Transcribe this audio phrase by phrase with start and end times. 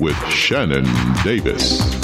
[0.00, 0.84] with Shannon
[1.22, 2.03] Davis.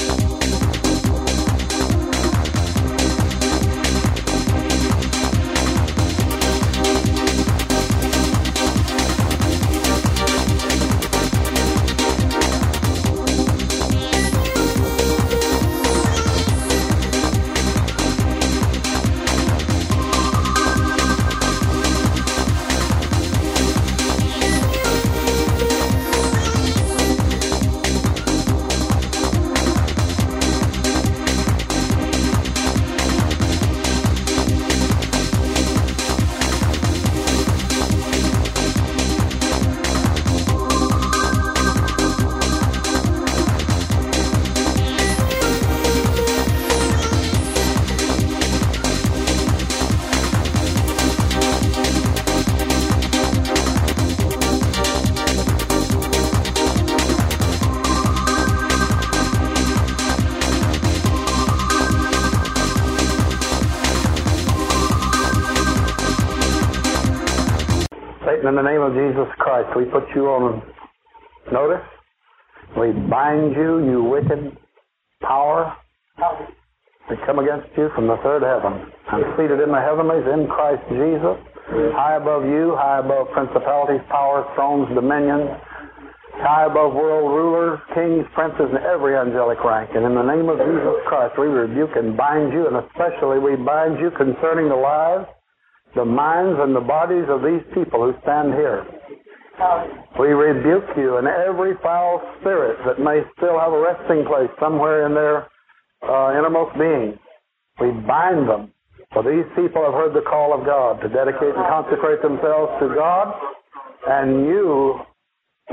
[77.94, 78.90] From the third heaven.
[79.10, 81.36] I'm seated in the heavenlies in Christ Jesus,
[81.94, 85.50] high above you, high above principalities, powers, thrones, dominions,
[86.40, 89.90] high above world rulers, kings, princes, and every angelic rank.
[89.94, 93.56] And in the name of Jesus Christ, we rebuke and bind you, and especially we
[93.56, 95.26] bind you concerning the lives
[95.94, 98.86] the minds and the bodies of these people who stand here.
[100.18, 105.06] We rebuke you and every foul spirit that may still have a resting place somewhere
[105.06, 105.48] in their
[106.02, 107.18] uh, innermost being.
[107.80, 108.72] We bind them.
[109.12, 112.94] For these people have heard the call of God to dedicate and consecrate themselves to
[112.94, 113.34] God,
[114.06, 115.00] and you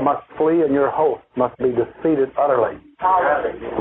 [0.02, 2.78] must flee and your host must be defeated utterly.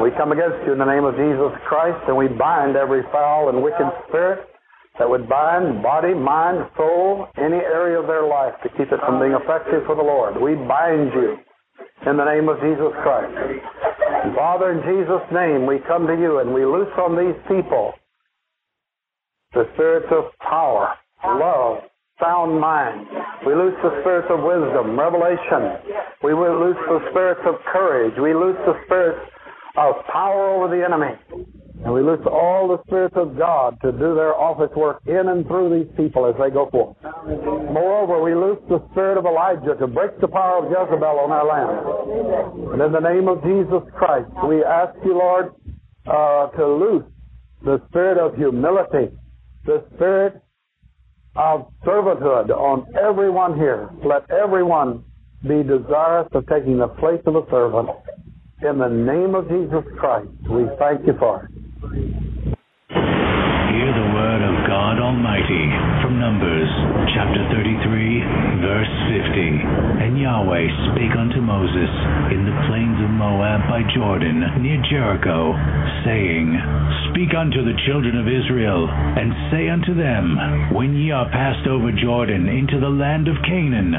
[0.02, 3.50] We come against you in the name of Jesus Christ, and we bind every foul
[3.50, 4.46] and wicked spirit
[5.00, 9.20] that would bind body, mind, soul, any area of their life to keep it from
[9.20, 10.38] being effective for the Lord.
[10.38, 11.38] We bind you
[12.06, 13.34] in the name of Jesus Christ.
[14.36, 17.94] Father, in Jesus' name, we come to you and we loose on these people
[19.58, 20.94] the spirits of power,
[21.26, 21.82] love,
[22.22, 23.08] sound mind.
[23.42, 25.82] We loose the spirits of wisdom, revelation.
[26.22, 28.14] We will loose the spirits of courage.
[28.22, 29.26] We loose the spirits
[29.78, 31.18] of power over the enemy.
[31.86, 35.46] And we loose all the spirits of God to do their office work in and
[35.46, 36.98] through these people as they go forth.
[37.74, 41.46] Moreover, we loose the spirit of Elijah to break the power of Jezebel on our
[41.46, 42.74] land.
[42.74, 45.54] And in the name of Jesus Christ, we ask you, Lord,
[46.06, 47.06] uh, to loose
[47.64, 49.14] the spirit of humility,
[49.68, 50.42] the spirit
[51.36, 53.90] of servanthood on everyone here.
[54.04, 55.04] Let everyone
[55.44, 57.90] be desirous of taking the place of a servant.
[58.64, 62.37] In the name of Jesus Christ, we thank you for it.
[64.68, 65.72] God Almighty
[66.04, 66.68] from Numbers
[67.16, 70.04] chapter 33, verse 50.
[70.04, 71.88] And Yahweh spake unto Moses
[72.36, 75.56] in the plains of Moab by Jordan, near Jericho,
[76.04, 76.52] saying,
[77.12, 80.36] Speak unto the children of Israel, and say unto them,
[80.76, 83.96] When ye are passed over Jordan into the land of Canaan,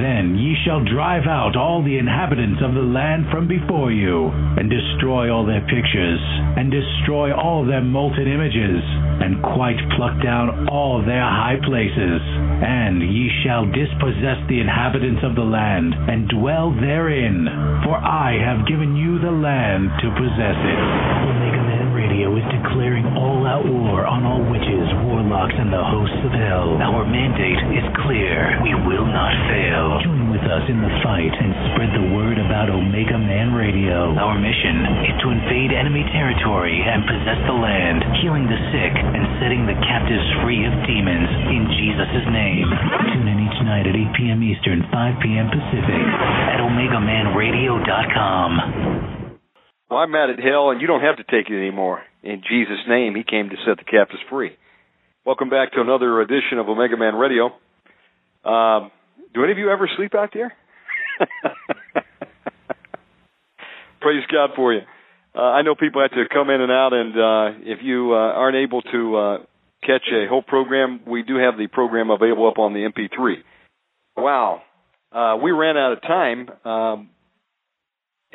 [0.00, 4.72] then ye shall drive out all the inhabitants of the land from before you, and
[4.72, 6.20] destroy all their pictures,
[6.56, 8.80] and destroy all their molten images,
[9.20, 12.20] and quite pluck down all their high places.
[12.62, 17.46] And ye shall dispossess the inhabitants of the land, and dwell therein,
[17.84, 21.65] for I have given you the land to possess it.
[21.96, 26.76] Radio is declaring all out war on all witches, warlocks, and the hosts of hell.
[26.76, 28.60] Our mandate is clear.
[28.60, 29.96] We will not fail.
[30.04, 34.12] Join with us in the fight and spread the word about Omega Man Radio.
[34.12, 39.40] Our mission is to invade enemy territory and possess the land, healing the sick and
[39.40, 42.68] setting the captives free of demons in Jesus' name.
[43.16, 44.44] Tune in each night at 8 p.m.
[44.44, 45.48] Eastern, 5 p.m.
[45.48, 46.04] Pacific
[46.52, 49.15] at OmegaManRadio.com.
[49.90, 52.02] Well, I'm mad at hell, and you don't have to take it anymore.
[52.22, 54.56] In Jesus' name, He came to set the captives free.
[55.24, 57.46] Welcome back to another edition of Omega Man Radio.
[58.44, 58.90] Um,
[59.34, 60.52] do any of you ever sleep out there?
[64.00, 64.80] Praise God for you.
[65.34, 68.16] uh, I know people have to come in and out, and uh, if you uh,
[68.16, 69.38] aren't able to uh,
[69.82, 73.36] catch a whole program, we do have the program available up on the MP3.
[74.16, 74.62] Wow,
[75.12, 77.10] uh, we ran out of time, um,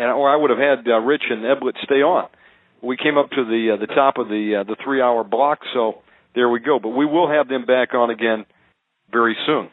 [0.02, 2.28] and or I would have had uh, Rich and Eblet stay on.
[2.82, 5.60] We came up to the uh, the top of the uh, the three hour block,
[5.74, 6.02] so
[6.34, 6.80] there we go.
[6.80, 8.46] But we will have them back on again
[9.12, 9.70] very soon,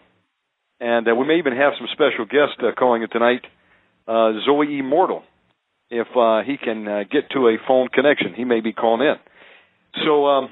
[0.81, 3.43] and uh, we may even have some special guests uh, calling it tonight.
[4.07, 5.23] Uh, Zoe Immortal
[5.91, 8.35] if uh, he can uh, get to a phone connection.
[8.35, 9.15] He may be calling in.
[10.05, 10.51] So, um,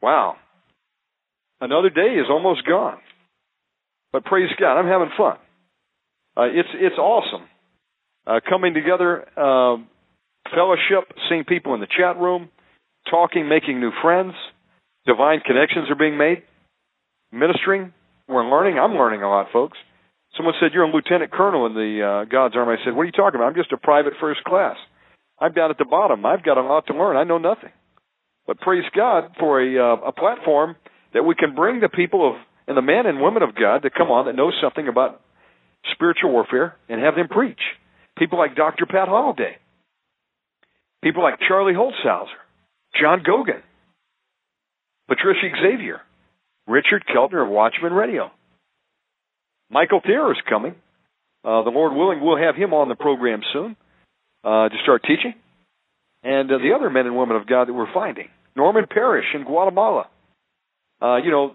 [0.00, 0.36] wow,
[1.60, 2.98] another day is almost gone.
[4.12, 5.36] But praise God, I'm having fun.
[6.36, 7.46] Uh, it's it's awesome
[8.26, 9.76] uh, coming together, uh,
[10.54, 12.48] fellowship, seeing people in the chat room,
[13.10, 14.34] talking, making new friends.
[15.06, 16.42] Divine connections are being made.
[17.32, 17.92] Ministering,
[18.28, 18.78] we're learning.
[18.78, 19.76] I'm learning a lot, folks.
[20.36, 22.76] Someone said, You're a lieutenant colonel in the uh, God's Army.
[22.80, 23.48] I said, What are you talking about?
[23.48, 24.76] I'm just a private first class.
[25.38, 26.24] I'm down at the bottom.
[26.24, 27.16] I've got a lot to learn.
[27.16, 27.70] I know nothing.
[28.46, 30.76] But praise God for a, uh, a platform
[31.12, 32.36] that we can bring the people of,
[32.66, 35.20] and the men and women of God to come on that know something about
[35.92, 37.60] spiritual warfare and have them preach.
[38.18, 38.86] People like Dr.
[38.86, 39.56] Pat Holliday.
[41.02, 42.26] People like Charlie Holtzhauser,
[42.98, 43.60] John Gogan,
[45.06, 46.00] Patricia Xavier,
[46.66, 48.30] Richard Keltner of Watchman Radio.
[49.70, 50.74] Michael Thayer is coming.
[51.44, 53.76] Uh, the Lord willing, we'll have him on the program soon
[54.44, 55.34] uh, to start teaching.
[56.22, 58.28] And uh, the other men and women of God that we're finding.
[58.56, 60.08] Norman Parrish in Guatemala.
[61.02, 61.52] Uh, you know,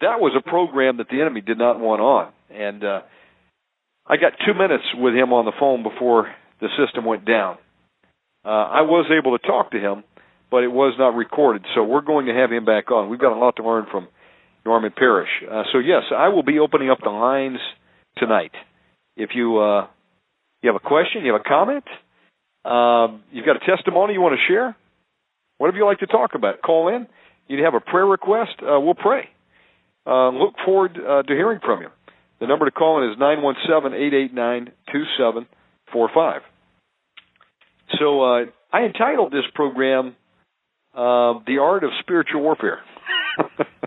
[0.00, 2.32] that was a program that the enemy did not want on.
[2.50, 3.00] And uh,
[4.08, 7.58] I got two minutes with him on the phone before the system went down.
[8.44, 10.04] Uh, I was able to talk to him,
[10.50, 11.64] but it was not recorded.
[11.74, 13.10] So we're going to have him back on.
[13.10, 14.08] We've got a lot to learn from
[14.64, 15.28] Norman Parrish.
[15.50, 17.58] Uh, so yes, I will be opening up the lines
[18.16, 18.52] tonight.
[19.16, 19.86] If you uh,
[20.62, 21.84] you have a question, you have a comment,
[22.64, 24.76] um, you've got a testimony you want to share,
[25.58, 27.06] whatever you like to talk about, call in.
[27.46, 29.28] You have a prayer request, uh, we'll pray.
[30.06, 31.88] Uh, look forward uh, to hearing from you.
[32.40, 35.46] The number to call in is nine one seven eight eight nine two seven
[35.92, 36.42] four five.
[37.98, 40.14] So uh, I entitled this program
[40.94, 42.80] uh, "The Art of Spiritual Warfare."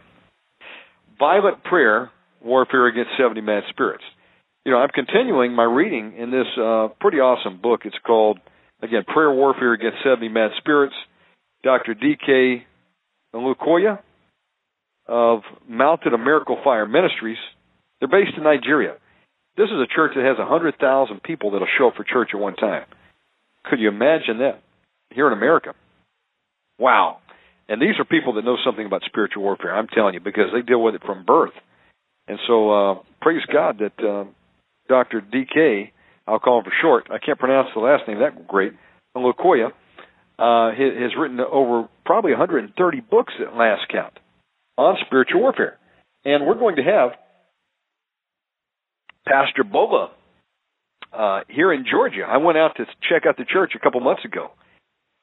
[1.21, 2.09] violent prayer,
[2.43, 4.03] warfare against 70 mad spirits.
[4.65, 7.81] You know, I'm continuing my reading in this uh, pretty awesome book.
[7.85, 8.39] It's called,
[8.81, 10.95] again, Prayer Warfare Against 70 Mad Spirits.
[11.63, 11.93] Dr.
[11.93, 12.65] D.K.
[13.35, 13.99] Olukoya
[15.07, 17.37] of Mountain of Miracle Fire Ministries.
[18.01, 18.95] They're based in Nigeria.
[19.55, 22.55] This is a church that has 100,000 people that'll show up for church at one
[22.55, 22.85] time.
[23.65, 24.61] Could you imagine that?
[25.11, 25.75] Here in America.
[26.79, 27.19] Wow.
[27.69, 29.75] And these are people that know something about spiritual warfare.
[29.75, 31.53] I'm telling you because they deal with it from birth.
[32.27, 34.25] And so uh, praise God that uh,
[34.87, 35.21] Dr.
[35.21, 35.93] D.K.
[36.27, 37.07] I'll call him for short.
[37.11, 38.73] I can't pronounce the last name that great.
[39.15, 39.67] Lukoya
[40.39, 44.13] uh, has written over probably 130 books at last count
[44.77, 45.77] on spiritual warfare.
[46.25, 47.11] And we're going to have
[49.27, 50.11] Pastor Bola
[51.13, 52.23] uh, here in Georgia.
[52.27, 54.51] I went out to check out the church a couple months ago.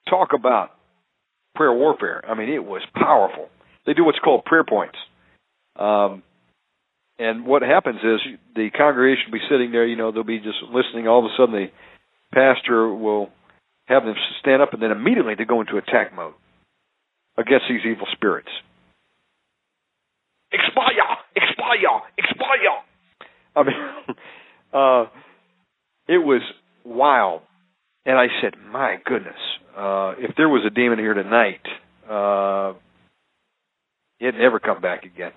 [0.09, 0.71] Talk about
[1.55, 2.23] prayer warfare.
[2.29, 3.49] I mean, it was powerful.
[3.87, 4.97] They do what's called prayer points.
[5.77, 6.23] Um,
[7.19, 8.21] and what happens is
[8.55, 11.09] the congregation will be sitting there, you know, they'll be just listening.
[11.09, 11.67] All of a sudden, the
[12.33, 13.31] pastor will
[13.87, 16.35] have them stand up, and then immediately they go into attack mode
[17.37, 18.49] against these evil spirits.
[20.53, 21.19] Expire!
[21.35, 22.03] Expire!
[22.19, 22.88] Expire!
[23.59, 23.75] I mean,
[24.73, 25.05] uh,
[26.09, 26.43] it was
[26.85, 27.43] wild.
[28.07, 29.37] And I said, my goodness,
[29.77, 31.61] uh, if there was a demon here tonight,
[32.09, 32.73] uh,
[34.21, 35.33] it'd never come back again.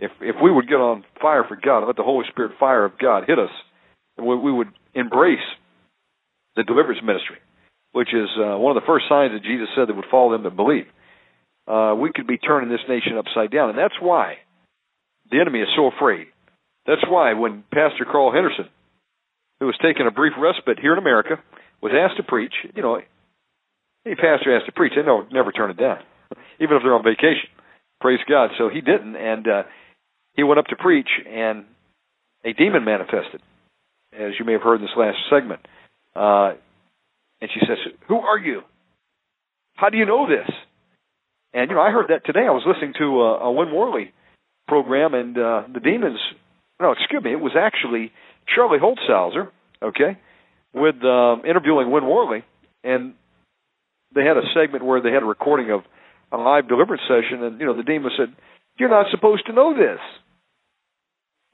[0.00, 2.98] If if we would get on fire for God, let the Holy Spirit fire of
[2.98, 3.50] God hit us,
[4.18, 5.38] we, we would embrace
[6.56, 7.38] the deliverance ministry,
[7.92, 10.42] which is uh, one of the first signs that Jesus said that would follow them
[10.42, 10.86] that believe.
[11.68, 14.34] Uh, we could be turning this nation upside down, and that's why
[15.30, 16.26] the enemy is so afraid.
[16.86, 18.68] That's why when Pastor Carl Henderson,
[19.60, 21.36] who was taking a brief respite here in America,
[21.80, 23.00] was asked to preach, you know,
[24.06, 24.92] any pastor has to preach.
[24.96, 25.98] They don't never turn it down,
[26.60, 27.48] even if they're on vacation.
[28.00, 28.50] Praise God.
[28.58, 29.62] So he didn't, and uh,
[30.34, 31.64] he went up to preach, and
[32.44, 33.40] a demon manifested,
[34.12, 35.60] as you may have heard in this last segment.
[36.14, 36.52] Uh,
[37.40, 38.62] and she says, "Who are you?
[39.74, 40.50] How do you know this?"
[41.54, 42.46] And you know, I heard that today.
[42.46, 44.12] I was listening to a, a Win Worley
[44.68, 46.18] program, and uh, the demons.
[46.84, 47.32] No, excuse me.
[47.32, 48.12] It was actually
[48.54, 49.48] Charlie Holtzhauser.
[49.82, 50.18] Okay,
[50.74, 52.44] with uh, interviewing Win Worley,
[52.82, 53.14] and
[54.14, 55.80] they had a segment where they had a recording of
[56.30, 58.34] a live deliverance session, and you know the demon said,
[58.78, 60.00] "You're not supposed to know this,"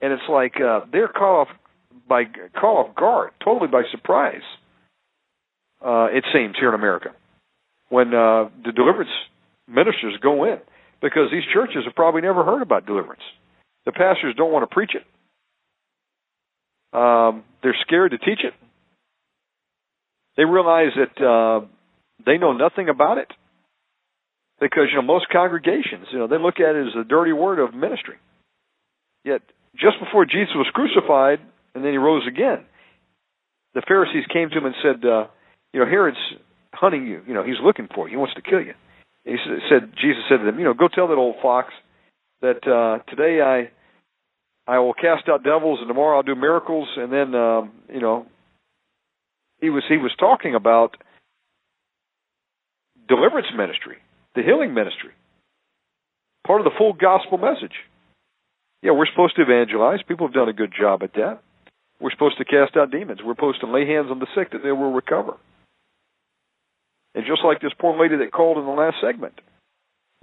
[0.02, 1.48] and it's like uh, they're caught off
[2.08, 2.24] by
[2.60, 4.42] caught off guard, totally by surprise.
[5.84, 7.10] uh, it seems, here in America,
[7.88, 9.10] when uh, the deliverance
[9.66, 10.58] ministers go in,
[11.00, 13.22] because these churches have probably never heard about deliverance.
[13.86, 15.04] The pastors don't want to preach it.
[16.92, 18.54] Um, they're scared to teach it.
[20.36, 21.66] They realize that uh,
[22.24, 23.30] they know nothing about it
[24.60, 27.58] because you know most congregations, you know, they look at it as a dirty word
[27.58, 28.16] of ministry.
[29.24, 29.42] Yet,
[29.74, 31.40] just before Jesus was crucified
[31.74, 32.64] and then he rose again,
[33.74, 35.26] the Pharisees came to him and said, uh,
[35.72, 36.18] "You know, Herod's
[36.72, 37.22] hunting you.
[37.26, 38.12] You know, he's looking for you.
[38.12, 38.74] He wants to kill you."
[39.24, 39.36] He
[39.68, 41.72] said, Jesus said to them, "You know, go tell that old fox
[42.40, 43.70] that uh, today I
[44.66, 48.26] I will cast out devils, and tomorrow I'll do miracles." And then, um, you know,
[49.60, 50.96] he was he was talking about
[53.08, 53.96] deliverance ministry,
[54.34, 55.10] the healing ministry,
[56.46, 57.74] part of the full gospel message.
[58.82, 60.00] Yeah, we're supposed to evangelize.
[60.06, 61.40] People have done a good job at that.
[62.00, 63.20] We're supposed to cast out demons.
[63.22, 65.36] We're supposed to lay hands on the sick that they will recover.
[67.14, 69.34] And just like this poor lady that called in the last segment,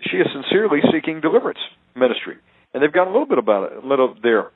[0.01, 1.59] she is sincerely seeking deliverance
[1.95, 2.37] ministry.
[2.73, 4.51] And they've got a little bit about it, a little there.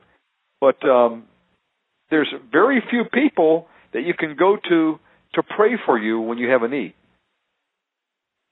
[0.60, 1.24] But um,
[2.10, 5.00] there's very few people that you can go to
[5.34, 6.94] to pray for you when you have a need.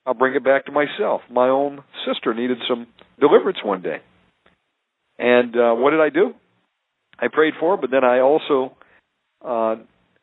[0.06, 1.22] I'll bring it back to myself.
[1.30, 2.88] My own sister needed some
[3.20, 3.98] deliverance one day.
[5.20, 6.34] And uh, what did I do?
[7.20, 8.78] I prayed for her, but then I also
[9.46, 9.76] uh,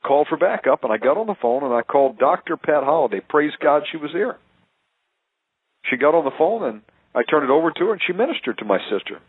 [0.04, 2.56] called for backup, and I got on the phone and I called Dr.
[2.56, 3.20] Pat Holliday.
[3.28, 4.38] Praise God she was there.
[5.90, 6.82] She got on the phone and
[7.16, 9.20] I turned it over to her and she ministered to my sister.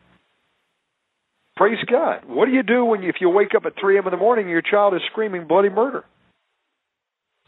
[1.56, 2.26] Praise God.
[2.28, 4.06] What do you do when you, if you wake up at 3 a.m.
[4.06, 6.04] in the morning and your child is screaming bloody murder?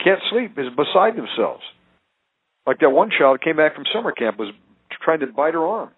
[0.03, 1.61] Can't sleep, is beside themselves.
[2.65, 4.53] Like that one child came back from summer camp was
[5.03, 5.89] trying to bite her arm,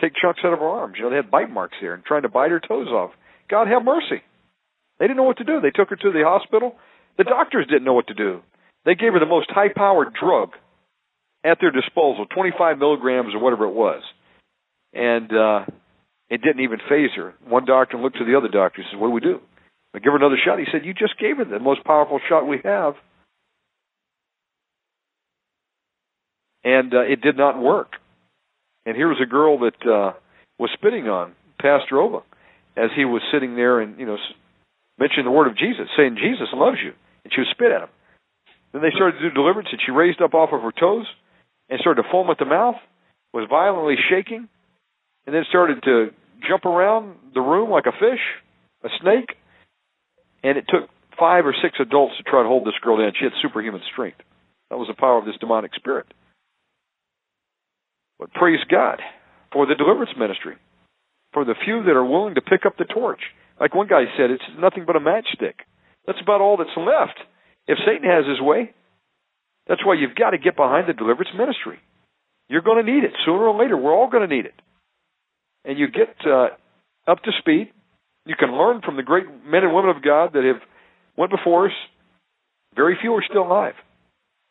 [0.00, 0.94] take chunks out of her arms.
[0.96, 3.10] You know, they had bite marks there and trying to bite her toes off.
[3.50, 4.22] God have mercy.
[4.98, 5.60] They didn't know what to do.
[5.60, 6.76] They took her to the hospital.
[7.18, 8.40] The doctors didn't know what to do.
[8.84, 10.50] They gave her the most high powered drug
[11.44, 14.02] at their disposal, 25 milligrams or whatever it was.
[14.94, 15.66] And uh,
[16.30, 17.34] it didn't even faze her.
[17.46, 19.40] One doctor looked to the other doctor and said, What do we do?
[19.94, 20.58] I give her another shot.
[20.58, 22.94] He said, You just gave her the most powerful shot we have.
[26.64, 27.92] And uh, it did not work.
[28.86, 30.12] And here was a girl that uh,
[30.58, 32.22] was spitting on Pastor Ova
[32.76, 34.16] as he was sitting there and, you know,
[34.98, 36.92] mentioning the word of Jesus, saying, Jesus loves you.
[37.24, 37.88] And she would spit at him.
[38.72, 41.06] Then they started to do deliverance, and she raised up off of her toes
[41.68, 42.76] and started to foam at the mouth,
[43.32, 44.48] was violently shaking,
[45.26, 46.10] and then started to
[46.48, 48.20] jump around the room like a fish,
[48.84, 49.36] a snake.
[50.42, 53.12] And it took five or six adults to try to hold this girl down.
[53.18, 54.18] She had superhuman strength.
[54.70, 56.06] That was the power of this demonic spirit.
[58.18, 59.00] But praise God
[59.52, 60.56] for the deliverance ministry,
[61.32, 63.20] for the few that are willing to pick up the torch.
[63.60, 65.62] Like one guy said, it's nothing but a matchstick.
[66.06, 67.18] That's about all that's left.
[67.66, 68.74] If Satan has his way,
[69.66, 71.78] that's why you've got to get behind the deliverance ministry.
[72.48, 73.76] You're going to need it sooner or later.
[73.76, 74.54] We're all going to need it.
[75.64, 76.48] And you get uh,
[77.06, 77.72] up to speed.
[78.26, 80.60] You can learn from the great men and women of God that have
[81.16, 81.72] went before us.
[82.76, 83.74] Very few are still alive.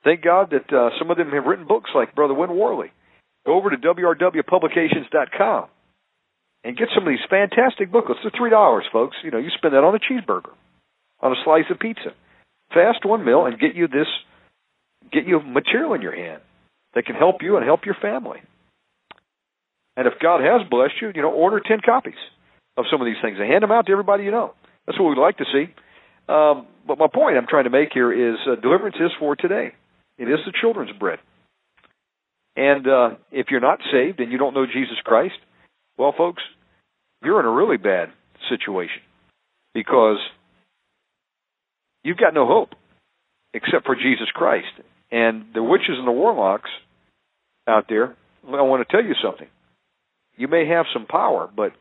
[0.04, 2.92] Thank God that uh, some of them have written books like Brother Win Worley.
[3.46, 5.68] Go over to wrwpublications.com
[6.64, 8.22] and get some of these fantastic booklets.
[8.24, 9.18] They're three dollars, folks.
[9.24, 10.52] You know, you spend that on a cheeseburger,
[11.22, 12.14] on a slice of pizza.
[12.74, 14.08] Fast one meal and get you this,
[15.12, 16.42] get you material in your hand
[16.96, 18.40] that can help you and help your family.
[19.96, 22.18] And if God has blessed you, you know, order ten copies
[22.78, 24.54] of some of these things and hand them out to everybody you know.
[24.86, 25.74] That's what we'd like to see.
[26.28, 29.74] Um, but my point I'm trying to make here is uh, deliverance is for today.
[30.18, 31.20] It is the children's bread.
[32.56, 35.36] And uh, if you're not saved and you don't know Jesus Christ,
[35.98, 36.44] well, folks,
[37.24, 38.10] you're in a really bad
[38.50, 39.02] situation
[39.74, 40.18] because
[42.04, 42.70] you've got no hope
[43.54, 44.68] except for Jesus Christ.
[45.14, 46.72] And the witches and the warlocks
[47.68, 48.16] out there,
[48.48, 49.48] I want to tell you something.
[50.38, 51.74] You may have some power, but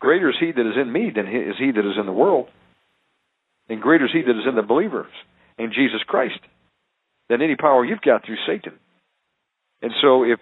[0.00, 2.48] greater is he that is in me than is he that is in the world.
[3.68, 5.12] And greater is he that is in the believers
[5.58, 6.40] in Jesus Christ
[7.28, 8.72] than any power you've got through Satan.
[9.82, 10.38] And so if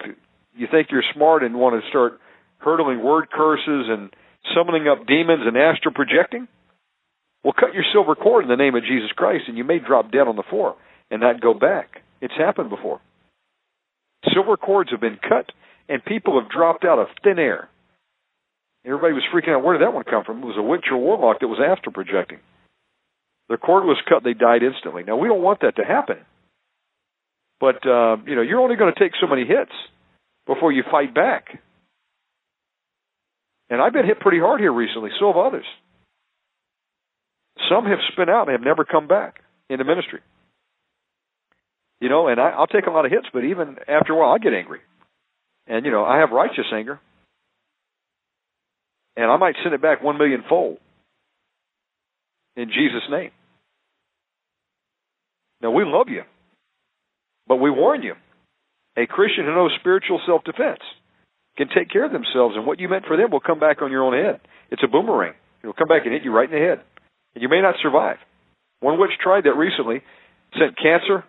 [0.57, 2.21] you think you're smart and want to start
[2.59, 4.15] hurtling word curses and
[4.55, 6.47] summoning up demons and astral projecting,
[7.43, 10.12] well, cut your silver cord in the name of Jesus Christ and you may drop
[10.12, 10.76] dead on the floor
[11.11, 12.03] and not go back.
[12.21, 13.01] It's happened before.
[14.33, 15.51] Silver cords have been cut
[15.89, 17.69] and people have dropped out of thin air.
[18.85, 19.65] Everybody was freaking out.
[19.65, 20.43] Where did that one come from?
[20.43, 22.39] It was a witch or warlock that was after projecting.
[23.49, 24.25] Their cord was cut.
[24.25, 25.05] They died instantly.
[25.05, 26.19] Now we don't want that to happen.
[27.61, 29.73] But uh, you know, you're only going to take so many hits
[30.47, 31.59] before you fight back.
[33.69, 35.11] And I've been hit pretty hard here recently.
[35.19, 35.65] So have others.
[37.69, 40.21] Some have spun out and have never come back into ministry.
[42.00, 44.35] You know, and I, I'll take a lot of hits, but even after a while,
[44.35, 44.81] I get angry.
[45.67, 47.00] And you know, I have righteous anger,
[49.17, 50.79] and I might send it back one million fold
[52.55, 53.31] in Jesus' name.
[55.62, 56.23] Now we love you,
[57.49, 58.15] but we warn you:
[58.97, 60.81] a Christian who knows spiritual self-defense
[61.57, 63.91] can take care of themselves, and what you meant for them will come back on
[63.91, 64.41] your own head.
[64.71, 65.33] It's a boomerang.
[65.62, 66.83] It'll come back and hit you right in the head,
[67.35, 68.19] and you may not survive.
[68.81, 70.03] One witch tried that recently,
[70.53, 71.25] sent cancer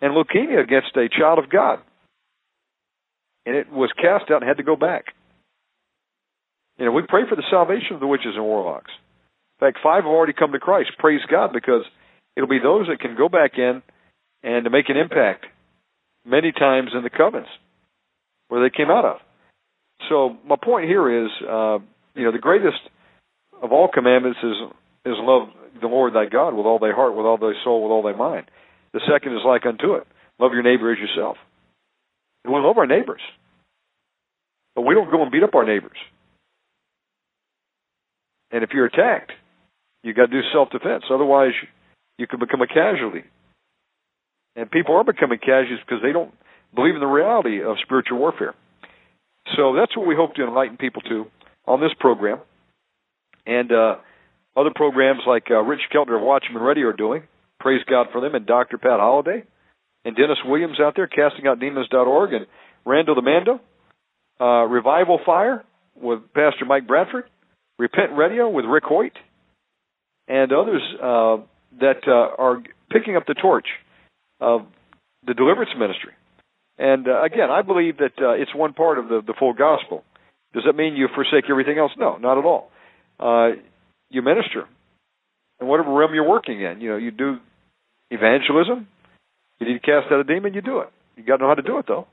[0.00, 1.78] and leukemia against a child of God.
[3.46, 5.06] And it was cast out and had to go back.
[6.78, 8.90] You know, we pray for the salvation of the witches and warlocks.
[9.60, 10.90] In fact, five have already come to Christ.
[10.98, 11.84] Praise God, because
[12.36, 13.82] it'll be those that can go back in
[14.42, 15.44] and to make an impact
[16.24, 17.48] many times in the covens
[18.48, 19.16] where they came out of.
[20.08, 21.78] So my point here is, uh,
[22.14, 22.80] you know, the greatest
[23.62, 24.56] of all commandments is
[25.04, 25.48] is love
[25.80, 28.16] the Lord thy God with all thy heart, with all thy soul, with all thy
[28.16, 28.46] mind.
[28.92, 30.06] The second is like unto it.
[30.38, 31.36] Love your neighbor as yourself.
[32.44, 33.20] And we love our neighbors.
[34.74, 35.98] But we don't go and beat up our neighbors.
[38.50, 39.32] And if you're attacked,
[40.02, 41.04] you've got to do self defense.
[41.12, 41.52] Otherwise,
[42.18, 43.24] you can become a casualty.
[44.56, 46.32] And people are becoming casualties because they don't
[46.74, 48.54] believe in the reality of spiritual warfare.
[49.56, 51.26] So that's what we hope to enlighten people to
[51.66, 52.40] on this program.
[53.46, 53.96] And uh,
[54.56, 57.22] other programs like uh, Rich Keltner of Watchman Radio are doing.
[57.60, 58.78] Praise God for them, and Dr.
[58.78, 59.44] Pat Holliday,
[60.04, 62.46] and Dennis Williams out there, castingoutdemons.org, and
[62.86, 63.60] Randall the Mando,
[64.40, 65.64] uh, Revival Fire
[65.94, 67.24] with Pastor Mike Bradford,
[67.78, 69.12] Repent Radio with Rick Hoyt,
[70.26, 71.36] and others uh,
[71.80, 73.66] that uh, are picking up the torch
[74.40, 74.62] of
[75.26, 76.12] the deliverance ministry.
[76.78, 80.02] And uh, again, I believe that uh, it's one part of the, the full gospel.
[80.54, 81.92] Does that mean you forsake everything else?
[81.98, 82.70] No, not at all.
[83.18, 83.50] Uh,
[84.08, 84.64] you minister
[85.60, 86.80] in whatever realm you're working in.
[86.80, 87.36] You know, you do
[88.10, 88.88] evangelism.
[89.58, 90.54] You need to cast out a demon.
[90.54, 90.88] You do it.
[91.16, 92.06] You got to know how to do it, though.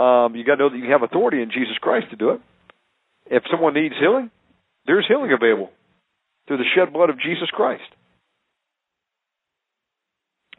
[0.00, 2.40] Um, you got to know that you have authority in Jesus Christ to do it.
[3.26, 4.30] If someone needs healing,
[4.86, 5.70] there's healing available
[6.46, 7.82] through the shed blood of Jesus Christ.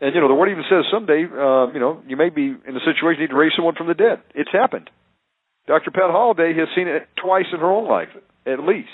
[0.02, 2.76] And you know, the word even says someday, uh, you know, you may be in
[2.76, 4.22] a situation you need to raise someone from the dead.
[4.36, 4.90] It's happened.
[5.68, 5.92] Dr.
[5.92, 8.10] Pat Holliday has seen it twice in her own life,
[8.46, 8.90] at least.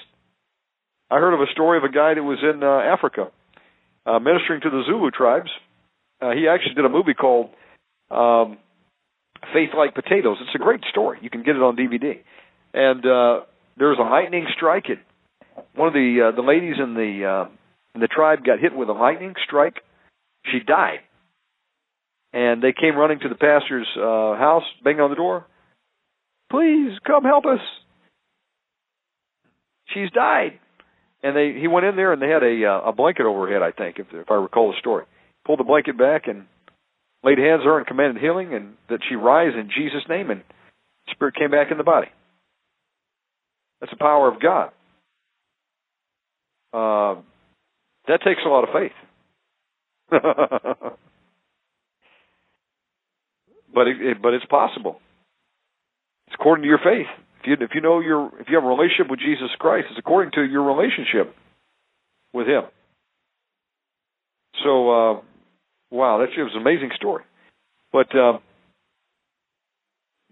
[1.10, 3.32] I heard of a story of a guy that was in uh, Africa
[4.06, 5.50] uh, ministering to the Zulu tribes.
[6.22, 7.50] Uh, he actually did a movie called
[8.12, 8.58] um,
[9.54, 10.38] Faith Like Potatoes.
[10.42, 11.20] It's a great story.
[11.22, 12.20] You can get it on DVD.
[12.74, 13.46] And uh,
[13.78, 14.90] there was a lightning strike.
[14.90, 15.00] It,
[15.76, 17.50] one of the uh, the ladies in the uh,
[17.96, 19.78] in the tribe got hit with a lightning strike.
[20.52, 21.00] She died.
[22.32, 25.46] And they came running to the pastor's uh, house, banging on the door.
[26.52, 27.60] Please come help us.
[29.94, 30.60] She's died
[31.24, 33.54] and they he went in there and they had a uh, a blanket over her
[33.54, 35.06] head, I think, if if I recall the story.
[35.46, 36.46] Pulled the blanket back and
[37.24, 40.44] laid hands on her and commanded healing, and that she rise in Jesus' name, and
[41.12, 42.08] spirit came back in the body.
[43.80, 44.72] That's the power of God.
[46.72, 47.22] Uh,
[48.08, 48.92] that takes a lot of faith.
[50.12, 50.22] but
[53.88, 55.00] it, it, but it's possible.
[56.28, 57.08] It's according to your faith.
[57.50, 60.00] If you if you know your if you have a relationship with Jesus Christ, it's
[60.00, 61.36] according to your relationship
[62.32, 62.64] with Him.
[64.64, 65.22] So, uh,
[65.90, 67.24] wow, that was an amazing story.
[67.92, 68.38] But uh,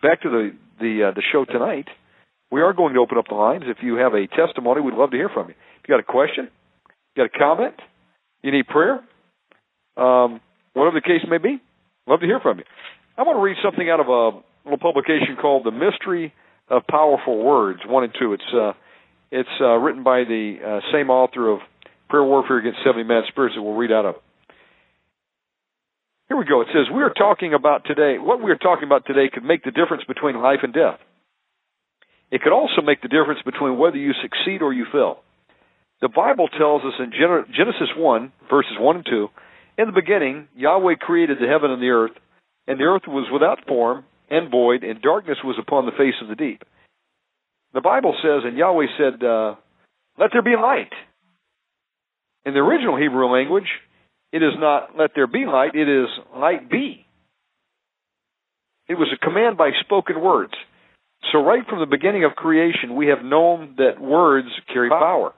[0.01, 1.87] back to the the uh, the show tonight,
[2.51, 3.63] we are going to open up the lines.
[3.65, 5.55] If you have a testimony, we'd love to hear from you.
[5.81, 6.49] If you got a question,
[7.15, 7.75] you got a comment,
[8.43, 8.99] you need prayer,
[9.97, 10.39] um,
[10.73, 11.59] whatever the case may be,
[12.05, 12.65] love to hear from you.
[13.17, 16.31] I want to read something out of a little publication called "The Mystery."
[16.69, 18.33] Of powerful words, one and two.
[18.33, 18.73] It's uh,
[19.31, 21.59] it's uh, written by the uh, same author of
[22.09, 24.15] Prayer Warfare Against 70 Mad Spirits that we'll read out of.
[26.29, 26.61] Here we go.
[26.61, 29.63] It says, We are talking about today, what we are talking about today could make
[29.63, 30.99] the difference between life and death.
[32.31, 35.19] It could also make the difference between whether you succeed or you fail.
[36.01, 39.27] The Bible tells us in Genesis 1, verses 1 and 2,
[39.77, 42.11] In the beginning, Yahweh created the heaven and the earth,
[42.67, 46.27] and the earth was without form and void, and darkness was upon the face of
[46.27, 46.63] the deep.
[47.73, 49.55] The Bible says, and Yahweh said, uh,
[50.19, 50.91] Let there be light.
[52.45, 53.67] In the original Hebrew language,
[54.31, 57.05] it is not let there be light, it is light be.
[58.87, 60.53] It was a command by spoken words.
[61.31, 65.33] So, right from the beginning of creation, we have known that words carry power.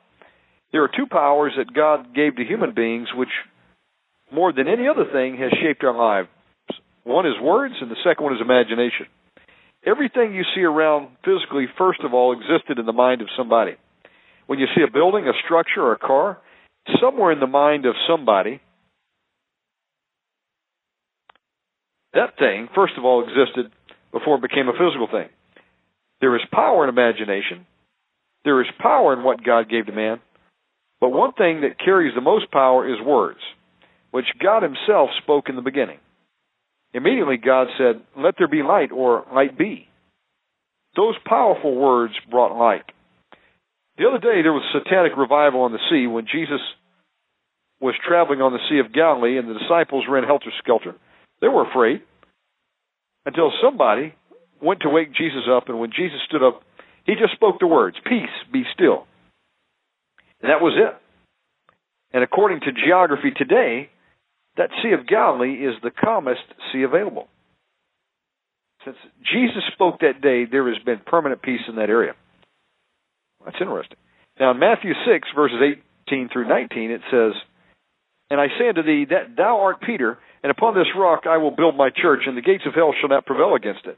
[0.72, 3.30] There are two powers that God gave to human beings, which,
[4.32, 6.28] more than any other thing, has shaped our lives
[7.10, 9.08] one is words, and the second one is imagination.
[9.86, 13.76] Everything you see around physically, first of all, existed in the mind of somebody.
[14.48, 16.38] When you see a building, a structure, or a car,
[17.02, 18.62] somewhere in the mind of somebody,
[22.14, 23.72] That thing, first of all, existed
[24.12, 25.30] before it became a physical thing.
[26.22, 27.66] There is power in imagination.
[28.44, 30.20] There is power in what God gave to man.
[31.00, 33.40] But one thing that carries the most power is words,
[34.12, 36.00] which God Himself spoke in the beginning.
[36.94, 39.88] Immediately God said, Let there be light, or light be.
[40.96, 42.86] Those powerful words brought light.
[43.98, 46.62] The other day there was satanic revival on the sea when Jesus
[47.80, 50.96] was traveling on the Sea of Galilee and the disciples ran helter skelter.
[51.42, 52.02] They were afraid
[53.26, 54.16] until somebody
[54.62, 56.62] went to wake Jesus up, and when Jesus stood up,
[57.06, 59.06] he just spoke the words, Peace, be still.
[60.42, 60.96] And that was it.
[62.12, 63.90] And according to geography today,
[64.60, 67.28] that Sea of Galilee is the calmest sea available.
[68.84, 72.12] Since Jesus spoke that day, there has been permanent peace in that area.
[73.44, 73.98] That's interesting.
[74.38, 75.58] Now, in Matthew 6, verses
[76.08, 77.32] 18 through 19, it says,
[78.30, 81.52] And I say unto thee that thou art Peter, and upon this rock I will
[81.52, 83.98] build my church, and the gates of hell shall not prevail against it.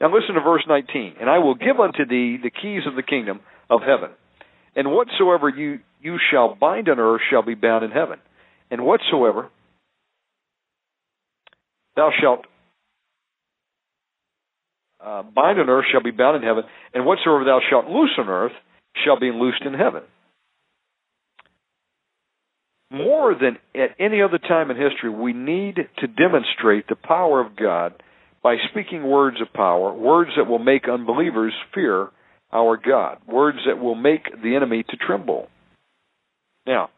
[0.00, 1.16] Now listen to verse 19.
[1.20, 4.10] And I will give unto thee the keys of the kingdom of heaven.
[4.76, 8.20] And whatsoever you, you shall bind on earth shall be bound in heaven.
[8.70, 9.50] And whatsoever
[12.00, 12.46] thou shalt
[15.04, 18.28] uh, bind on earth shall be bound in heaven, and whatsoever thou shalt loose on
[18.28, 18.52] earth
[19.04, 20.02] shall be loosed in heaven.
[22.90, 27.54] More than at any other time in history, we need to demonstrate the power of
[27.54, 28.02] God
[28.42, 32.08] by speaking words of power, words that will make unbelievers fear
[32.52, 35.48] our God, words that will make the enemy to tremble.
[36.66, 36.90] Now,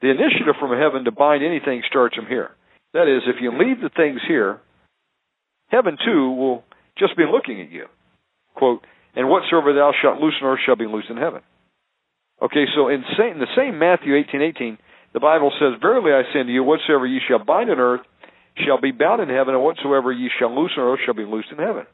[0.00, 2.50] the initiative from heaven to bind anything starts from here.
[2.96, 4.58] That is, if you leave the things here,
[5.68, 6.64] heaven too will
[6.96, 7.84] just be looking at you.
[8.54, 8.80] Quote,
[9.14, 11.42] and whatsoever thou shalt loose on earth shall be loosed in heaven.
[12.40, 14.78] Okay, so in, in the same Matthew 18:18,
[15.12, 18.00] the Bible says, Verily I say unto you, whatsoever ye shall bind on earth
[18.64, 21.52] shall be bound in heaven, and whatsoever ye shall loose on earth shall be loosed
[21.52, 21.84] in heaven.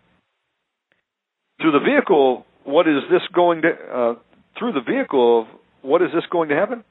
[1.60, 3.70] Through the vehicle, what is this going to?
[3.70, 4.14] Uh,
[4.56, 5.46] through the vehicle of
[5.82, 6.84] what is this going to happen?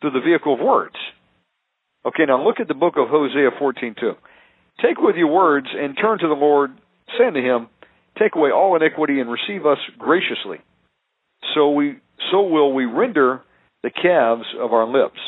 [0.00, 0.96] Through the vehicle of words.
[2.06, 4.16] Okay, now look at the book of Hosea 14:2.
[4.82, 6.72] Take with you words and turn to the Lord,
[7.18, 7.68] saying to Him,
[8.18, 10.58] Take away all iniquity and receive us graciously.
[11.54, 11.96] So we,
[12.30, 13.42] so will we render
[13.82, 15.18] the calves of our lips.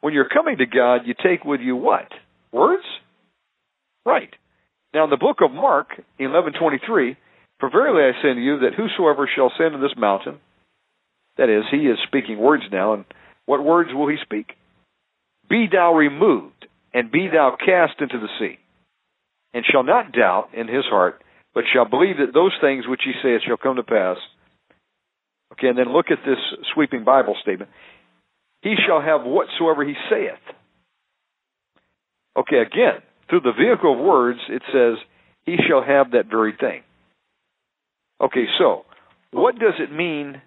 [0.00, 2.08] When you're coming to God, you take with you what?
[2.52, 2.84] Words?
[4.04, 4.30] Right.
[4.92, 7.16] Now in the book of Mark, 11:23,
[7.60, 10.40] for verily I say unto you that whosoever shall say unto this mountain,
[11.36, 13.04] that is, he is speaking words now, and
[13.46, 14.54] what words will he speak?
[15.52, 18.58] Be thou removed, and be thou cast into the sea,
[19.52, 23.12] and shall not doubt in his heart, but shall believe that those things which he
[23.22, 24.16] saith shall come to pass.
[25.52, 26.38] Okay, and then look at this
[26.72, 27.70] sweeping Bible statement.
[28.62, 30.40] He shall have whatsoever he saith.
[32.34, 34.94] Okay, again, through the vehicle of words, it says,
[35.44, 36.80] he shall have that very thing.
[38.22, 38.86] Okay, so,
[39.32, 40.40] what does it mean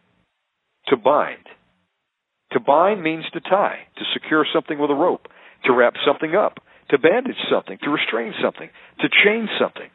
[0.88, 1.46] to bind?
[2.56, 5.28] To bind means to tie, to secure something with a rope,
[5.65, 6.58] to wrap something up,
[6.89, 8.70] to bandage something, to restrain something,
[9.02, 9.91] to chain something,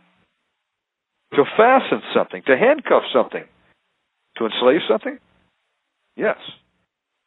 [1.35, 3.45] to fasten something, to handcuff something,
[4.37, 5.19] to enslave something?
[6.17, 6.39] Yes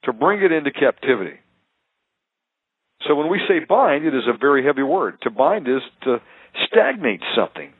[0.03, 1.37] to bring it into captivity.
[3.07, 5.17] So when we say bind, it is a very heavy word.
[5.23, 6.17] To bind is to
[6.67, 7.71] stagnate something.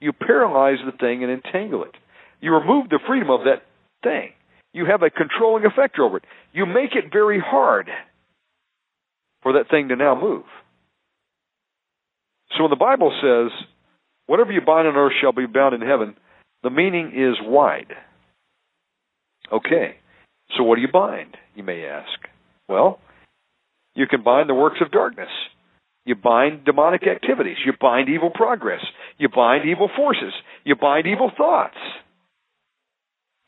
[0.00, 1.94] You paralyze the thing and entangle it.
[2.40, 3.62] You remove the freedom of that
[4.02, 4.30] thing.
[4.74, 6.24] You have a controlling effect over it.
[6.52, 7.88] You make it very hard
[9.42, 10.44] for that thing to now move.
[12.56, 13.66] So when the Bible says,
[14.26, 16.16] whatever you bind on earth shall be bound in heaven,
[16.62, 17.92] the meaning is wide.
[19.52, 19.96] Okay.
[20.56, 22.18] So what do you bind, you may ask?
[22.68, 22.98] Well,
[23.94, 25.30] you can bind the works of darkness.
[26.04, 27.58] You bind demonic activities.
[27.64, 28.84] You bind evil progress.
[29.18, 30.32] You bind evil forces.
[30.64, 31.76] You bind evil thoughts.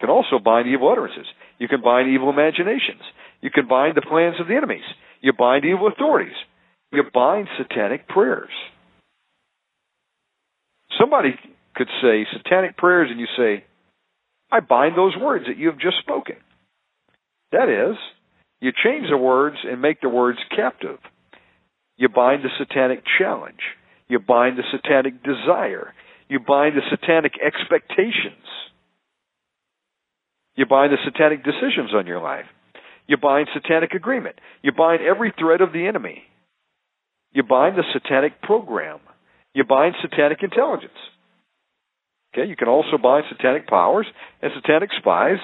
[0.00, 1.26] You can also bind evil utterances.
[1.58, 3.02] You can bind evil imaginations.
[3.40, 4.84] You can bind the plans of the enemies.
[5.22, 6.36] You bind evil authorities.
[6.92, 8.50] You bind satanic prayers.
[11.00, 11.34] Somebody
[11.74, 13.64] could say satanic prayers, and you say,
[14.50, 16.36] I bind those words that you have just spoken.
[17.52, 17.96] That is,
[18.60, 20.98] you change the words and make the words captive.
[21.96, 23.60] You bind the satanic challenge.
[24.08, 25.92] You bind the satanic desire.
[26.28, 28.44] You bind the satanic expectations.
[30.56, 32.46] You bind the satanic decisions on your life.
[33.06, 34.36] You bind satanic agreement.
[34.62, 36.24] You bind every threat of the enemy.
[37.32, 38.98] You bind the satanic program.
[39.54, 40.98] You bind satanic intelligence.
[42.34, 44.06] Okay, you can also bind satanic powers
[44.42, 45.38] and satanic spies,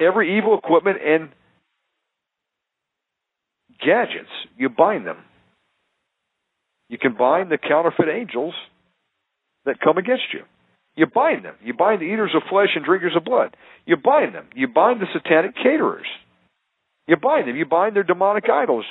[0.00, 1.30] every evil equipment and
[3.84, 5.18] gadgets, you bind them.
[6.88, 8.54] You can bind the counterfeit angels
[9.64, 10.40] that come against you.
[10.98, 11.54] You bind them.
[11.62, 13.56] You bind the eaters of flesh and drinkers of blood.
[13.86, 14.48] You bind them.
[14.56, 16.08] You bind the satanic caterers.
[17.06, 17.54] You bind them.
[17.54, 18.84] You bind their demonic idols.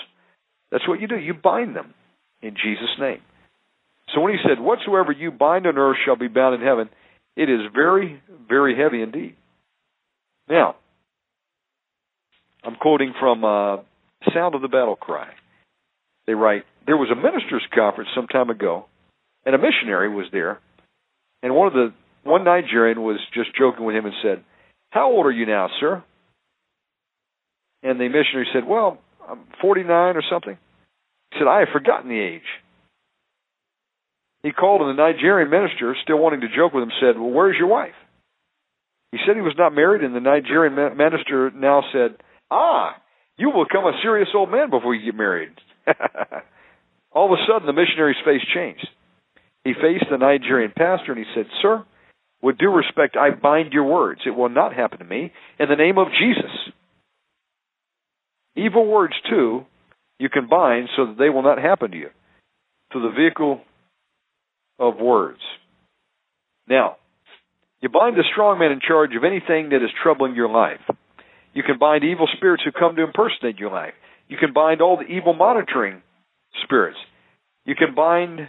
[0.72, 1.17] That's what you do.
[1.17, 1.93] You bind them
[2.41, 3.20] in Jesus' name.
[4.15, 6.88] So when he said, Whatsoever you bind on earth shall be bound in heaven,
[7.36, 9.36] it is very, very heavy indeed.
[10.50, 10.78] Now,
[12.63, 13.78] I'm quoting from uh,
[14.34, 15.28] Sound of the Battle Cry.
[16.26, 18.86] They write, There was a ministers' conference some time ago,
[19.46, 20.62] and a missionary was there,
[21.43, 24.43] and one of the one Nigerian was just joking with him and said,
[24.89, 26.04] How old are you now, sir?
[27.84, 28.97] And the missionary said, Well,
[29.28, 30.58] I'm 49 or something.
[31.32, 32.41] He said, I have forgotten the age.
[34.43, 37.58] He called, and the Nigerian minister, still wanting to joke with him, said, Well, where's
[37.58, 37.95] your wife?
[39.12, 42.17] He said he was not married, and the Nigerian minister now said,
[42.52, 42.95] Ah,
[43.38, 45.52] you will become a serious old man before you get married.
[47.12, 48.88] All of a sudden, the missionary's face changed.
[49.67, 51.84] He faced the Nigerian pastor and he said, Sir,
[52.41, 54.21] with due respect, I bind your words.
[54.25, 56.49] It will not happen to me in the name of Jesus.
[58.56, 59.65] Evil words, too,
[60.19, 62.10] you can bind so that they will not happen to you
[62.93, 63.60] through the vehicle
[64.80, 65.41] of words.
[66.69, 66.95] Now,
[67.82, 70.80] you bind the strong man in charge of anything that is troubling your life.
[71.53, 73.95] You can bind evil spirits who come to impersonate your life.
[74.30, 76.03] You can bind all the evil monitoring
[76.63, 76.97] spirits.
[77.65, 78.47] You can bind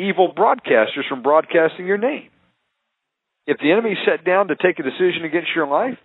[0.00, 2.28] evil broadcasters from broadcasting your name.
[3.46, 5.98] If the enemy sat down to take a decision against your life,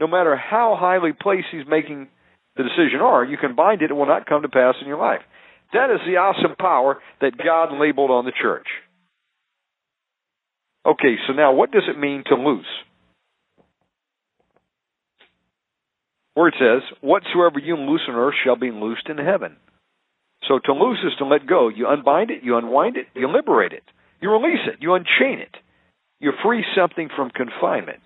[0.00, 2.08] no matter how highly placed he's making
[2.56, 4.98] the decision are, you can bind it, it will not come to pass in your
[4.98, 5.20] life.
[5.72, 8.66] That is the awesome power that God labeled on the church.
[10.84, 12.66] Okay, so now what does it mean to loose?
[16.34, 19.56] Where it says, Whatsoever you loose on earth shall be loosed in heaven.
[20.48, 21.68] So to loose is to let go.
[21.68, 23.84] You unbind it, you unwind it, you liberate it,
[24.20, 25.56] you release it, you unchain it.
[26.20, 28.02] You free something from confinement.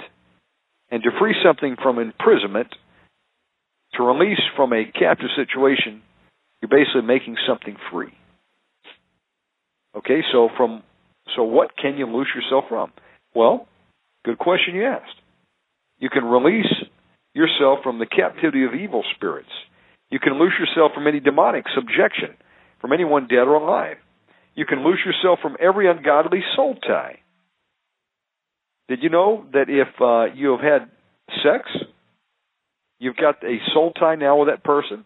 [0.90, 2.68] And to free something from imprisonment,
[3.94, 6.02] to release from a captive situation,
[6.60, 8.12] you're basically making something free.
[9.96, 10.82] Okay, so from
[11.34, 12.92] so what can you loose yourself from?
[13.34, 13.66] Well,
[14.24, 15.20] good question you asked.
[15.98, 16.72] You can release
[17.34, 19.48] yourself from the captivity of evil spirits.
[20.10, 22.36] You can loose yourself from any demonic subjection,
[22.80, 23.96] from anyone dead or alive.
[24.54, 27.20] You can loose yourself from every ungodly soul tie.
[28.88, 30.90] Did you know that if uh, you have had
[31.42, 31.68] sex,
[32.98, 35.04] you've got a soul tie now with that person,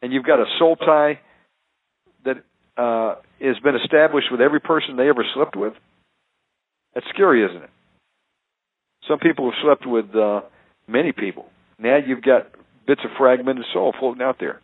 [0.00, 1.20] and you've got a soul tie
[2.24, 2.36] that
[2.76, 5.74] uh, has been established with every person they ever slept with?
[6.94, 7.70] That's scary, isn't it?
[9.08, 10.42] Some people have slept with uh,
[10.86, 11.46] many people.
[11.78, 12.46] Now you've got
[12.86, 14.60] bits of fragmented soul floating out there.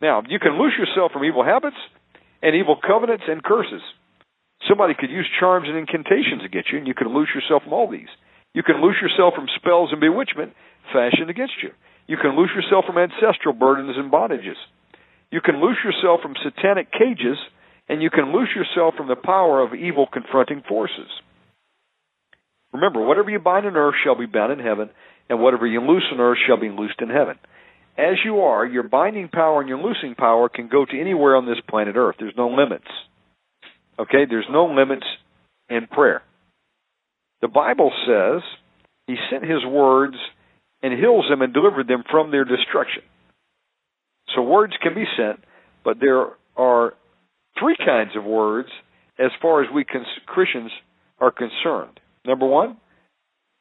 [0.00, 1.76] Now, you can loose yourself from evil habits
[2.42, 3.82] and evil covenants and curses.
[4.68, 7.90] Somebody could use charms and incantations against you, and you can loose yourself from all
[7.90, 8.08] these.
[8.54, 10.52] You can loose yourself from spells and bewitchment
[10.92, 11.70] fashioned against you.
[12.06, 14.58] You can loose yourself from ancestral burdens and bondages.
[15.30, 17.38] You can loose yourself from satanic cages,
[17.88, 21.08] and you can loose yourself from the power of evil confronting forces.
[22.72, 24.90] Remember, whatever you bind on earth shall be bound in heaven,
[25.30, 27.38] and whatever you loose on earth shall be loosed in heaven.
[27.96, 31.46] As you are, your binding power and your loosing power can go to anywhere on
[31.46, 32.16] this planet Earth.
[32.18, 32.86] There's no limits.
[33.98, 34.26] Okay?
[34.28, 35.06] There's no limits
[35.68, 36.22] in prayer.
[37.42, 38.42] The Bible says
[39.06, 40.16] he sent his words
[40.82, 43.02] and heals them and delivered them from their destruction.
[44.34, 45.40] So words can be sent,
[45.84, 46.94] but there are
[47.58, 48.68] three kinds of words
[49.18, 49.84] as far as we
[50.26, 50.70] Christians
[51.18, 52.00] are concerned.
[52.24, 52.78] Number one,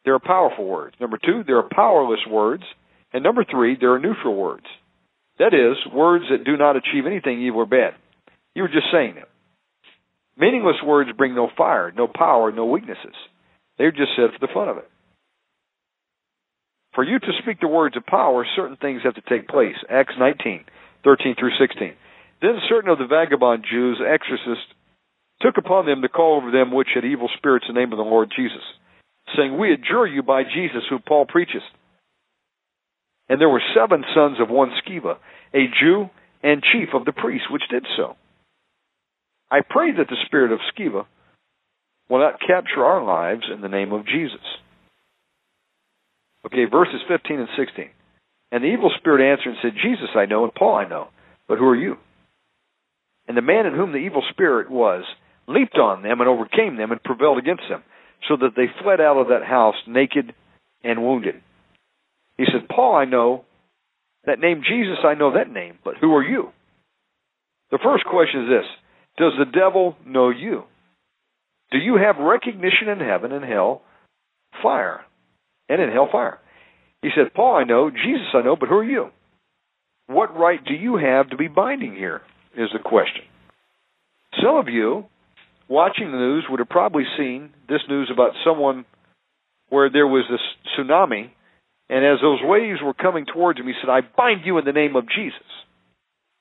[0.06, 0.96] there are powerful words.
[1.00, 2.64] Number two, there are powerless words.
[3.12, 4.66] And number three, there are neutral words.
[5.40, 7.96] That is, words that do not achieve anything evil or bad.
[8.54, 9.26] You were just saying them.
[10.38, 13.16] Meaningless words bring no fire, no power, no weaknesses.
[13.78, 14.90] They're just said for the fun of it.
[16.94, 19.76] For you to speak the words of power, certain things have to take place.
[19.90, 20.66] Acts 19,
[21.04, 21.94] 13 through 16.
[22.42, 24.74] Then certain of the vagabond Jews, exorcists,
[25.42, 27.98] took upon them to call over them which had evil spirits in the name of
[27.98, 28.64] the Lord Jesus,
[29.38, 31.64] saying, We adjure you by Jesus whom Paul preacheth.
[33.28, 35.18] And there were seven sons of one Sceva,
[35.54, 36.10] a Jew
[36.42, 38.16] and chief of the priests, which did so.
[39.52, 41.06] I pray that the spirit of Sceva
[42.10, 44.42] will not capture our lives in the name of Jesus.
[46.46, 47.90] Okay, verses 15 and 16.
[48.52, 51.10] And the evil spirit answered and said, Jesus I know, and Paul I know,
[51.48, 51.98] but who are you?
[53.28, 55.04] And the man in whom the evil spirit was
[55.48, 57.84] leaped on them and overcame them and prevailed against them,
[58.28, 60.34] so that they fled out of that house naked
[60.84, 61.36] and wounded.
[62.38, 63.46] He said, Paul I know,
[64.26, 66.50] that name Jesus I know that name, but who are you?
[67.72, 68.66] The first question is this
[69.18, 70.64] Does the devil know you?
[71.72, 73.82] Do you have recognition in heaven and hell
[74.62, 75.02] fire?
[75.68, 76.40] And in hell fire.
[77.02, 79.10] He said, Paul I know, Jesus I know, but who are you?
[80.08, 82.22] What right do you have to be binding here?
[82.58, 83.22] Is the question.
[84.42, 85.06] Some of you
[85.70, 88.86] watching the news would have probably seen this news about someone
[89.70, 90.42] where there was this
[90.76, 91.30] tsunami,
[91.90, 94.74] and as those waves were coming towards him, he said, I bind you in the
[94.74, 95.48] name of Jesus.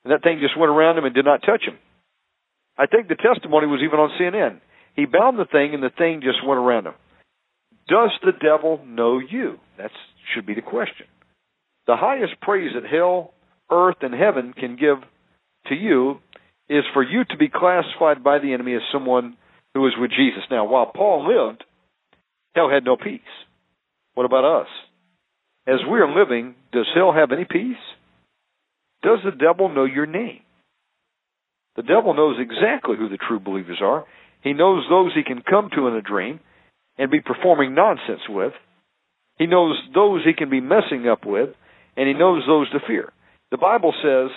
[0.03, 1.77] And that thing just went around him and did not touch him.
[2.77, 4.59] I think the testimony was even on CNN.
[4.95, 6.93] He bound the thing, and the thing just went around him.
[7.87, 9.59] Does the devil know you?
[9.77, 9.91] That
[10.33, 11.05] should be the question.
[11.87, 13.33] The highest praise that hell,
[13.71, 14.97] earth, and heaven can give
[15.67, 16.19] to you
[16.69, 19.35] is for you to be classified by the enemy as someone
[19.73, 20.43] who is with Jesus.
[20.51, 21.63] Now, while Paul lived,
[22.55, 23.21] hell had no peace.
[24.13, 24.67] What about us?
[25.67, 27.77] As we are living, does hell have any peace?
[29.01, 30.41] Does the devil know your name?
[31.75, 34.05] The devil knows exactly who the true believers are.
[34.41, 36.39] He knows those he can come to in a dream
[36.97, 38.53] and be performing nonsense with.
[39.37, 41.49] He knows those he can be messing up with,
[41.95, 43.13] and he knows those to fear.
[43.51, 44.29] The Bible says,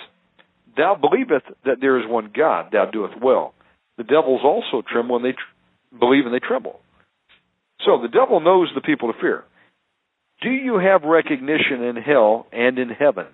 [0.75, 3.53] Thou believest that there is one God, thou doest well.
[3.97, 6.79] The devils also tremble when they tr- believe and they tremble.
[7.85, 9.43] So the devil knows the people to fear.
[10.41, 13.27] Do you have recognition in hell and in heaven?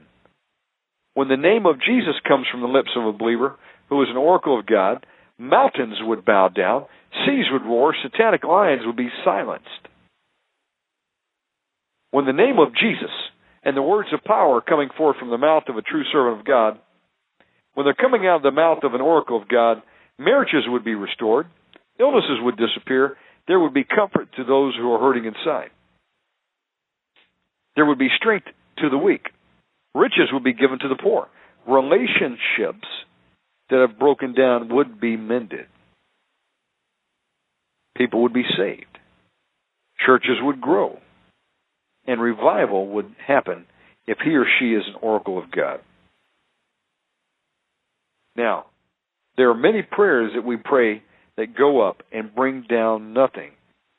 [1.14, 3.56] When the name of Jesus comes from the lips of a believer
[3.90, 5.06] who is an oracle of God,
[5.38, 6.86] mountains would bow down,
[7.26, 9.66] seas would roar, satanic lions would be silenced.
[12.12, 13.12] When the name of Jesus
[13.64, 16.46] and the words of power coming forth from the mouth of a true servant of
[16.46, 16.80] God,
[17.80, 19.82] when they're coming out of the mouth of an oracle of God,
[20.18, 21.48] marriages would be restored,
[21.98, 23.16] illnesses would disappear,
[23.48, 25.70] there would be comfort to those who are hurting inside.
[27.78, 28.48] There would be strength
[28.80, 29.28] to the weak.
[29.96, 31.30] Riches would be given to the poor.
[31.70, 32.86] Relationships
[33.70, 35.68] that have broken down would be mended.
[37.96, 39.00] People would be saved.
[40.06, 41.00] Churches would grow.
[42.06, 43.68] And revival would happen
[44.06, 45.80] if he or she is an oracle of God.
[48.36, 48.66] Now,
[49.38, 51.04] there are many prayers that we pray
[51.38, 53.52] that go up and bring down nothing.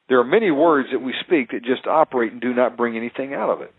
[0.09, 3.33] There are many words that we speak that just operate and do not bring anything
[3.33, 3.73] out of it.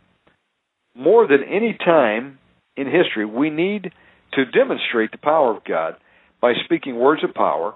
[0.95, 2.39] More than any time
[2.75, 3.91] in history, we need
[4.33, 5.95] to demonstrate the power of God
[6.41, 7.75] by speaking words of power,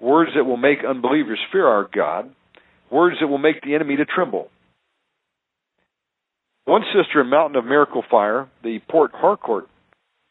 [0.00, 2.30] words that will make unbelievers fear our God,
[2.90, 4.48] words that will make the enemy to tremble.
[6.64, 9.68] One sister in Mountain of Miracle Fire, the Port Harcourt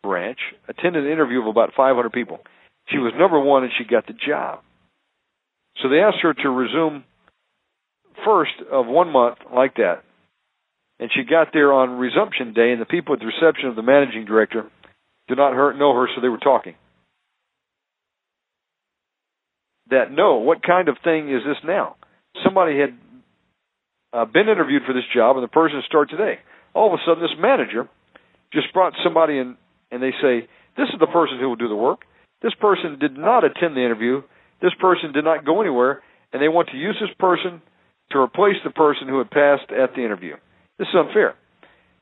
[0.04, 2.40] branch, attended an interview of about 500 people.
[2.90, 4.60] She was number one and she got the job.
[5.82, 7.04] So they asked her to resume
[8.26, 10.04] first of one month like that.
[11.00, 13.84] And she got there on resumption day, and the people at the reception of the
[13.84, 14.66] managing director
[15.28, 16.74] did not her, know her, so they were talking.
[19.92, 21.98] That no, what kind of thing is this now?
[22.44, 22.98] Somebody had
[24.12, 26.40] uh, been interviewed for this job, and the person started today.
[26.74, 27.88] All of a sudden, this manager
[28.52, 29.56] just brought somebody in
[29.92, 32.02] and they say, This is the person who will do the work.
[32.42, 34.22] This person did not attend the interview.
[34.62, 37.62] This person did not go anywhere, and they want to use this person
[38.12, 40.36] to replace the person who had passed at the interview.
[40.80, 41.36] This is unfair.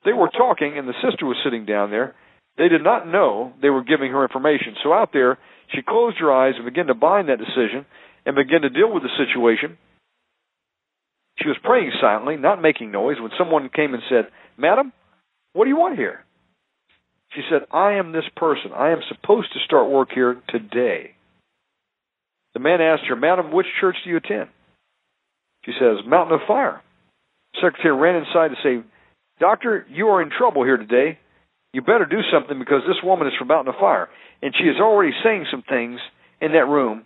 [0.04, 2.15] They were talking, and the sister was sitting down there.
[2.58, 4.76] They did not know they were giving her information.
[4.84, 5.38] So out there,
[5.74, 7.86] she closed her eyes and began to bind that decision
[8.26, 9.78] and began to deal with the situation.
[11.39, 14.93] She was praying silently, not making noise, when someone came and said, Madam,
[15.54, 16.24] what do you want here?
[17.36, 18.71] She said, I am this person.
[18.74, 21.12] I am supposed to start work here today.
[22.54, 24.50] The man asked her, Madam, which church do you attend?
[25.65, 26.82] She says, Mountain of Fire.
[27.56, 28.88] Secretary ran inside to say,
[29.39, 31.19] Doctor, you are in trouble here today.
[31.74, 34.08] You better do something because this woman is from Mountain of Fire.
[34.41, 35.99] And she is already saying some things
[36.39, 37.05] in that room,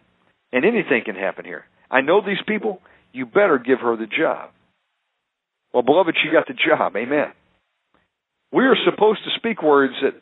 [0.52, 1.66] and anything can happen here.
[1.90, 2.82] I know these people.
[3.12, 4.52] You better give her the job.
[5.74, 6.96] Well, beloved, she got the job.
[6.96, 7.32] Amen.
[8.52, 10.14] We are supposed to speak words that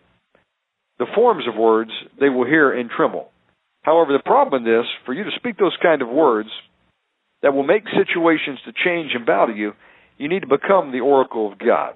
[0.99, 3.29] the forms of words they will hear and tremble.
[3.83, 6.49] However, the problem in this, for you to speak those kind of words
[7.41, 9.73] that will make situations to change and bow to you,
[10.17, 11.95] you need to become the oracle of God.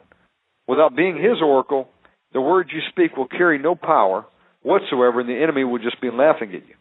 [0.67, 1.89] Without being His oracle,
[2.33, 4.25] the words you speak will carry no power
[4.61, 6.75] whatsoever, and the enemy will just be laughing at you.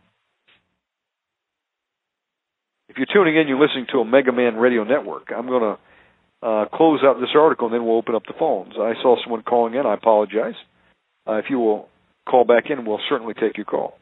[2.88, 5.28] If you're tuning in, you're listening to Omega Man Radio Network.
[5.34, 5.76] I'm going
[6.42, 8.74] to uh, close out this article, and then we'll open up the phones.
[8.76, 9.86] I saw someone calling in.
[9.86, 10.54] I apologize.
[11.26, 11.88] Uh, if you will
[12.30, 13.98] call back in, we'll certainly take your call.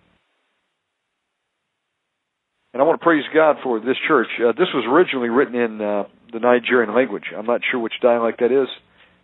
[2.73, 4.29] And I want to praise God for this church.
[4.39, 7.25] Uh, this was originally written in uh, the Nigerian language.
[7.37, 8.69] I'm not sure which dialect that is,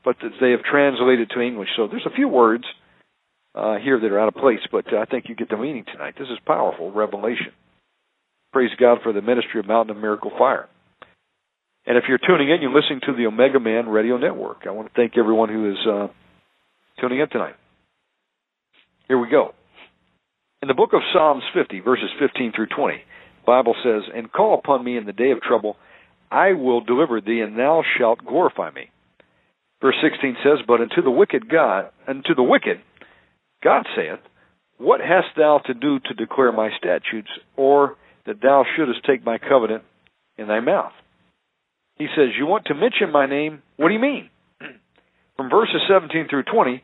[0.05, 1.69] but they have translated to English.
[1.77, 2.65] So there's a few words
[3.55, 6.15] uh, here that are out of place, but I think you get the meaning tonight.
[6.19, 7.53] This is powerful revelation.
[8.53, 10.69] Praise God for the ministry of Mountain of Miracle Fire.
[11.87, 14.63] And if you're tuning in, you're listening to the Omega Man Radio Network.
[14.67, 16.07] I want to thank everyone who is uh,
[17.01, 17.57] tuning in tonight.
[19.09, 19.55] Here we go.
[20.63, 23.03] In the book of Psalms 50, verses 15 through 20,
[23.47, 25.77] Bible says, And call upon me in the day of trouble,
[26.31, 28.91] I will deliver thee, and thou shalt glorify me.
[29.83, 32.81] Verse 16 says, But unto the wicked God, unto the wicked,
[33.63, 34.21] God saith,
[34.79, 39.37] What hast thou to do to declare my statutes, or that thou shouldest take my
[39.37, 39.83] covenant
[40.39, 40.93] in thy mouth?
[41.97, 43.63] He says, You want to mention my name?
[43.77, 44.31] What do you mean?
[45.37, 46.83] From verses 17 through 20,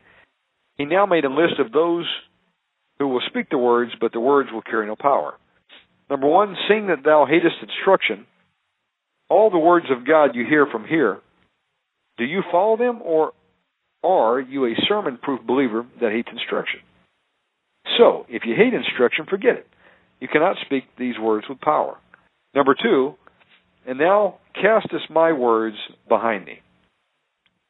[0.81, 2.07] he now made a list of those
[2.97, 5.35] who will speak the words, but the words will carry no power.
[6.09, 8.25] Number one, seeing that thou hatest instruction,
[9.29, 11.19] all the words of God you hear from here,
[12.17, 13.33] do you follow them, or
[14.03, 16.79] are you a sermon proof believer that hates instruction?
[17.97, 19.67] So, if you hate instruction, forget it.
[20.19, 21.97] You cannot speak these words with power.
[22.55, 23.13] Number two,
[23.85, 25.77] and thou castest my words
[26.09, 26.59] behind thee.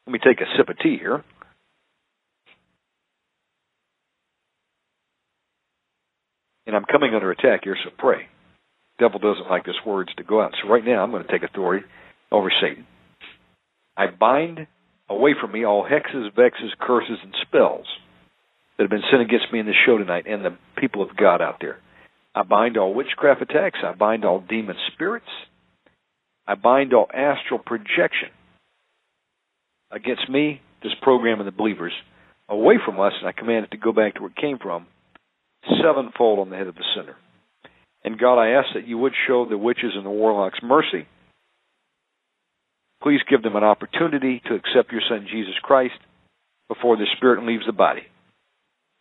[0.07, 1.24] Let me take a sip of tea here.
[6.72, 8.28] And I'm coming under attack here, so pray.
[8.97, 10.53] devil doesn't like his words to go out.
[10.63, 11.86] So right now I'm going to take authority
[12.32, 12.88] over Satan.
[13.97, 14.67] I bind
[15.09, 17.86] away from me all hexes, vexes, curses, and spells
[18.78, 21.41] that have been sent against me in the show tonight and the people of God
[21.41, 21.78] out there.
[22.34, 23.80] I bind all witchcraft attacks.
[23.84, 25.28] I bind all demon spirits.
[26.47, 28.30] I bind all astral projection
[29.91, 31.91] against me, this program, and the believers
[32.47, 34.88] away from us, and I command it to go back to where it came from,
[35.82, 37.16] sevenfold on the head of the sinner.
[38.03, 41.07] And God, I ask that you would show the witches and the warlocks mercy.
[43.01, 45.93] Please give them an opportunity to accept your Son, Jesus Christ,
[46.68, 48.03] before the Spirit leaves the body.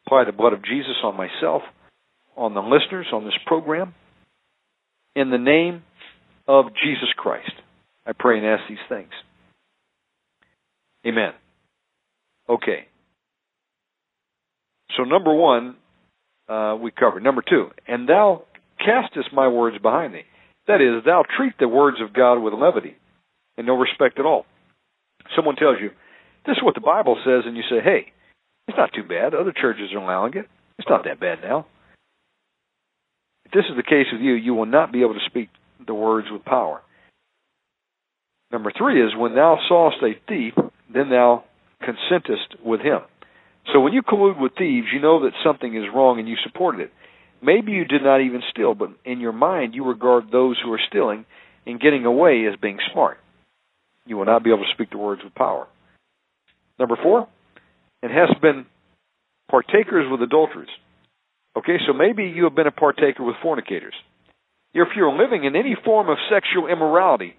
[0.07, 1.63] Apply the blood of Jesus on myself,
[2.37, 3.95] on the listeners, on this program.
[5.15, 5.83] In the name
[6.49, 7.53] of Jesus Christ.
[8.07, 9.11] I pray and ask these things.
[11.07, 11.33] Amen.
[12.49, 12.87] Okay.
[14.97, 15.77] So, number one,
[16.51, 17.23] uh, we covered.
[17.23, 18.43] Number two, and thou
[18.79, 20.25] castest my words behind thee.
[20.67, 22.97] That is, thou treat the words of God with levity
[23.57, 24.47] and no respect at all.
[25.37, 25.91] Someone tells you,
[26.47, 28.13] this is what the Bible says, and you say, hey,
[28.69, 29.35] it's not too bad.
[29.35, 30.47] Other churches are allowing it.
[30.79, 31.67] It's not that bad now.
[33.45, 35.49] If this is the case with you, you will not be able to speak
[35.87, 36.81] the words with power.
[38.53, 40.55] Number three is when thou sawest a thief,
[40.93, 41.45] then thou
[41.83, 43.01] consentest with him.
[43.73, 46.83] So when you collude with thieves, you know that something is wrong and you supported
[46.83, 46.93] it.
[47.43, 50.81] Maybe you did not even steal, but in your mind you regard those who are
[50.89, 51.25] stealing
[51.67, 53.19] and getting away as being smart.
[54.07, 55.67] You will not be able to speak the words with power.
[56.79, 57.29] Number four,
[58.03, 58.67] and has been
[59.51, 60.71] partakers with adulterers.
[61.57, 63.95] Okay, so maybe you have been a partaker with fornicators.
[64.73, 67.35] If you're living in any form of sexual immorality,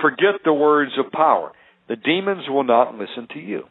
[0.00, 1.52] forget the words of power.
[1.88, 3.64] The demons will not listen to you.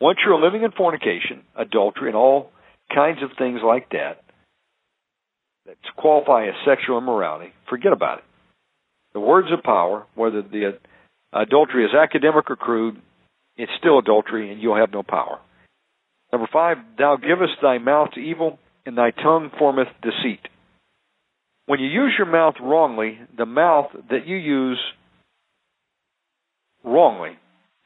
[0.00, 2.50] Once you're living in fornication, adultery, and all
[2.94, 4.22] kinds of things like that
[5.66, 8.24] that qualify as sexual immorality, forget about it.
[9.12, 10.78] The words of power, whether the
[11.32, 13.00] adultery is academic or crude,
[13.56, 15.38] it's still adultery, and you'll have no power.
[16.32, 20.40] Number five, thou givest thy mouth to evil, and thy tongue formeth deceit.
[21.66, 24.80] When you use your mouth wrongly, the mouth that you use
[26.82, 27.32] wrongly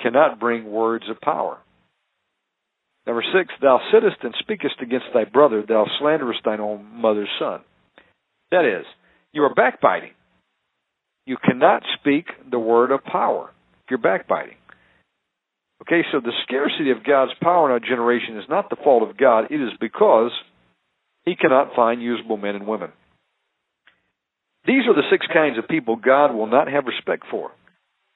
[0.01, 1.59] cannot bring words of power.
[3.07, 7.61] Number six, thou sittest and speakest against thy brother, thou slanderest thine own mother's son.
[8.51, 8.87] That is,
[9.33, 10.13] you are backbiting.
[11.27, 13.51] You cannot speak the word of power
[13.91, 14.57] you're backbiting.
[15.83, 19.17] Okay, so the scarcity of God's power in our generation is not the fault of
[19.17, 20.31] God, it is because
[21.25, 22.91] He cannot find usable men and women.
[24.67, 27.51] These are the six kinds of people God will not have respect for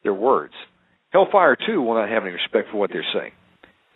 [0.02, 0.54] their words.
[1.10, 3.32] Hellfire, too, will not have any respect for what they're saying.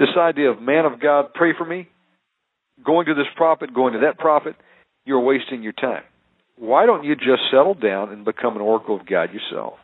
[0.02, 1.88] This idea of man of God, pray for me,
[2.84, 4.56] going to this prophet, going to that prophet,
[5.04, 6.02] you're wasting your time.
[6.58, 9.74] Why don't you just settle down and become an oracle of God yourself?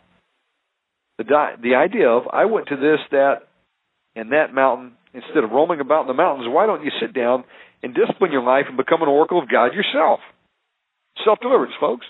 [1.18, 3.46] The, di- the idea of, I went to this, that,
[4.16, 7.44] and that mountain, instead of roaming about in the mountains, why don't you sit down
[7.84, 10.18] and discipline your life and become an oracle of God yourself?
[11.24, 12.06] Self deliverance, folks.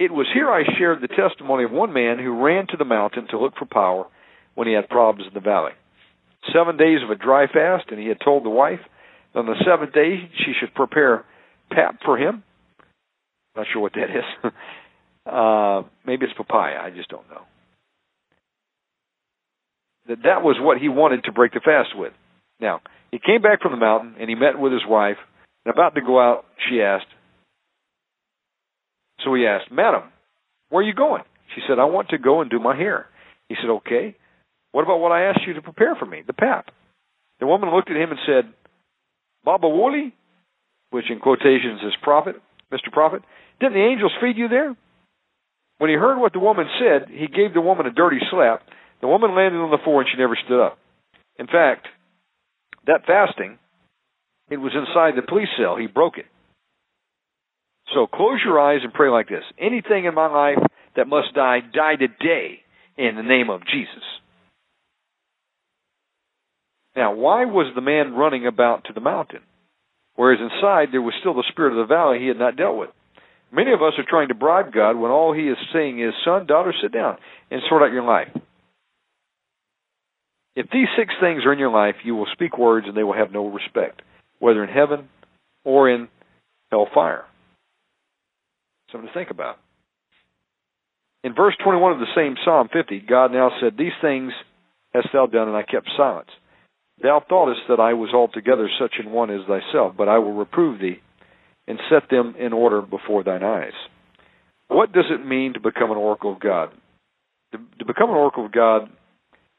[0.00, 3.28] It was here I shared the testimony of one man who ran to the mountain
[3.30, 4.06] to look for power
[4.56, 5.70] when he had problems in the valley.
[6.54, 8.80] Seven days of a dry fast, and he had told the wife
[9.34, 11.24] on the seventh day she should prepare
[11.70, 12.42] pap for him.
[13.56, 14.52] Not sure what that is.
[15.26, 16.78] uh, maybe it's papaya.
[16.82, 17.42] I just don't know.
[20.08, 22.12] That that was what he wanted to break the fast with.
[22.60, 22.80] Now,
[23.10, 25.16] he came back from the mountain and he met with his wife.
[25.64, 27.06] And about to go out, she asked.
[29.24, 30.02] So he asked, Madam,
[30.68, 31.22] where are you going?
[31.54, 33.06] She said, I want to go and do my hair.
[33.48, 34.16] He said, Okay.
[34.76, 36.66] What about what I asked you to prepare for me, the pap?
[37.40, 38.52] The woman looked at him and said,
[39.42, 40.12] Baba Woli,
[40.90, 42.36] which in quotations is prophet,
[42.70, 42.92] Mr.
[42.92, 43.22] Prophet,
[43.58, 44.76] didn't the angels feed you there?
[45.78, 48.64] When he heard what the woman said, he gave the woman a dirty slap.
[49.00, 50.76] The woman landed on the floor and she never stood up.
[51.38, 51.88] In fact,
[52.86, 53.58] that fasting,
[54.50, 55.78] it was inside the police cell.
[55.78, 56.26] He broke it.
[57.94, 59.44] So close your eyes and pray like this.
[59.58, 60.62] Anything in my life
[60.96, 62.60] that must die, die today
[62.98, 64.04] in the name of Jesus.
[66.96, 69.40] Now, why was the man running about to the mountain?
[70.16, 72.90] Whereas inside there was still the spirit of the valley he had not dealt with.
[73.52, 76.46] Many of us are trying to bribe God when all he is saying is, son,
[76.46, 77.18] daughter, sit down
[77.50, 78.28] and sort out your life.
[80.56, 83.12] If these six things are in your life, you will speak words and they will
[83.12, 84.00] have no respect,
[84.38, 85.10] whether in heaven
[85.64, 86.08] or in
[86.70, 87.24] hellfire.
[88.90, 89.58] Something to think about.
[91.22, 94.32] In verse 21 of the same Psalm 50, God now said, These things
[94.94, 96.30] hast thou done, and I kept silence.
[97.02, 100.80] Thou thoughtest that I was altogether such an one as thyself, but I will reprove
[100.80, 101.00] thee
[101.66, 103.72] and set them in order before thine eyes.
[104.68, 106.70] What does it mean to become an oracle of God?
[107.52, 108.88] To, become an oracle of God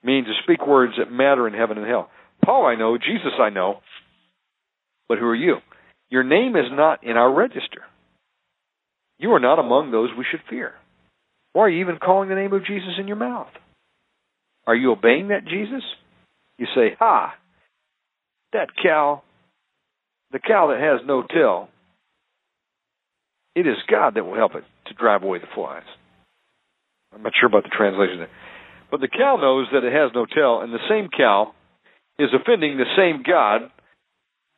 [0.04, 2.10] means to speak words that matter in heaven and hell.
[2.44, 3.80] Paul I know, Jesus I know,
[5.08, 5.58] but who are you?
[6.10, 7.84] Your name is not in our register.
[9.20, 10.74] You are not among those we should fear.
[11.54, 13.48] Why are you even calling the name of Jesus in your mouth?
[14.66, 15.84] Are you obeying that Jesus?
[16.58, 17.34] You say, Ha,
[18.54, 19.22] that cow,
[20.32, 21.70] the cow that has no tail,
[23.56, 25.84] it is God that will help it to drive away the flies.
[27.14, 28.30] I'm not sure about the translation there.
[28.92, 31.54] But the cow knows that it has no tail, and the same cow
[32.20, 33.70] is offending the same God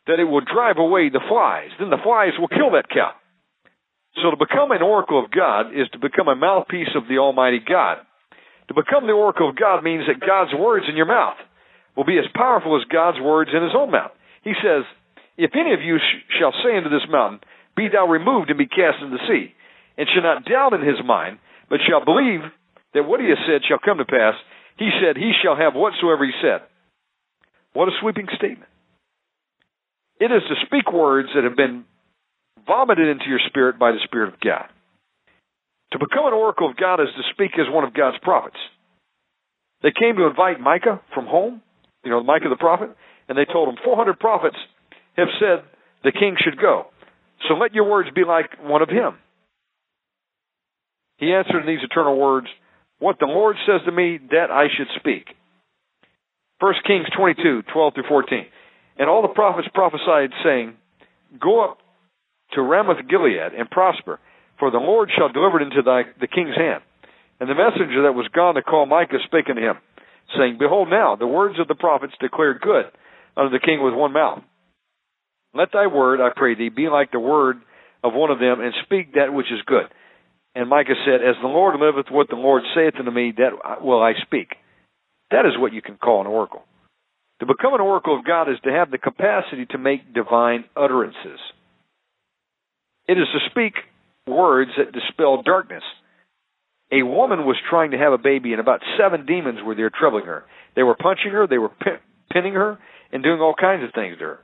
[0.08, 1.70] that it will drive away the flies.
[1.80, 3.12] Then the flies will kill that cow.
[4.16, 7.60] So to become an oracle of God is to become a mouthpiece of the Almighty
[7.60, 7.98] God.
[8.70, 11.38] To become the oracle of God means that God's words in your mouth
[12.00, 14.16] will be as powerful as God's words in his own mouth.
[14.42, 14.88] He says,
[15.36, 17.44] If any of you sh- shall say unto this mountain,
[17.76, 19.52] Be thou removed and be cast into the sea,
[19.98, 22.40] and shall not doubt in his mind, but shall believe
[22.94, 24.40] that what he has said shall come to pass,
[24.80, 26.64] he said, He shall have whatsoever he said.
[27.74, 28.72] What a sweeping statement.
[30.24, 31.84] It is to speak words that have been
[32.66, 34.72] vomited into your spirit by the Spirit of God.
[35.92, 38.56] To become an oracle of God is to speak as one of God's prophets.
[39.84, 41.62] They came to invite Micah from home,
[42.04, 42.90] you know, Micah the prophet,
[43.28, 44.58] and they told him, 400 prophets
[45.18, 45.64] have said
[46.04, 46.88] the king should go.
[47.48, 49.18] So let your words be like one of him.
[51.18, 52.48] He answered in these eternal words,
[53.00, 55.26] What the Lord says to me, that I should speak.
[56.60, 58.46] 1 Kings 22, 12 through 14.
[58.98, 60.76] And all the prophets prophesied, saying,
[61.40, 61.78] Go up
[62.54, 64.20] to Ramoth Gilead and prosper,
[64.58, 66.84] for the Lord shall deliver it into thy, the king's hand.
[67.40, 69.76] And the messenger that was gone to call Micah spake unto him,
[70.38, 72.86] saying, Behold now, the words of the prophets declared good
[73.38, 74.42] unto the king with one mouth.
[75.54, 77.58] Let thy word, I pray thee, be like the word
[78.04, 79.86] of one of them, and speak that which is good.
[80.56, 84.02] And Micah said, As the Lord liveth, what the Lord saith unto me, that will
[84.02, 84.50] I speak.
[85.32, 86.64] That is what you can call an oracle.
[87.40, 91.40] To become an oracle of God is to have the capacity to make divine utterances.
[93.08, 93.74] It is to speak
[94.28, 95.84] words that dispel darkness.
[96.92, 100.26] A woman was trying to have a baby, and about seven demons were there troubling
[100.26, 100.46] her.
[100.76, 101.72] They were punching her, they were
[102.32, 102.80] pinning her,
[103.12, 104.40] and doing all kinds of things to her.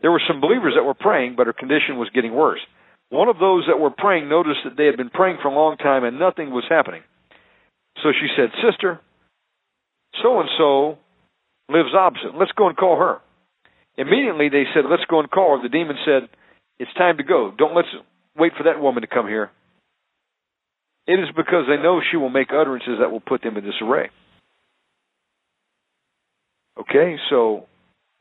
[0.00, 2.60] There were some believers that were praying, but her condition was getting worse.
[3.08, 5.76] One of those that were praying noticed that they had been praying for a long
[5.76, 7.02] time and nothing was happening.
[8.02, 9.00] So she said, Sister,
[10.22, 10.98] so and so
[11.68, 12.36] lives opposite.
[12.36, 13.18] Let's go and call her.
[13.96, 15.62] Immediately they said, Let's go and call her.
[15.62, 16.28] The demon said,
[16.78, 17.52] It's time to go.
[17.56, 17.88] Don't let's
[18.36, 19.50] wait for that woman to come here.
[21.06, 24.10] It is because they know she will make utterances that will put them in disarray.
[26.78, 27.66] Okay, so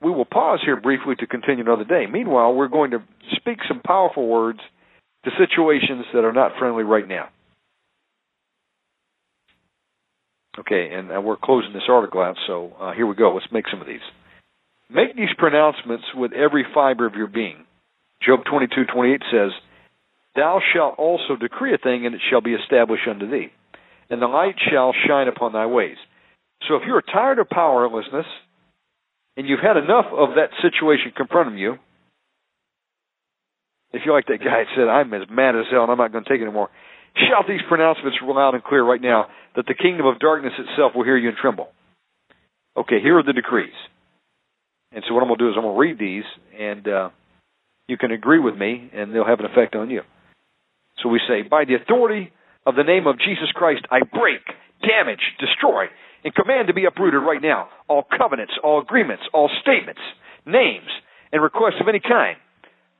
[0.01, 2.05] we will pause here briefly to continue another day.
[2.09, 2.99] Meanwhile, we're going to
[3.35, 4.59] speak some powerful words
[5.25, 7.29] to situations that are not friendly right now.
[10.57, 13.33] Okay, and we're closing this article out, so uh, here we go.
[13.33, 13.99] Let's make some of these.
[14.89, 17.65] Make these pronouncements with every fiber of your being.
[18.21, 19.51] Job 22:28 says,
[20.35, 23.51] "Thou shalt also decree a thing, and it shall be established unto thee,
[24.09, 25.97] and the light shall shine upon thy ways."
[26.67, 28.25] So if you're tired of powerlessness,
[29.37, 31.77] and you've had enough of that situation confronting you,
[33.93, 36.11] if you're like that guy that said, I'm as mad as hell and I'm not
[36.11, 36.69] going to take it anymore,
[37.15, 41.05] shout these pronouncements loud and clear right now that the kingdom of darkness itself will
[41.05, 41.69] hear you and tremble.
[42.75, 43.73] Okay, here are the decrees.
[44.91, 46.23] And so what I'm going to do is I'm going to read these,
[46.59, 47.09] and uh,
[47.87, 50.01] you can agree with me, and they'll have an effect on you.
[51.01, 52.31] So we say, by the authority
[52.65, 54.41] of the name of Jesus Christ, I break,
[54.81, 55.85] damage, destroy,
[56.23, 60.01] and command to be uprooted right now all covenants, all agreements, all statements,
[60.45, 60.89] names,
[61.31, 62.37] and requests of any kind,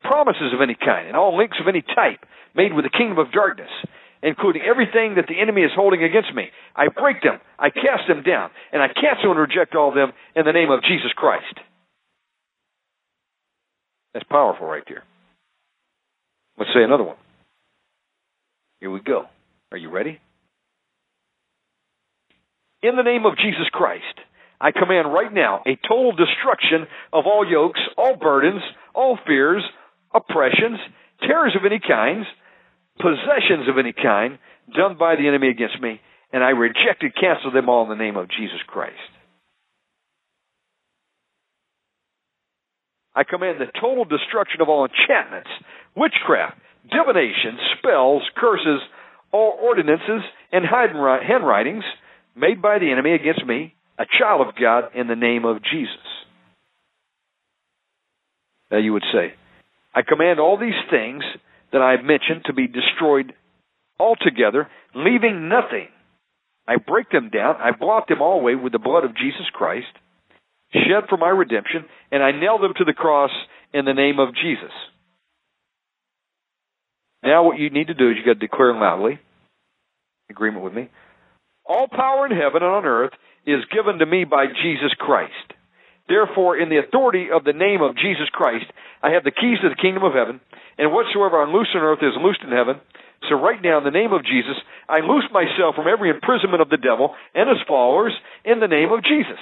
[0.02, 2.26] promises of any kind, and all links of any type
[2.56, 3.72] made with the kingdom of darkness,
[4.22, 6.50] including everything that the enemy is holding against me.
[6.76, 10.14] I break them, I cast them down, and I cancel and reject all of them
[10.36, 11.60] in the name of Jesus Christ.
[14.14, 15.04] That's powerful right there.
[16.58, 17.18] Let's say another one.
[18.86, 19.24] Here we go.
[19.72, 20.20] Are you ready?
[22.84, 24.04] In the name of Jesus Christ,
[24.62, 28.62] I command right now a total destruction of all yokes, all burdens,
[28.94, 29.64] all fears,
[30.14, 30.78] oppressions,
[31.22, 32.28] terrors of any kinds,
[33.00, 34.38] possessions of any kind
[34.78, 36.00] done by the enemy against me,
[36.32, 38.94] and I reject and cancel them all in the name of Jesus Christ.
[43.16, 45.50] I command the total destruction of all enchantments,
[45.96, 46.60] witchcraft,
[46.90, 48.82] divination, spells, curses,
[49.32, 50.22] all ordinances,
[50.52, 51.84] and handwritings
[52.36, 56.06] made by the enemy against me, a child of God, in the name of Jesus.
[58.72, 59.34] Now you would say,
[59.94, 61.24] I command all these things
[61.72, 63.34] that I have mentioned to be destroyed
[64.00, 65.88] altogether, leaving nothing.
[66.68, 69.88] I break them down, I blot them all away with the blood of Jesus Christ
[70.76, 73.32] shed for my redemption, and I nail them to the cross
[73.74, 74.72] in the name of Jesus.
[77.26, 79.20] Now, what you need to do is you got to declare loudly,
[80.30, 80.90] agreement with me,
[81.66, 83.14] all power in heaven and on earth
[83.48, 85.34] is given to me by Jesus Christ.
[86.08, 88.70] Therefore, in the authority of the name of Jesus Christ,
[89.02, 90.40] I have the keys to the kingdom of heaven,
[90.78, 92.78] and whatsoever I loose on earth is loosed in heaven.
[93.28, 94.54] So right now, in the name of Jesus,
[94.88, 98.14] I loose myself from every imprisonment of the devil and his followers
[98.46, 99.42] in the name of Jesus.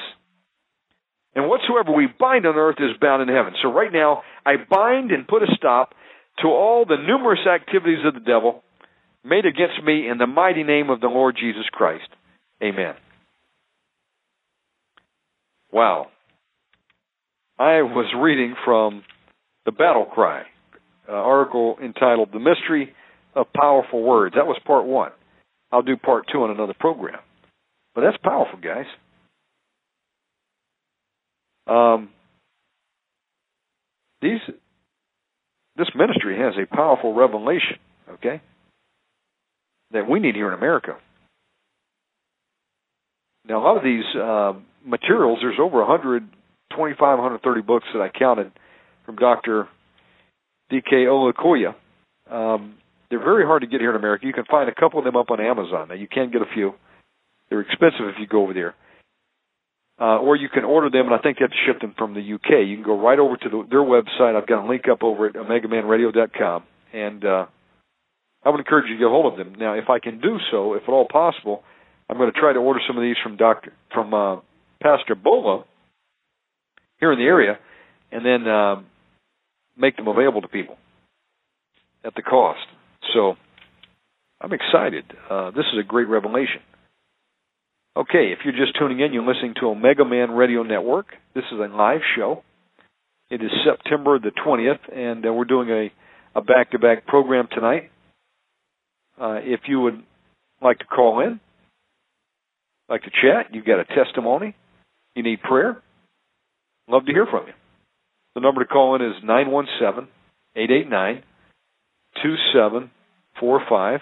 [1.36, 3.60] And whatsoever we bind on earth is bound in heaven.
[3.62, 5.96] So right now, I bind and put a stop
[6.40, 8.64] to all the numerous activities of the devil
[9.24, 12.08] made against me in the mighty name of the Lord Jesus Christ.
[12.62, 12.96] Amen.
[15.72, 16.08] Wow.
[17.58, 19.04] I was reading from
[19.66, 20.44] the Battle Cry,
[21.08, 22.94] an article entitled The Mystery
[23.36, 24.36] of Powerful Words.
[24.36, 25.12] That was part one.
[25.72, 27.20] I'll do part two on another program.
[27.96, 28.86] But that's powerful, guys.
[31.66, 32.10] Um,
[34.22, 34.40] these
[35.78, 37.78] this ministry has a powerful revelation,
[38.14, 38.42] okay,
[39.92, 40.98] that we need here in America.
[43.48, 44.54] Now, a lot of these uh,
[44.86, 48.52] materials, there's over 125, 130 books that I counted
[49.06, 49.68] from Dr.
[50.70, 51.06] D.K.
[51.06, 51.76] Olukoya.
[52.32, 52.76] Um,
[53.10, 54.26] they're very hard to get here in America.
[54.26, 55.90] You can find a couple of them up on Amazon.
[55.90, 56.74] Now, you can get a few.
[57.50, 58.76] They're expensive if you go over there
[60.00, 62.14] uh, or you can order them, and I think you have to ship them from
[62.14, 62.68] the UK.
[62.68, 64.36] You can go right over to the, their website.
[64.36, 66.64] I've got a link up over at OmegaManRadio.com,
[66.94, 67.46] and uh,
[68.44, 69.56] I would encourage you to get a hold of them.
[69.58, 71.64] Now, if I can do so, if at all possible,
[72.10, 74.38] I'm going to try to order some of these from Doctor from uh,
[74.82, 75.64] Pastor Bola
[77.00, 77.60] here in the area,
[78.12, 78.82] and then uh,
[79.78, 80.78] make them available to people
[82.04, 82.66] at the cost.
[83.14, 83.36] So
[84.42, 85.06] I'm excited.
[85.30, 86.62] Uh, this is a great revelation.
[87.96, 91.06] Okay, if you're just tuning in, you're listening to Omega Man Radio Network.
[91.36, 92.42] This is a live show.
[93.30, 95.92] It is September the 20th, and uh, we're doing a,
[96.36, 97.92] a back-to-back program tonight.
[99.22, 100.02] Uh, if you would
[100.60, 101.40] like to call in,
[102.90, 104.56] like to chat, you've got a testimony,
[105.16, 105.80] you need prayer,
[106.88, 107.54] love to hear from you.
[108.34, 110.08] The number to call in is 917
[110.56, 111.24] 889
[112.24, 114.00] 2745.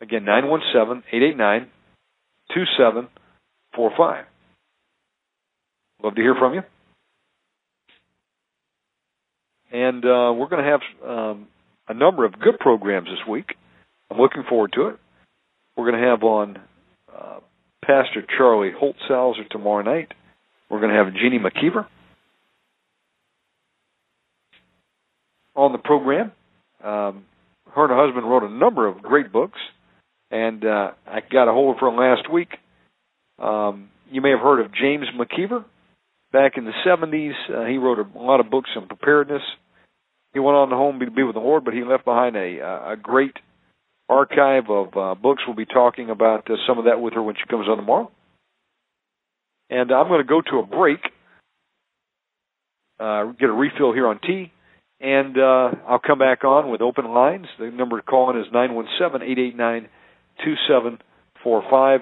[0.00, 1.70] Again, 917 889
[2.54, 4.24] 2745.
[6.02, 6.62] Love to hear from you.
[9.72, 11.48] And uh, we're going to have um,
[11.88, 13.56] a number of good programs this week.
[14.10, 14.98] I'm looking forward to it.
[15.76, 16.58] We're going to have on
[17.12, 17.40] uh,
[17.84, 20.12] Pastor Charlie Holtzhauser tomorrow night.
[20.70, 21.86] We're going to have Jeannie McKeever
[25.56, 26.32] on the program.
[26.82, 27.24] Um,
[27.74, 29.58] her and her husband wrote a number of great books
[30.34, 32.48] and uh, I got a hold of her last week.
[33.38, 35.64] Um, you may have heard of James McKeever.
[36.32, 39.42] Back in the 70s, uh, he wrote a lot of books on preparedness.
[40.32, 42.60] He went on to home to be with the Lord, but he left behind a,
[42.60, 43.36] uh, a great
[44.08, 45.42] archive of uh, books.
[45.46, 48.10] We'll be talking about uh, some of that with her when she comes on tomorrow.
[49.70, 50.98] And I'm going to go to a break,
[52.98, 54.50] uh, get a refill here on tea,
[55.00, 57.46] and uh, I'll come back on with open lines.
[57.60, 59.88] The number to call in is 917 889
[60.44, 62.00] 2745.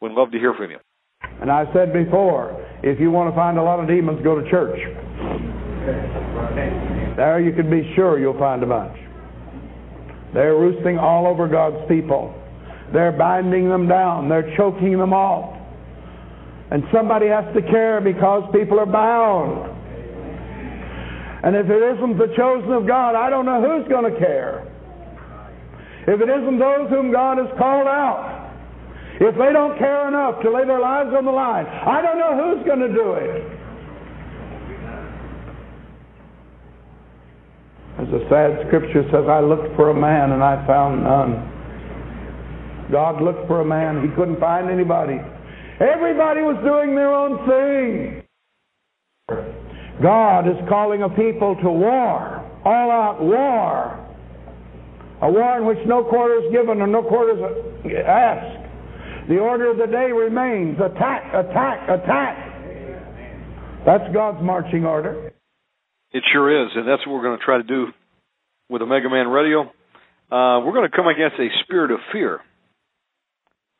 [0.00, 0.78] We'd love to hear from you.
[1.40, 4.50] And I said before, If you want to find a lot of demons, go to
[4.50, 4.78] church.
[7.16, 8.96] There you can be sure you'll find a bunch.
[10.34, 12.34] They're roosting all over God's people.
[12.92, 14.28] They're binding them down.
[14.28, 15.56] They're choking them off.
[16.70, 19.72] And somebody has to care because people are bound.
[21.44, 24.66] And if it isn't the chosen of God, I don't know who's going to care.
[26.06, 28.46] If it isn't those whom God has called out,
[29.18, 32.36] if they don't care enough to lay their lives on the line, I don't know
[32.36, 33.56] who's going to do it.
[37.98, 41.52] As the sad scripture says, I looked for a man and I found none.
[42.92, 45.18] God looked for a man, he couldn't find anybody.
[45.80, 48.22] Everybody was doing their own thing.
[50.02, 54.05] God is calling a people to war, all out war.
[55.22, 59.28] A war in which no quarter is given and no quarter is asked.
[59.28, 62.46] The order of the day remains attack, attack, attack.
[63.86, 65.32] That's God's marching order.
[66.12, 67.86] It sure is, and that's what we're going to try to do
[68.68, 69.62] with Omega Man Radio.
[70.30, 72.40] Uh, we're going to come against a spirit of fear.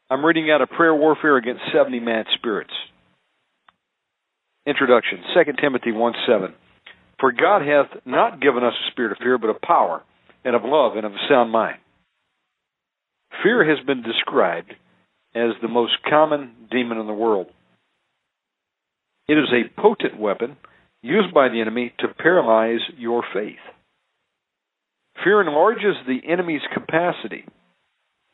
[0.09, 2.72] I'm reading out a prayer warfare against 70 mad spirits.
[4.66, 6.55] Introduction 2 Timothy 1 7.
[7.20, 10.03] For God hath not given us a spirit of fear, but of power,
[10.47, 11.76] and of love, and of a sound mind.
[13.42, 14.72] Fear has been described
[15.34, 17.49] as the most common demon in the world.
[19.28, 20.57] It is a potent weapon
[21.03, 23.59] used by the enemy to paralyze your faith.
[25.22, 27.44] Fear enlarges the enemy's capacity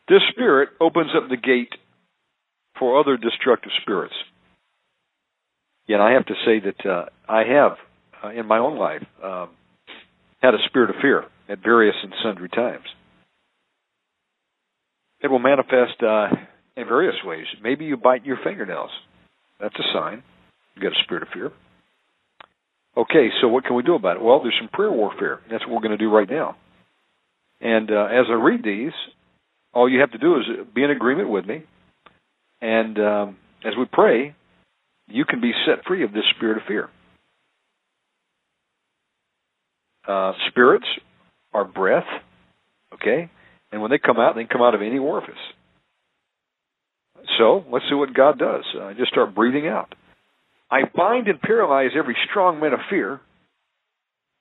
[0.09, 1.75] this spirit opens up the gate
[2.79, 4.15] for other destructive spirits.
[5.87, 7.73] Yet I have to say that uh, I have,
[8.23, 9.51] uh, in my own life, um,
[10.41, 12.85] had a spirit of fear at various and sundry times.
[15.23, 16.29] It will manifest uh,
[16.77, 17.47] in various ways.
[17.63, 18.91] Maybe you bite your fingernails.
[19.61, 20.23] That's a sign.
[20.75, 21.53] You got a spirit of fear.
[22.97, 24.23] Okay, so what can we do about it?
[24.23, 25.41] Well, there's some prayer warfare.
[25.51, 26.57] That's what we're going to do right now.
[27.61, 28.93] And uh, as I read these,
[29.73, 30.43] all you have to do is
[30.75, 31.63] be in agreement with me,
[32.61, 34.35] and um, as we pray,
[35.09, 36.89] you can be set free of this spirit of fear.
[40.07, 40.87] Uh, spirits
[41.53, 42.07] are breath,
[42.95, 43.31] okay,
[43.71, 45.35] and when they come out, they can come out of any orifice.
[47.39, 48.65] So let's see what God does.
[48.79, 49.95] Uh, just start breathing out.
[50.71, 53.21] I bind and paralyze every strong man of fear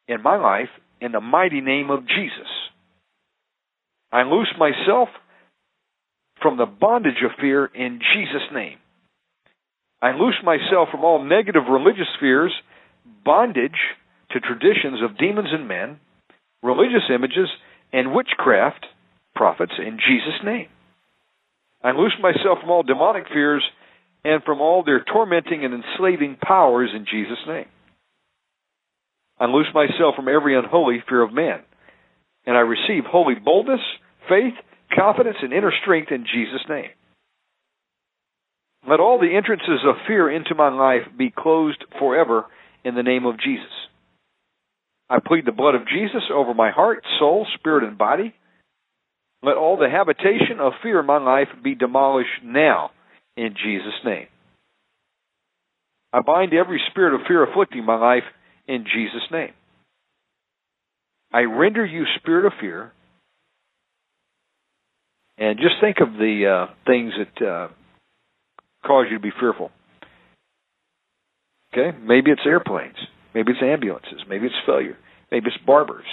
[0.07, 2.47] in my life in the mighty name of Jesus.
[4.11, 5.09] I loose myself
[6.41, 8.77] from the bondage of fear in Jesus' name.
[10.01, 12.51] I loose myself from all negative religious fears,
[13.23, 13.77] bondage
[14.31, 15.99] to traditions of demons and men,
[16.61, 17.49] religious images,
[17.93, 18.85] and witchcraft
[19.35, 20.67] prophets in Jesus' name.
[21.83, 23.63] I loose myself from all demonic fears
[24.23, 27.65] and from all their tormenting and enslaving powers in Jesus' name.
[29.39, 31.61] I loose myself from every unholy fear of man,
[32.45, 33.81] and I receive holy boldness,
[34.29, 34.53] faith,
[34.95, 36.91] confidence, and inner strength in Jesus' name.
[38.87, 42.45] Let all the entrances of fear into my life be closed forever
[42.83, 43.71] in the name of Jesus.
[45.11, 48.33] I plead the blood of Jesus over my heart, soul, spirit, and body.
[49.43, 52.91] Let all the habitation of fear in my life be demolished now
[53.35, 54.27] in Jesus' name.
[56.13, 58.23] I bind every spirit of fear afflicting my life
[58.69, 59.51] in Jesus' name.
[61.33, 62.93] I render you, spirit of fear,
[65.37, 67.67] and just think of the uh, things that uh,
[68.85, 69.71] cause you to be fearful.
[71.73, 72.97] Okay, maybe it's airplanes,
[73.33, 74.97] maybe it's ambulances, maybe it's failure,
[75.31, 76.05] maybe it's barbers,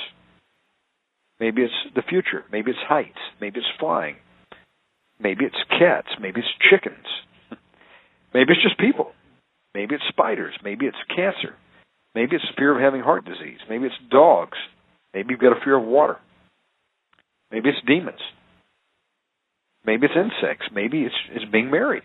[1.41, 4.17] maybe it's the future, maybe it's heights, maybe it's flying,
[5.21, 7.07] maybe it's cats, maybe it's chickens,
[8.35, 9.13] maybe it's just people,
[9.75, 11.55] maybe it's spiders, maybe it's cancer,
[12.15, 14.59] maybe it's fear of having heart disease, maybe it's dogs,
[15.15, 16.17] maybe you've got a fear of water,
[17.51, 18.21] maybe it's demons.
[19.89, 20.67] Maybe it's insects.
[20.71, 22.03] Maybe it's it's being married.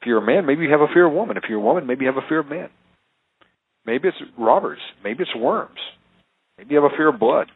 [0.00, 1.36] If you're a man, maybe you have a fear of woman.
[1.36, 2.68] If you're a woman, maybe you have a fear of man.
[3.86, 4.80] Maybe it's robbers.
[5.04, 5.78] Maybe it's worms.
[6.58, 7.48] Maybe you have a fear of blood.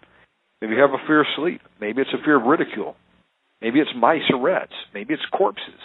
[0.60, 1.60] Maybe you have a fear of sleep.
[1.80, 2.94] Maybe it's a fear of ridicule.
[3.60, 4.72] Maybe it's mice or rats.
[4.94, 5.80] Maybe it's corpses.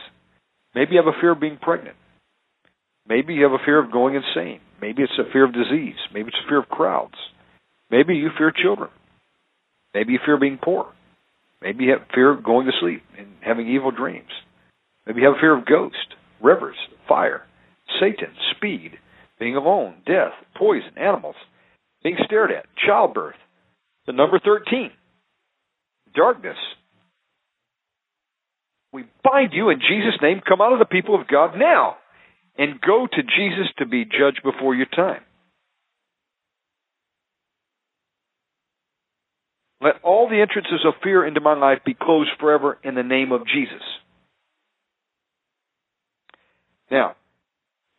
[0.74, 1.96] Maybe you have a fear of being pregnant.
[3.08, 4.60] Maybe you have a fear of going insane.
[4.82, 5.96] Maybe it's a fear of disease.
[6.14, 7.16] Maybe it's a fear of crowds.
[7.90, 8.90] Maybe you fear children.
[9.94, 10.92] Maybe you fear being poor.
[11.62, 14.30] Maybe you have fear of going to sleep and having evil dreams.
[15.06, 15.98] Maybe you have a fear of ghosts,
[16.42, 16.76] rivers,
[17.08, 17.44] fire,
[18.00, 18.92] Satan, speed,
[19.40, 21.36] being alone, death, poison, animals,
[22.04, 23.36] being stared at, childbirth,
[24.08, 24.92] the number 13,
[26.16, 26.58] darkness.
[28.94, 30.42] We bind you in Jesus' name.
[30.48, 31.98] Come out of the people of God now
[32.58, 35.22] and go to Jesus to be judged before your time.
[39.82, 43.32] Let all the entrances of fear into my life be closed forever in the name
[43.32, 43.84] of Jesus.
[46.90, 47.16] Now,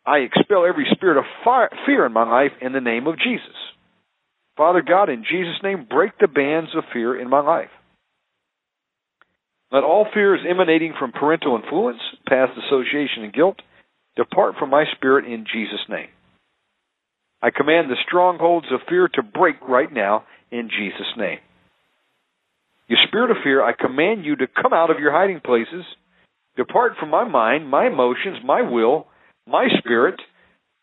[0.07, 3.55] I expel every spirit of fire, fear in my life in the name of Jesus.
[4.55, 7.69] Father God, in Jesus' name, break the bands of fear in my life.
[9.69, 13.57] Let all fears emanating from parental influence, past association, and guilt
[14.15, 16.07] depart from my spirit in Jesus' name.
[17.41, 21.39] I command the strongholds of fear to break right now in Jesus' name.
[22.87, 25.83] You spirit of fear, I command you to come out of your hiding places,
[26.55, 29.07] depart from my mind, my emotions, my will,
[29.47, 30.19] my spirit,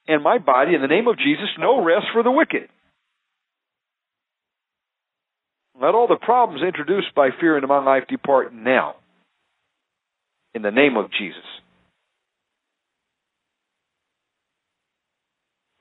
[0.06, 1.48] and my body in the name of Jesus.
[1.58, 2.68] No rest for the wicked.
[5.80, 8.94] Let all the problems introduced by fear into my life depart now.
[10.54, 11.42] In the name of Jesus.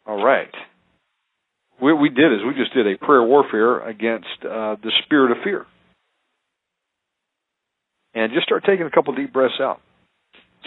[0.05, 0.49] All right.
[1.79, 5.43] What we did is we just did a prayer warfare against uh, the spirit of
[5.43, 5.65] fear.
[8.15, 9.79] And just start taking a couple deep breaths out.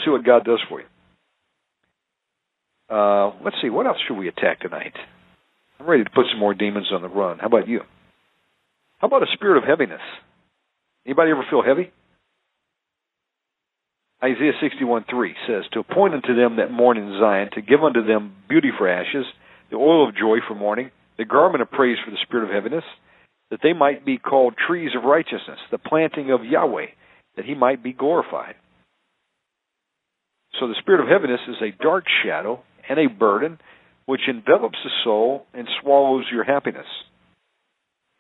[0.05, 0.87] See what God does for you.
[2.89, 4.95] Uh, let's see, what else should we attack tonight?
[5.81, 7.39] I'm ready to put some more demons on the run.
[7.39, 7.81] How about you?
[8.99, 10.01] How about a spirit of heaviness?
[11.05, 11.93] Anybody ever feel heavy?
[14.23, 18.35] Isaiah 61:3 says, To appoint unto them that mourn in Zion, to give unto them
[18.49, 19.27] beauty for ashes,
[19.71, 22.85] the oil of joy for mourning, the garment of praise for the spirit of heaviness,
[23.51, 26.87] that they might be called trees of righteousness, the planting of Yahweh,
[27.37, 28.55] that he might be glorified.
[30.59, 33.59] So the spirit of heaviness is a dark shadow and a burden
[34.07, 36.87] which envelops the soul and swallows your happiness.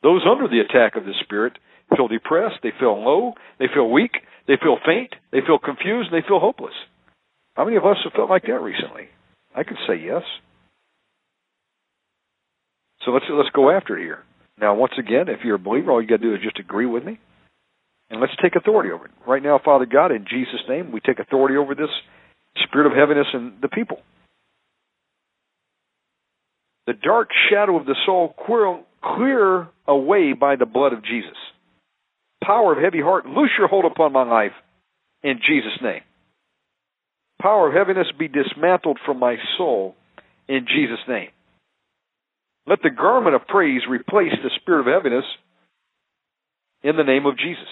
[0.03, 1.59] Those under the attack of the spirit
[1.97, 4.13] feel depressed, they feel low, they feel weak,
[4.47, 6.75] they feel faint, they feel confused, and they feel hopeless.
[7.55, 9.09] How many of us have felt like that recently?
[9.55, 10.23] I could say yes.
[13.05, 14.25] So let's let's go after it here.
[14.61, 16.87] Now, once again, if you're a believer, all you got to do is just agree
[16.87, 17.19] with me,
[18.11, 19.11] and let's take authority over it.
[19.27, 21.91] Right now, Father God, in Jesus' name, we take authority over this
[22.65, 23.99] spirit of heaviness and the people.
[26.87, 28.35] The dark shadow of the soul
[29.03, 31.37] clear, away by the blood of Jesus.
[32.43, 34.53] Power of heavy heart, loose your hold upon my life
[35.23, 36.03] in Jesus' name.
[37.41, 39.95] Power of heaviness be dismantled from my soul
[40.49, 41.31] in Jesus' name.
[42.67, 45.25] Let the garment of praise replace the spirit of heaviness
[46.83, 47.69] in the name of Jesus.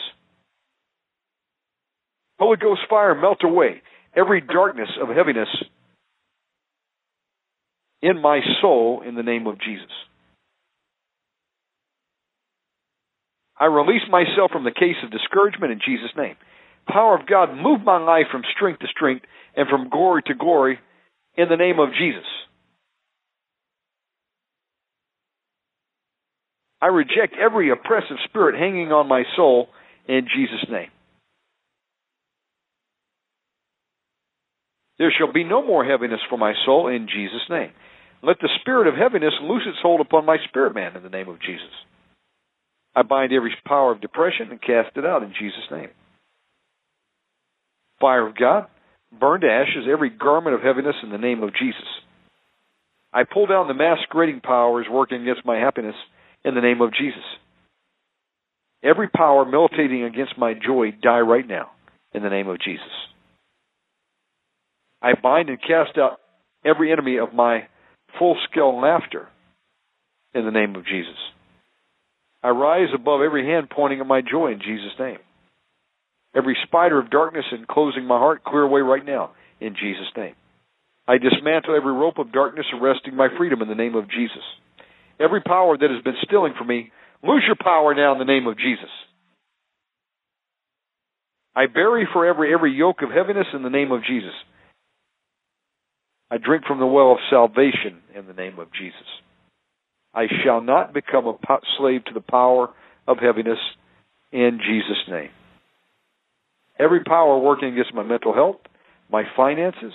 [2.38, 3.82] Holy Ghost fire melt away
[4.16, 5.48] every darkness of heaviness
[8.05, 9.90] in my soul in the name of Jesus.
[13.59, 16.36] I release myself from the case of discouragement in Jesus' name.
[16.86, 19.24] Power of God, move my life from strength to strength
[19.57, 20.78] and from glory to glory
[21.34, 22.26] in the name of Jesus.
[26.82, 29.68] I reject every oppressive spirit hanging on my soul
[30.07, 30.90] in Jesus' name.
[34.99, 37.70] There shall be no more heaviness for my soul in Jesus' name.
[38.22, 41.28] Let the spirit of heaviness loose its hold upon my spirit man in the name
[41.28, 41.72] of Jesus.
[42.95, 45.88] I bind every power of depression and cast it out in Jesus' name.
[48.01, 48.66] Fire of God,
[49.18, 51.86] burn to ashes every garment of heaviness in the name of Jesus.
[53.12, 55.95] I pull down the masquerading powers working against my happiness
[56.45, 57.22] in the name of Jesus.
[58.82, 61.70] Every power militating against my joy die right now
[62.12, 62.82] in the name of Jesus.
[65.05, 66.18] I bind and cast out
[66.64, 67.68] every enemy of my
[68.18, 69.28] full scale laughter
[70.32, 71.18] in the name of Jesus.
[72.42, 75.18] I rise above every hand pointing at my joy in Jesus' name.
[76.34, 80.34] Every spider of darkness enclosing my heart, clear away right now in Jesus' name.
[81.07, 84.42] I dismantle every rope of darkness arresting my freedom in the name of Jesus.
[85.20, 86.90] Every power that has been stealing from me,
[87.22, 88.88] lose your power now in the name of Jesus.
[91.55, 94.32] I bury forever every yoke of heaviness in the name of Jesus.
[96.31, 99.07] I drink from the well of salvation in the name of Jesus.
[100.14, 101.37] I shall not become a
[101.79, 102.68] slave to the power
[103.07, 103.59] of heaviness
[104.33, 105.31] in Jesus' name.
[106.79, 108.57] Every power working against my mental health,
[109.11, 109.93] my finances,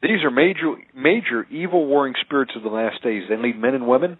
[0.00, 3.24] These are major major evil warring spirits of the last days.
[3.28, 4.18] They lead men and women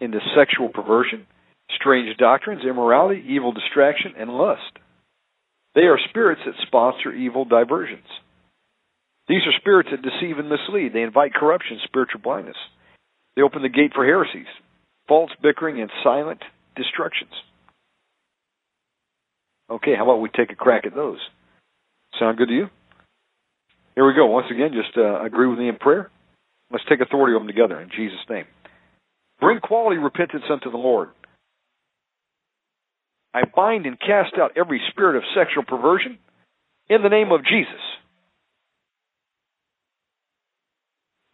[0.00, 1.26] into sexual perversion,
[1.74, 4.78] strange doctrines, immorality, evil distraction, and lust.
[5.74, 8.06] They are spirits that sponsor evil diversions.
[9.28, 10.92] These are spirits that deceive and mislead.
[10.94, 12.56] They invite corruption, spiritual blindness.
[13.38, 14.50] They open the gate for heresies,
[15.06, 16.40] false bickering, and silent
[16.74, 17.30] destructions.
[19.70, 21.20] Okay, how about we take a crack at those?
[22.18, 22.66] Sound good to you?
[23.94, 24.26] Here we go.
[24.26, 26.10] Once again, just uh, agree with me in prayer.
[26.72, 28.46] Let's take authority over them together in Jesus' name.
[29.38, 31.10] Bring quality repentance unto the Lord.
[33.32, 36.18] I bind and cast out every spirit of sexual perversion
[36.90, 37.80] in the name of Jesus.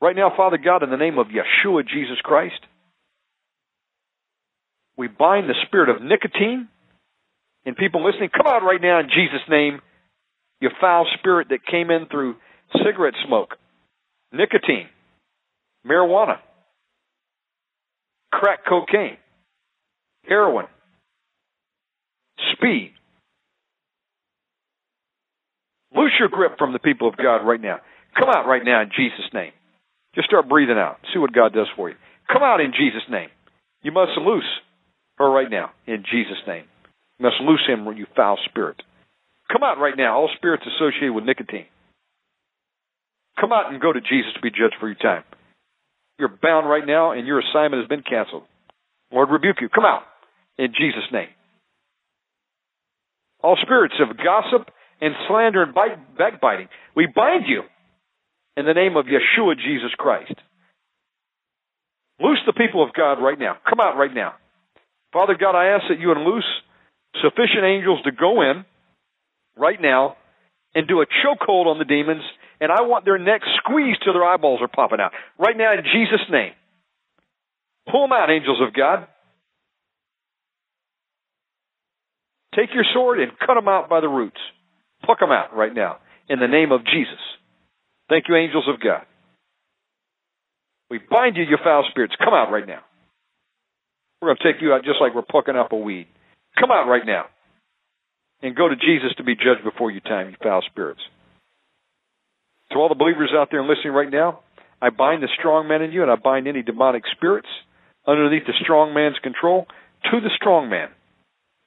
[0.05, 2.61] Right now, Father God, in the name of Yeshua Jesus Christ,
[4.99, 6.69] we bind the spirit of nicotine
[7.65, 8.29] and people listening.
[8.29, 9.81] Come out right now in Jesus' name,
[10.61, 12.35] you foul spirit that came in through
[12.85, 13.55] cigarette smoke,
[14.31, 14.89] nicotine,
[15.87, 16.37] marijuana,
[18.31, 19.17] crack cocaine,
[20.29, 20.67] heroin,
[22.53, 22.93] speed.
[25.97, 27.79] Loose your grip from the people of God right now.
[28.21, 29.53] Come out right now in Jesus' name.
[30.15, 30.99] Just start breathing out.
[31.13, 31.97] See what God does for you.
[32.33, 33.29] Come out in Jesus' name.
[33.83, 34.49] You must loose
[35.19, 36.65] her right now in Jesus' name.
[37.19, 38.81] You must loose him, you foul spirit.
[39.53, 41.67] Come out right now, all spirits associated with nicotine.
[43.41, 45.25] Come out and go to Jesus to be judged for your time.
[46.19, 48.45] You're bound right now, and your assignment has been canceled.
[49.13, 49.69] Lord rebuke you.
[49.69, 50.03] Come out
[50.57, 51.29] in Jesus' name.
[53.43, 55.75] All spirits of gossip and slander and
[56.17, 57.63] backbiting, we bind you
[58.57, 60.35] in the name of Yeshua Jesus Christ.
[62.21, 63.57] Loose the people of God right now.
[63.69, 64.35] Come out right now.
[65.13, 66.47] Father God, I ask that you unloose
[67.23, 68.65] sufficient angels to go in
[69.57, 70.17] right now
[70.75, 72.23] and do a chokehold on the demons,
[72.61, 75.13] and I want their necks squeezed till their eyeballs are popping out.
[75.39, 76.53] Right now, in Jesus' name.
[77.91, 79.07] Pull them out, angels of God.
[82.57, 84.41] Take your sword and cut them out by the roots.
[85.05, 85.99] Pluck them out right now
[86.29, 87.19] in the name of Jesus.
[88.09, 89.03] Thank you, angels of God.
[90.91, 92.15] We bind you, you foul spirits.
[92.23, 92.81] Come out right now.
[94.21, 96.07] We're going to take you out just like we're plucking up a weed.
[96.59, 97.25] Come out right now.
[98.43, 101.01] And go to Jesus to be judged before your time, you foul spirits.
[102.73, 104.41] To all the believers out there listening right now,
[104.83, 107.49] I bind the strong man in you and I bind any demonic spirits
[108.07, 109.67] underneath the strong man's control
[110.11, 110.89] to the strong man.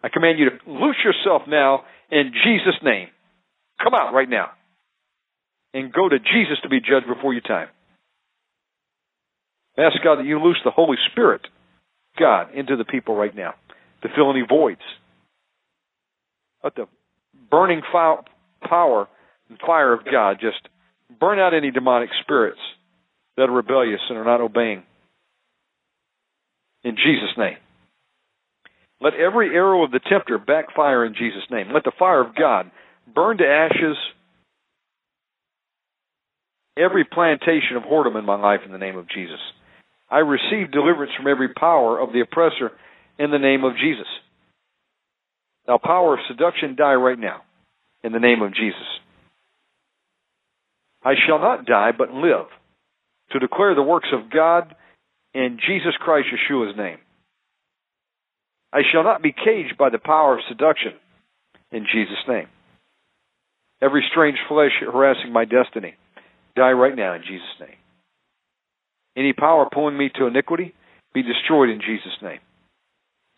[0.03, 3.07] I command you to loose yourself now in Jesus' name.
[3.83, 4.51] Come out right now
[5.74, 7.68] and go to Jesus to be judged before your time.
[9.78, 11.41] Ask God that you loose the Holy Spirit,
[12.18, 13.53] God, into the people right now
[14.01, 14.82] to fill any voids.
[16.63, 16.88] Let the
[17.51, 18.18] burning fire,
[18.68, 19.07] power
[19.49, 20.68] and fire of God just
[21.20, 22.59] burn out any demonic spirits
[23.38, 24.84] that are rebellious and are not obeying.
[26.84, 27.57] In Jesus' name.
[28.99, 31.68] Let every arrow of the tempter backfire in Jesus' name.
[31.72, 32.72] Let the fire of God
[33.13, 33.95] burn to ashes
[36.80, 39.39] every plantation of whoredom in my life in the name of Jesus.
[40.09, 42.71] I receive deliverance from every power of the oppressor
[43.19, 44.07] in the name of Jesus.
[45.67, 47.41] Now, power of seduction, die right now
[48.03, 48.88] in the name of Jesus.
[51.03, 52.47] I shall not die, but live
[53.32, 54.73] to declare the works of God
[55.34, 56.97] in Jesus Christ Yeshua's name.
[58.71, 60.93] I shall not be caged by the power of seduction
[61.71, 62.47] in Jesus' name.
[63.82, 65.95] Every strange flesh harassing my destiny,
[66.58, 67.78] die right now in Jesus' name.
[69.16, 70.74] Any power pulling me to iniquity,
[71.14, 72.39] be destroyed in Jesus' name.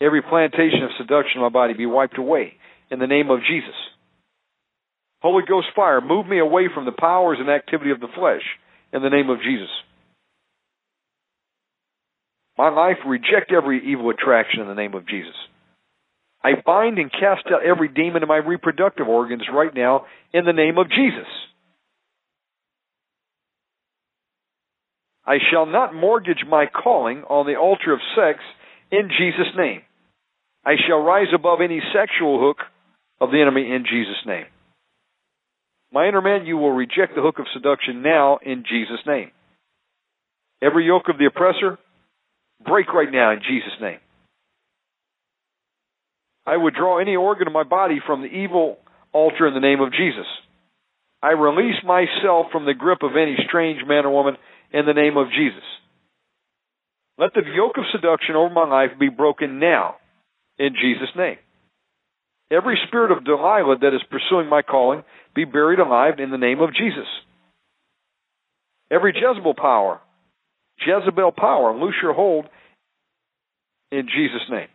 [0.01, 2.53] Every plantation of seduction in my body be wiped away
[2.89, 3.76] in the name of Jesus.
[5.22, 8.43] Holy Ghost fire, move me away from the powers and activity of the flesh
[8.93, 9.70] in the name of Jesus.
[12.57, 15.36] My life, reject every evil attraction in the name of Jesus.
[16.43, 20.53] I bind and cast out every demon in my reproductive organs right now in the
[20.53, 21.28] name of Jesus.
[25.30, 28.39] I shall not mortgage my calling on the altar of sex
[28.91, 29.82] in Jesus' name.
[30.65, 32.57] I shall rise above any sexual hook
[33.21, 34.47] of the enemy in Jesus' name.
[35.93, 39.30] My inner man, you will reject the hook of seduction now in Jesus' name.
[40.63, 41.77] Every yoke of the oppressor,
[42.65, 43.99] break right now in Jesus' name.
[46.47, 48.80] I withdraw any organ of my body from the evil
[49.13, 50.25] altar in the name of Jesus.
[51.21, 54.36] I release myself from the grip of any strange man or woman
[54.72, 55.63] in the name of Jesus.
[57.17, 59.95] Let the yoke of seduction over my life be broken now
[60.57, 61.38] in Jesus' name.
[62.51, 65.03] Every spirit of Delilah that is pursuing my calling
[65.36, 67.07] be buried alive in the name of Jesus.
[68.91, 69.99] Every Jezebel power,
[70.80, 72.45] Jezebel power, loose your hold
[73.91, 74.67] in Jesus' name.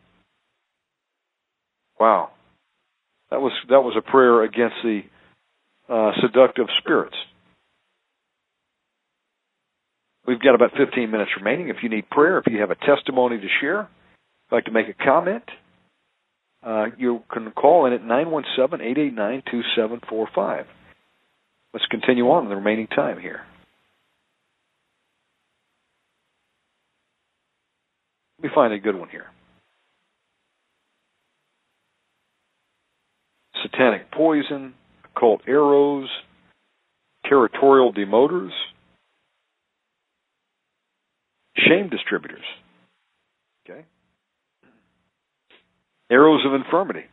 [1.99, 2.30] Wow,
[3.30, 5.01] that was that was a prayer against the
[5.88, 7.16] uh, seductive spirits.
[10.26, 11.68] We've got about 15 minutes remaining.
[11.68, 13.88] If you need prayer, if you have a testimony to share,
[14.50, 15.44] like to make a comment,
[16.62, 20.64] uh, you can call in at 917-889-2745.
[21.72, 23.42] Let's continue on in the remaining time here.
[28.38, 29.26] Let me find a good one here.
[33.64, 36.08] satanic poison, occult arrows,
[37.28, 38.52] territorial demoters,
[41.57, 42.44] shame distributors.
[43.68, 43.84] Okay?
[46.11, 47.05] Arrows of infirmity.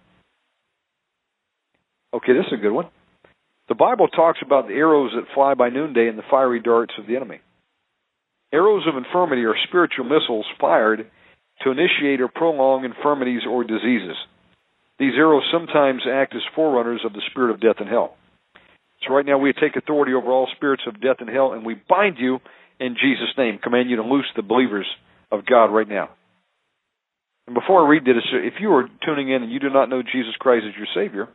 [2.14, 2.88] Okay, this is a good one.
[3.70, 7.08] The Bible talks about the arrows that fly by noonday and the fiery darts of
[7.08, 7.40] the enemy.
[8.52, 11.10] Arrows of infirmity are spiritual missiles fired
[11.64, 14.18] to initiate or prolong infirmities or diseases.
[15.00, 18.18] These arrows sometimes act as forerunners of the spirit of death and hell.
[19.08, 21.76] So right now we take authority over all spirits of death and hell, and we
[21.88, 22.40] bind you
[22.82, 23.60] in Jesus' name.
[23.64, 24.88] Command you to loose the believers
[25.32, 26.10] of God right now.
[27.48, 30.02] And before I read this, if you are tuning in and you do not know
[30.02, 31.30] Jesus Christ as your Savior,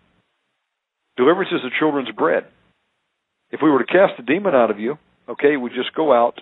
[1.17, 2.45] deliverance is the children's bread.
[3.51, 6.41] If we were to cast a demon out of you, okay, would just go out,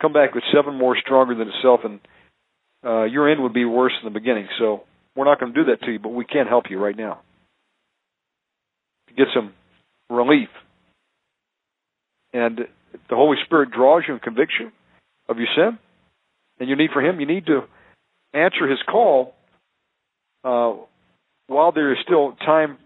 [0.00, 2.00] come back with seven more stronger than itself, and
[2.84, 4.46] uh, your end would be worse than the beginning.
[4.58, 4.84] So
[5.16, 7.20] we're not going to do that to you, but we can help you right now.
[9.08, 9.52] To get some
[10.10, 10.48] relief.
[12.32, 12.60] And
[13.08, 14.70] the Holy Spirit draws you and convicts you
[15.28, 15.78] of your sin
[16.60, 17.62] and your need for Him, you need to
[18.32, 19.34] answer His call
[20.44, 20.74] uh,
[21.46, 22.78] while there is still time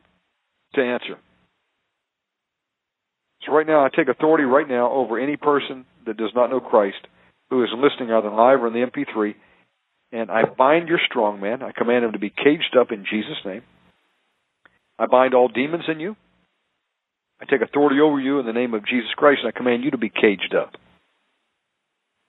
[0.74, 1.18] to answer.
[3.46, 6.60] So right now, I take authority right now over any person that does not know
[6.60, 6.98] Christ
[7.50, 9.34] who is listening either live or in the MP3
[10.12, 11.62] and I bind your strong man.
[11.62, 13.62] I command him to be caged up in Jesus' name.
[14.98, 16.16] I bind all demons in you.
[17.40, 19.92] I take authority over you in the name of Jesus Christ, and I command you
[19.92, 20.72] to be caged up.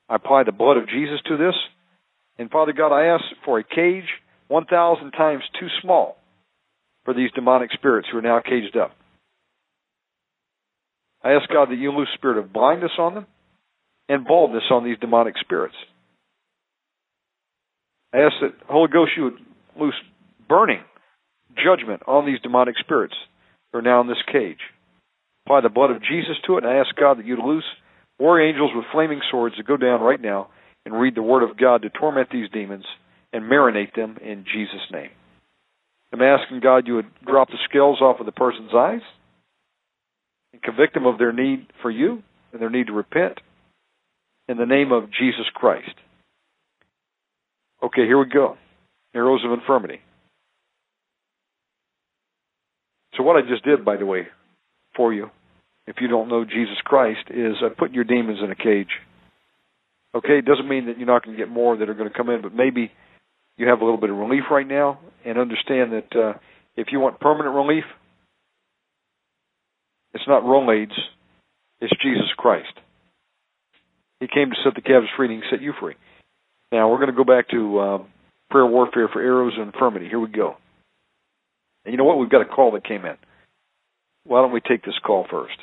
[0.07, 1.55] I apply the blood of Jesus to this.
[2.37, 4.07] And Father God, I ask for a cage
[4.47, 6.17] 1,000 times too small
[7.05, 8.91] for these demonic spirits who are now caged up.
[11.23, 13.27] I ask God that you loose spirit of blindness on them
[14.07, 15.75] and baldness on these demonic spirits.
[18.13, 19.39] I ask that Holy Ghost you would
[19.79, 19.95] loose
[20.47, 20.81] burning
[21.55, 23.15] judgment on these demonic spirits
[23.71, 24.59] who are now in this cage.
[25.49, 27.63] Apply the blood of Jesus to it, and I ask God that you'd loose
[28.19, 30.49] warrior angels with flaming swords to go down right now
[30.85, 32.85] and read the Word of God to torment these demons
[33.33, 35.09] and marinate them in Jesus' name.
[36.13, 39.01] I'm asking God you would drop the scales off of the person's eyes
[40.53, 42.21] and convict them of their need for you
[42.53, 43.39] and their need to repent
[44.47, 45.95] in the name of Jesus Christ.
[47.81, 48.55] Okay, here we go.
[49.15, 50.01] Arrows of infirmity.
[53.17, 54.27] So what I just did, by the way,
[54.95, 55.31] for you,
[55.89, 58.91] if you don't know Jesus Christ, is I put your demons in a cage.
[60.13, 62.15] Okay, it doesn't mean that you're not going to get more that are going to
[62.15, 62.91] come in, but maybe
[63.57, 66.33] you have a little bit of relief right now, and understand that uh,
[66.77, 67.85] if you want permanent relief,
[70.13, 70.93] it's not Rolaids,
[71.81, 72.73] it's Jesus Christ.
[74.19, 75.95] He came to set the captives free, and set you free.
[76.71, 78.07] Now we're going to go back to um,
[78.51, 80.07] prayer warfare for arrows of infirmity.
[80.07, 80.57] Here we go.
[81.83, 82.19] And you know what?
[82.19, 83.15] We've got a call that came in.
[84.25, 85.57] Why don't we take this call first?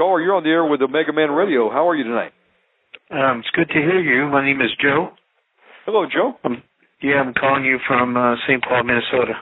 [0.00, 1.68] Caller, you're on the air with Omega Man Radio.
[1.68, 2.32] How are you tonight?
[3.12, 4.32] Um, it's good to hear you.
[4.32, 5.12] My name is Joe.
[5.84, 6.40] Hello, Joe.
[6.40, 6.64] Um,
[7.04, 8.64] yeah, I'm calling you from uh, St.
[8.64, 9.36] Paul, Minnesota.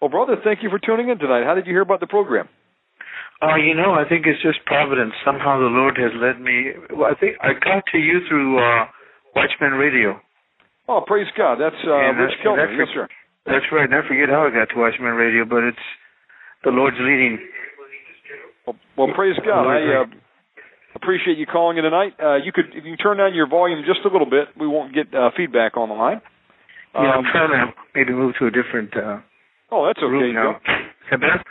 [0.00, 1.44] Well, brother, thank you for tuning in tonight.
[1.44, 2.48] How did you hear about the program?
[3.44, 5.12] Uh, you know, I think it's just providence.
[5.28, 6.72] Somehow the Lord has led me.
[6.88, 8.88] Well, I think I got to you through uh,
[9.36, 10.16] Watchman Radio.
[10.88, 11.60] Oh, praise God.
[11.60, 13.08] That's uh, And Rich that's Yes, sir.
[13.44, 13.84] That's right.
[13.84, 15.84] And I forget how I got to Watchman Radio, but it's
[16.64, 17.36] the Lord's leading.
[18.96, 19.66] Well, praise God.
[19.66, 20.04] I uh,
[20.94, 22.14] appreciate you calling in tonight.
[22.22, 24.94] Uh, you could, if you turn down your volume just a little bit, we won't
[24.94, 26.20] get uh, feedback on the line.
[26.94, 29.20] yeah, Um, I'm trying to maybe move to a different uh,
[29.70, 30.60] oh, that's okay, room now.
[30.66, 31.16] Joe.
[31.16, 31.44] Is that?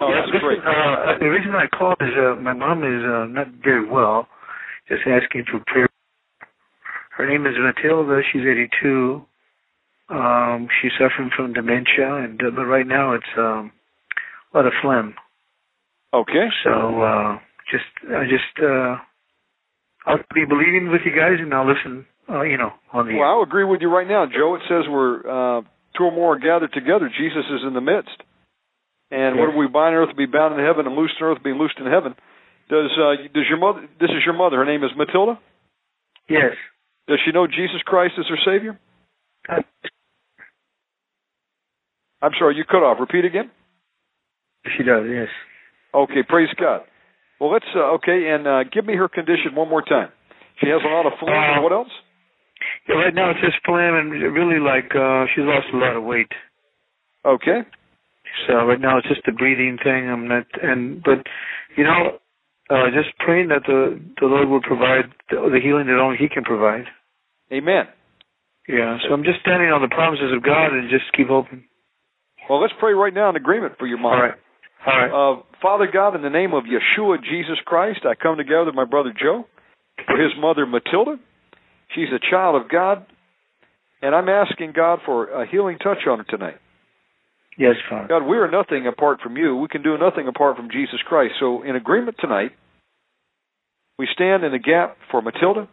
[0.00, 0.58] Oh, yeah, that's listen, great.
[0.58, 4.26] Uh, the reason I called is uh, my mom is uh, not very well.
[4.88, 5.88] Just asking for prayer.
[7.16, 8.20] Her name is Matilda.
[8.32, 9.22] She's 82.
[10.10, 13.72] Um, she's suffering from dementia, and uh, but right now it's um,
[14.52, 15.14] a lot of phlegm.
[16.14, 16.46] Okay.
[16.62, 16.70] So
[17.02, 17.38] uh,
[17.70, 18.96] just I just uh,
[20.06, 22.06] I'll be believing with you guys, and I'll listen.
[22.30, 24.54] Uh, you know, on the Well, I'll agree with you right now, Joe.
[24.54, 25.60] It says we're uh,
[25.98, 27.10] two or more are gathered together.
[27.10, 28.16] Jesus is in the midst.
[29.10, 29.54] And what Yes.
[29.54, 31.52] do we bind on earth will be bound in heaven, and loosed on earth will
[31.52, 32.14] be loosed in heaven.
[32.70, 33.82] Does uh, does your mother?
[34.00, 34.56] This is your mother.
[34.56, 35.38] Her name is Matilda.
[36.28, 36.54] yes.
[37.08, 38.78] Does she know Jesus Christ as her Savior?
[39.46, 39.60] Uh,
[42.22, 42.96] I'm sorry, you cut off.
[42.98, 43.50] Repeat again.
[44.78, 45.04] she does.
[45.06, 45.28] Yes.
[45.94, 46.82] Okay, praise God.
[47.40, 50.10] Well, let's uh, okay, and uh, give me her condition one more time.
[50.60, 51.58] She has a lot of phlegm.
[51.58, 51.90] Uh, what else?
[52.88, 56.04] Yeah, right now it's just phlegm, and really like uh, she's lost a lot of
[56.04, 56.30] weight.
[57.24, 57.62] Okay.
[58.46, 60.08] So right now it's just a breathing thing.
[60.10, 61.22] I'm not, and but
[61.76, 62.18] you know,
[62.70, 66.28] uh, just praying that the the Lord will provide the, the healing that only He
[66.28, 66.84] can provide.
[67.52, 67.86] Amen.
[68.68, 68.98] Yeah.
[69.06, 71.64] So I'm just standing on the promises of God and just keep hoping.
[72.48, 74.14] Well, let's pray right now in agreement for your mom.
[74.14, 74.34] All right.
[74.86, 75.10] All right.
[75.10, 78.84] Uh, Father God, in the name of Yeshua Jesus Christ, I come together with my
[78.84, 79.44] brother Joe
[80.06, 81.16] for his mother Matilda.
[81.94, 83.06] She's a child of God,
[84.02, 86.56] and I'm asking God for a healing touch on her tonight.
[87.56, 88.08] yes, Father.
[88.08, 89.56] God, we are nothing apart from you.
[89.56, 91.34] We can do nothing apart from Jesus Christ.
[91.40, 92.52] So, in agreement tonight,
[93.98, 95.68] we stand in the gap for Matilda,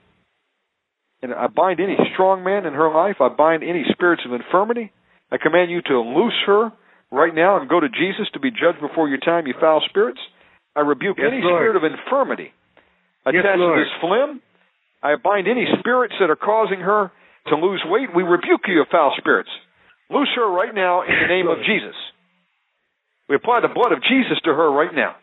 [1.22, 3.18] and I bind any strong man in her life.
[3.20, 4.92] I bind any spirits of infirmity.
[5.32, 6.72] I command you to loose her
[7.12, 10.20] right now and go to Jesus to be judged before your time, you foul spirits.
[10.76, 11.60] I rebuke Yes, any Lord.
[11.62, 12.54] spirit of infirmity
[13.26, 14.42] Yes, attached to this phlegm.
[15.04, 17.12] I bind any spirits that are causing her
[17.48, 18.10] to lose weight.
[18.16, 19.50] We rebuke you, foul spirits.
[20.10, 21.96] Loose her right now in the name of Jesus.
[23.30, 25.16] We apply the blood of Jesus to her right now.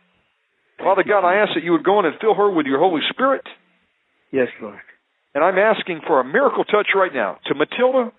[0.78, 3.02] Father God, I ask that you would go in and fill her with your Holy
[3.10, 3.44] Spirit.
[4.32, 4.78] Yes, Lord.
[5.34, 8.12] And I'm asking for a miracle touch right now to Matilda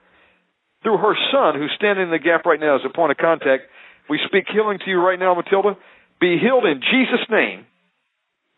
[0.84, 3.64] through her son who's standing in the gap right now as a point of contact.
[4.10, 5.77] We speak healing to you right now, Matilda.
[6.19, 7.65] Be healed in Jesus' name.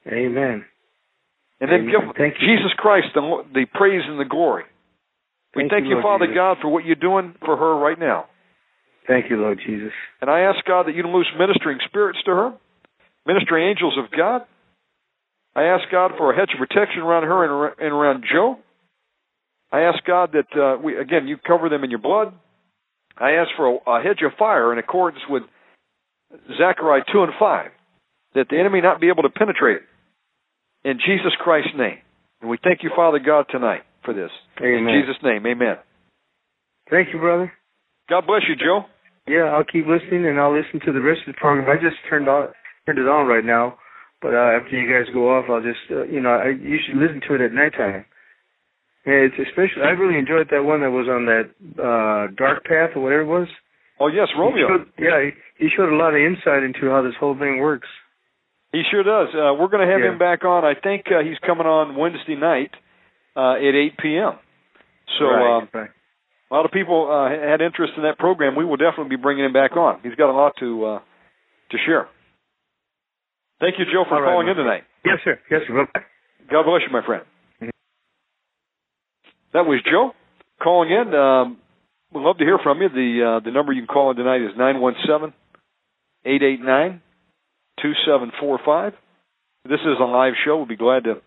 [0.08, 0.66] Amen.
[1.60, 1.92] And then Amen.
[1.92, 2.48] give Thank you.
[2.48, 3.22] Jesus Christ the,
[3.54, 4.64] the praise and the glory.
[5.56, 6.38] We Thank you, you, Lord Father Jesus.
[6.38, 8.26] God, for what you're doing for her right now.
[9.08, 9.92] Thank you, Lord Jesus.
[10.22, 12.54] And I ask God that you loose ministering spirits to her,
[13.26, 14.44] ministering angels of God.
[15.56, 18.58] I ask God for a hedge of protection around her and around Joe.
[19.72, 22.34] I ask God that uh, we again you cover them in your blood.
[23.18, 25.44] I ask for a, a hedge of fire in accordance with
[26.58, 27.72] Zechariah two and five,
[28.36, 29.82] that the enemy not be able to penetrate.
[30.84, 32.00] In Jesus Christ's name,
[32.42, 34.32] and we thank you, Father God, tonight for this.
[34.60, 34.94] Amen.
[34.94, 35.78] In Jesus' name, Amen.
[36.90, 37.54] Thank you, brother.
[38.10, 38.86] God bless you, Joe.
[39.28, 41.70] Yeah, I'll keep listening and I'll listen to the rest of the program.
[41.70, 42.50] I just turned on
[42.86, 43.78] turned it on right now,
[44.22, 46.98] but uh, after you guys go off, I'll just uh, you know I you should
[46.98, 48.06] listen to it at nighttime.
[49.06, 51.50] Yeah, it's especially I really enjoyed that one that was on that
[51.82, 53.48] uh dark path or whatever it was.
[54.00, 54.68] Oh yes, He Romeo.
[54.68, 55.22] showed, yeah,
[55.58, 57.88] he, he showed a lot of insight into how this whole thing works.
[58.72, 59.30] He sure does.
[59.34, 60.14] Uh, we're going to have Yeah.
[60.14, 60.64] him back on.
[60.64, 62.72] I think uh, he's coming on Wednesday night
[63.36, 64.40] uh, at 8 p.m.
[65.20, 65.90] So right, um, right.
[66.50, 68.56] a lot of people uh, had interest in that program.
[68.56, 70.00] We will definitely be bringing him back on.
[70.04, 71.00] He's got a lot to uh,
[71.72, 72.08] to share.
[73.60, 74.84] Thank you, Joe, for All right, calling my in tonight.
[75.06, 75.38] Yes, sir.
[75.52, 75.86] Yes, sir.
[76.50, 77.24] God bless you, my friend.
[79.54, 80.12] That was Joe
[80.62, 81.14] calling in.
[81.14, 81.58] Um,
[82.14, 82.90] we'd love to hear from you.
[82.90, 85.34] The uh, the number you can call in tonight is nine one seven
[86.26, 87.02] eight eight nine
[87.82, 88.94] two seven four five.
[89.66, 90.58] This is a live show.
[90.58, 91.22] We'll be glad to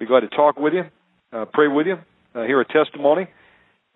[0.00, 0.84] be glad to talk with you,
[1.32, 1.96] uh, pray with you,
[2.34, 3.28] uh, hear a testimony.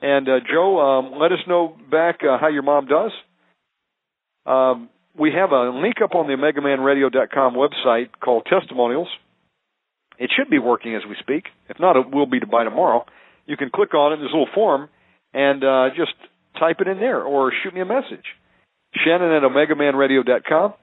[0.01, 3.11] And uh, Joe, um, let us know back uh, how your mom does.
[4.47, 9.09] Um, we have a link up on the OmegaManRadio.com website called Testimonials.
[10.19, 11.47] It should be working as we speak.
[11.69, 13.05] If not, it will be by tomorrow.
[13.49, 14.17] You can click on it.
[14.19, 14.89] There's a little form,
[15.33, 16.13] and uh, just
[16.61, 18.25] type it in there, or shoot me a message.
[18.95, 20.75] Shannon at OmegaManRadio.com.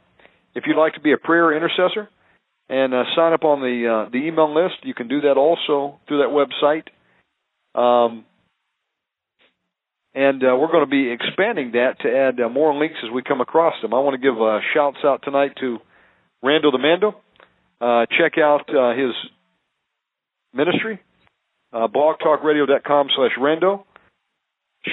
[0.56, 2.10] If you'd like to be a prayer intercessor
[2.68, 6.00] and uh, sign up on the uh, the email list, you can do that also
[6.08, 6.90] through that website.
[7.80, 8.26] Um,
[10.16, 13.22] and uh, we're going to be expanding that to add uh, more links as we
[13.22, 13.94] come across them.
[13.94, 15.80] I want to give uh, shouts out tonight to
[16.42, 17.16] Randall the Mando.
[17.82, 19.12] Uh, check out uh, his
[20.54, 21.02] ministry,
[21.76, 23.84] uh, blogtalkradio.com slash Rando.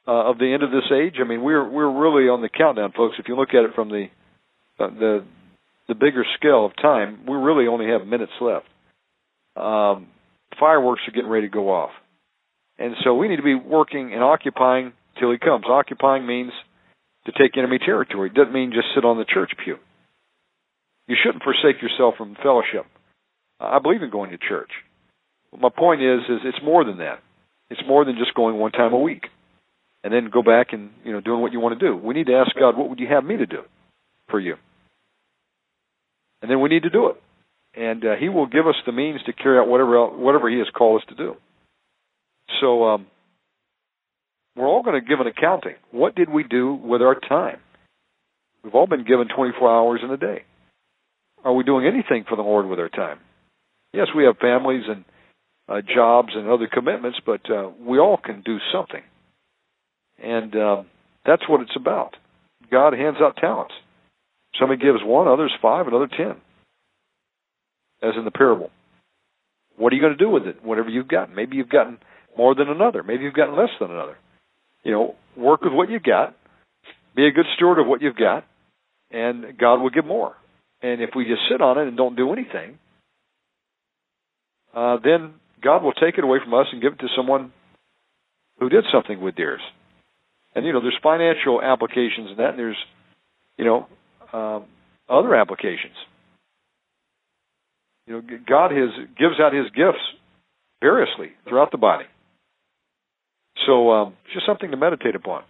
[0.06, 1.14] uh, of the end of this age.
[1.20, 3.16] I mean, we're we're really on the countdown, folks.
[3.18, 4.06] If you look at it from the
[4.78, 5.24] uh, the
[5.88, 8.66] the bigger scale of time, we really only have minutes left.
[9.56, 10.08] Um,
[10.58, 11.90] fireworks are getting ready to go off,
[12.78, 15.64] and so we need to be working and occupying till he comes.
[15.68, 16.52] Occupying means
[17.26, 18.30] to take enemy territory.
[18.30, 19.76] It doesn't mean just sit on the church pew.
[21.06, 22.86] You shouldn't forsake yourself from fellowship.
[23.58, 24.70] I believe in going to church
[25.58, 27.20] my point is, is it's more than that.
[27.70, 29.26] It's more than just going one time a week,
[30.02, 31.96] and then go back and you know doing what you want to do.
[31.96, 33.62] We need to ask God, what would you have me to do
[34.28, 34.56] for you?
[36.42, 37.16] And then we need to do it,
[37.74, 40.58] and uh, He will give us the means to carry out whatever else, whatever He
[40.58, 41.34] has called us to do.
[42.60, 43.06] So um,
[44.56, 45.74] we're all going to give an accounting.
[45.90, 47.58] What did we do with our time?
[48.62, 50.42] We've all been given 24 hours in a day.
[51.44, 53.18] Are we doing anything for the Lord with our time?
[53.92, 55.04] Yes, we have families and
[55.70, 59.02] uh, jobs and other commitments, but uh, we all can do something.
[60.22, 60.82] And uh,
[61.24, 62.16] that's what it's about.
[62.70, 63.74] God hands out talents.
[64.58, 66.36] Somebody gives one, others five, another ten,
[68.02, 68.70] as in the parable.
[69.76, 70.62] What are you going to do with it?
[70.62, 71.34] Whatever you've gotten.
[71.34, 71.98] Maybe you've gotten
[72.36, 73.02] more than another.
[73.02, 74.18] Maybe you've gotten less than another.
[74.82, 76.36] You know, work with what you've got.
[77.14, 78.44] Be a good steward of what you've got,
[79.10, 80.34] and God will give more.
[80.82, 82.78] And if we just sit on it and don't do anything,
[84.74, 87.52] uh, then God will take it away from us and give it to someone
[88.58, 89.60] who did something with theirs.
[90.54, 92.78] And you know, there's financial applications in that, and there's
[93.56, 93.86] you know
[94.32, 94.64] um,
[95.08, 95.94] other applications.
[98.06, 100.02] You know, God has gives out His gifts
[100.80, 102.06] variously throughout the body.
[103.66, 105.44] So um, it's just something to meditate upon.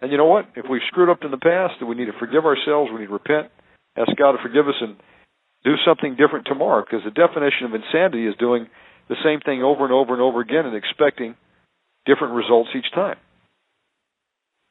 [0.00, 0.46] And you know what?
[0.56, 2.90] If we've screwed up in the past, then we need to forgive ourselves.
[2.92, 3.52] We need to repent,
[3.96, 4.96] ask God to forgive us, and
[5.64, 6.82] do something different tomorrow.
[6.82, 8.66] Because the definition of insanity is doing
[9.10, 11.34] the same thing over and over and over again and expecting
[12.06, 13.16] different results each time.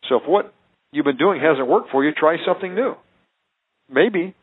[0.07, 0.53] So if what
[0.93, 2.95] you've been doing hasn't worked for you, try something new.
[3.91, 4.33] Maybe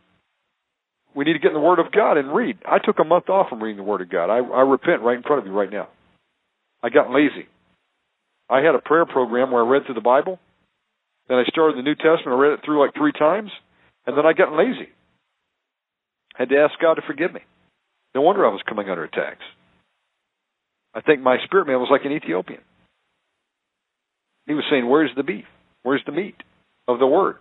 [1.14, 2.59] we need to get in the Word of God and read.
[2.68, 4.28] I took a month off from reading the Word of God.
[4.28, 5.89] I, I repent right in front of you right now.
[6.82, 7.48] I got lazy.
[8.51, 10.39] I had a prayer program where I read through the Bible.
[11.27, 12.36] Then I started the New Testament.
[12.36, 13.51] I read it through like three times.
[14.06, 14.90] And then I got lazy.
[16.35, 17.40] Had to ask God to forgive me.
[18.14, 19.43] No wonder I was coming under attacks.
[20.97, 22.60] I think my spirit man was like an Ethiopian.
[24.47, 25.44] He was saying, Where's the beef?
[25.82, 26.36] Where's the meat
[26.89, 27.36] of the word?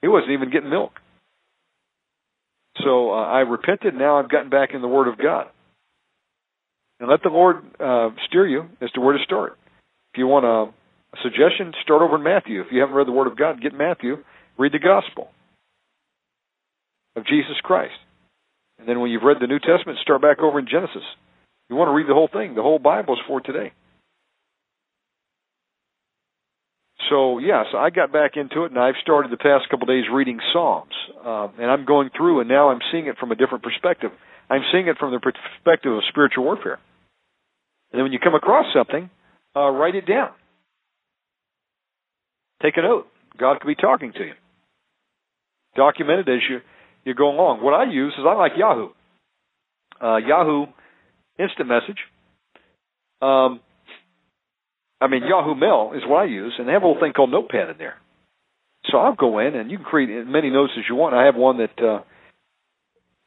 [0.00, 0.92] He wasn't even getting milk.
[2.82, 3.94] So uh, I repented.
[3.94, 5.46] Now I've gotten back in the Word of God.
[7.00, 9.58] And let the Lord uh, steer you as to where to start.
[10.14, 10.72] If you want a,
[11.16, 12.60] a suggestion, start over in Matthew.
[12.60, 14.16] If you haven't read the Word of God, get Matthew.
[14.58, 15.28] Read the Gospel
[17.14, 17.94] of Jesus Christ.
[18.78, 21.02] And then when you've read the New Testament, start back over in Genesis.
[21.68, 22.54] You want to read the whole thing.
[22.54, 23.72] The whole Bible is for today.
[27.10, 29.88] So yeah, so I got back into it, and I've started the past couple of
[29.88, 30.92] days reading Psalms,
[31.24, 34.10] uh, and I'm going through, and now I'm seeing it from a different perspective.
[34.50, 36.78] I'm seeing it from the perspective of spiritual warfare.
[37.92, 39.10] And then when you come across something,
[39.54, 40.30] uh, write it down.
[42.62, 43.06] Take a note.
[43.38, 44.34] God could be talking to you.
[45.76, 46.60] Document it as you
[47.04, 47.62] you go along.
[47.62, 48.88] What I use is I like Yahoo.
[50.02, 50.66] Uh, Yahoo
[51.38, 51.98] Instant Message.
[53.20, 53.60] Um,
[55.00, 57.30] I mean, Yahoo Mail is what I use, and they have a little thing called
[57.30, 57.96] Notepad in there.
[58.90, 61.14] So I'll go in, and you can create as many notes as you want.
[61.14, 62.02] I have one that uh,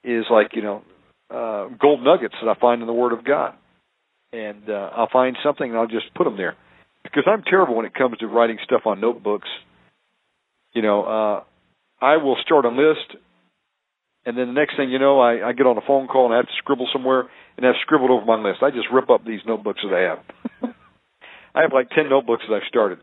[0.04, 0.84] is like you know
[1.30, 3.54] uh, gold nuggets that I find in the Word of God,
[4.32, 6.56] and uh, I'll find something and I'll just put them there
[7.04, 9.50] because I'm terrible when it comes to writing stuff on notebooks.
[10.74, 11.44] You know, uh,
[12.04, 13.22] I will start a list,
[14.30, 16.34] and then the next thing you know, I, I get on a phone call and
[16.36, 17.26] I have to scribble somewhere,
[17.58, 18.62] and I've scribbled over my list.
[18.62, 20.74] I just rip up these notebooks that I have.
[21.56, 23.00] I have like 10 notebooks that I've started.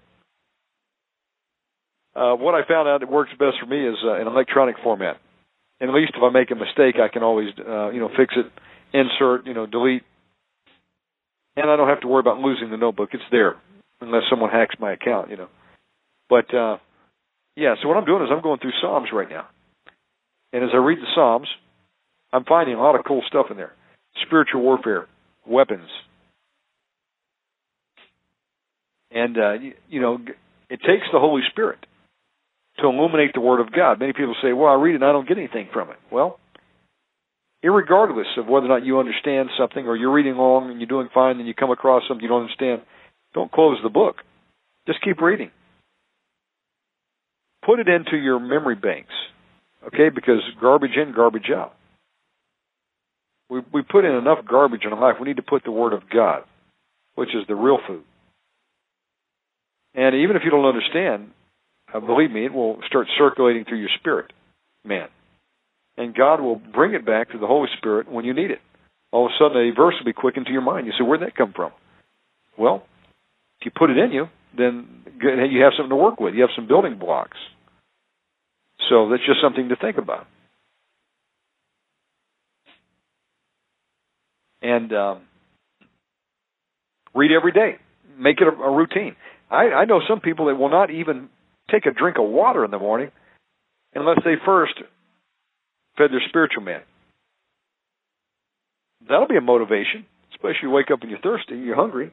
[2.14, 5.16] Uh, what I found out that works best for me is uh, an electronic format.
[5.80, 8.32] And at least if I make a mistake, I can always, uh, you know, fix
[8.36, 8.46] it,
[8.96, 10.04] insert, you know, delete.
[11.56, 13.10] And I don't have to worry about losing the notebook.
[13.14, 13.56] It's there,
[14.00, 15.48] unless someone hacks my account, you know.
[16.30, 16.78] But, uh,
[17.56, 19.48] yeah, so what I'm doing is I'm going through Psalms right now.
[20.56, 21.48] And as I read the Psalms,
[22.32, 23.74] I'm finding a lot of cool stuff in there.
[24.24, 25.06] Spiritual warfare,
[25.46, 25.90] weapons,
[29.10, 30.16] and uh, you, you know,
[30.70, 31.78] it takes the Holy Spirit
[32.78, 34.00] to illuminate the Word of God.
[34.00, 36.38] Many people say, "Well, I read it and I don't get anything from it." Well,
[37.62, 41.10] regardless of whether or not you understand something, or you're reading along and you're doing
[41.12, 42.80] fine, and you come across something you don't understand,
[43.34, 44.22] don't close the book.
[44.86, 45.50] Just keep reading.
[47.62, 49.12] Put it into your memory banks,
[49.86, 50.08] okay?
[50.14, 51.74] Because garbage in, garbage out.
[53.48, 55.16] We we put in enough garbage in our life.
[55.20, 56.42] We need to put the Word of God,
[57.14, 58.02] which is the real food.
[59.94, 61.30] And even if you don't understand,
[61.92, 64.32] uh, believe me, it will start circulating through your spirit,
[64.84, 65.08] man.
[65.96, 68.60] And God will bring it back to the Holy Spirit when you need it.
[69.12, 70.86] All of a sudden, a verse will be quick into your mind.
[70.86, 71.72] You say, Where'd that come from?
[72.58, 72.84] Well,
[73.60, 74.26] if you put it in you,
[74.56, 76.34] then you have something to work with.
[76.34, 77.38] You have some building blocks.
[78.88, 80.26] So that's just something to think about.
[84.62, 85.20] And um,
[87.14, 87.76] read every day.
[88.18, 89.16] Make it a, a routine.
[89.50, 91.28] I, I know some people that will not even
[91.70, 93.10] take a drink of water in the morning
[93.94, 94.74] unless they first
[95.96, 96.82] fed their spiritual man.
[99.08, 102.10] That'll be a motivation, especially you wake up and you're thirsty, you're hungry.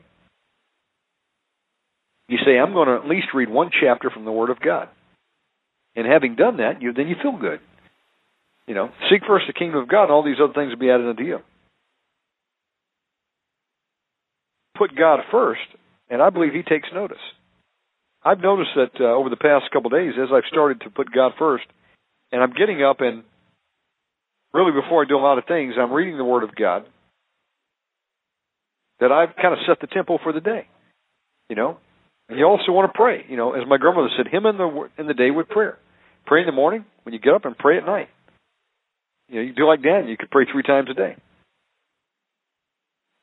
[2.28, 4.90] You say, I'm going to at least read one chapter from the Word of God.
[5.96, 7.60] And having done that, you then you feel good.
[8.68, 10.90] You know, seek first the kingdom of God, and all these other things will be
[10.90, 11.40] added unto you.
[14.76, 15.62] Put God first,
[16.10, 17.18] and I believe He takes notice.
[18.24, 21.12] I've noticed that uh, over the past couple of days, as I've started to put
[21.12, 21.66] God first,
[22.32, 23.24] and I'm getting up and
[24.54, 26.86] really before I do a lot of things, I'm reading the Word of God.
[29.00, 30.68] That I've kind of set the tempo for the day,
[31.50, 31.78] you know.
[32.30, 34.90] And you also want to pray, you know, as my grandmother said, him in the
[34.98, 35.78] in the day with prayer.
[36.26, 38.10] Pray in the morning when you get up, and pray at night.
[39.30, 40.08] You know, you do like Dan.
[40.08, 41.16] You could pray three times a day.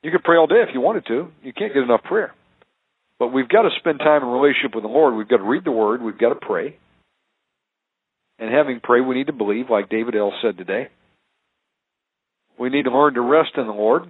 [0.03, 1.29] You could pray all day if you wanted to.
[1.43, 2.35] You can't get enough prayer.
[3.19, 5.15] But we've got to spend time in relationship with the Lord.
[5.15, 6.03] We've got to read the Word.
[6.03, 6.79] We've got to pray.
[8.39, 10.33] And having prayed, we need to believe, like David L.
[10.41, 10.89] said today.
[12.59, 14.05] We need to learn to rest in the Lord.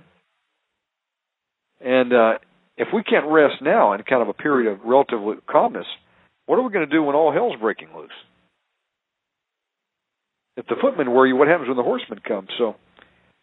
[1.80, 2.38] And uh,
[2.76, 5.86] if we can't rest now in kind of a period of relative calmness,
[6.46, 8.10] what are we going to do when all hell's breaking loose?
[10.60, 12.46] If the footmen worry what happens when the horsemen come?
[12.58, 12.76] So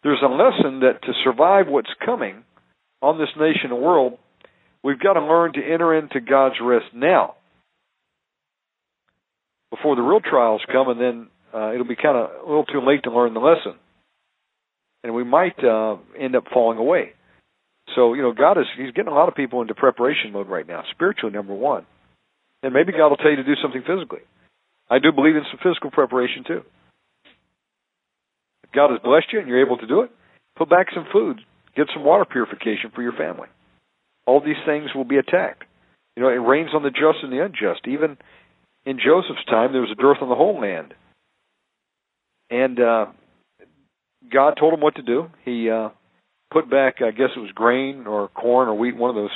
[0.02, 2.44] there's a lesson that to survive what's coming
[3.02, 4.18] on this nation and world,
[4.82, 7.34] We've got to learn to enter into God's rest now
[9.70, 12.80] before the real trials come, and then uh, it'll be kind of a little too
[12.80, 13.74] late to learn the lesson.
[15.02, 17.12] And we might uh, end up falling away.
[17.94, 20.66] So, you know, God is He's getting a lot of people into preparation mode right
[20.66, 21.86] now, spiritually, number one.
[22.62, 24.20] And maybe God will tell you to do something physically.
[24.90, 26.62] I do believe in some physical preparation too.
[28.74, 30.10] God has blessed you and you're able to do it,
[30.56, 31.40] put back some food,
[31.76, 33.48] get some water purification for your family
[34.28, 35.64] all these things will be attacked.
[36.14, 37.88] You know, it rains on the just and the unjust.
[37.88, 38.18] Even
[38.84, 40.92] in Joseph's time, there was a dearth on the whole land.
[42.50, 43.06] And uh,
[44.30, 45.28] God told him what to do.
[45.46, 45.88] He uh,
[46.52, 49.30] put back, I guess it was grain or corn or wheat, one of those.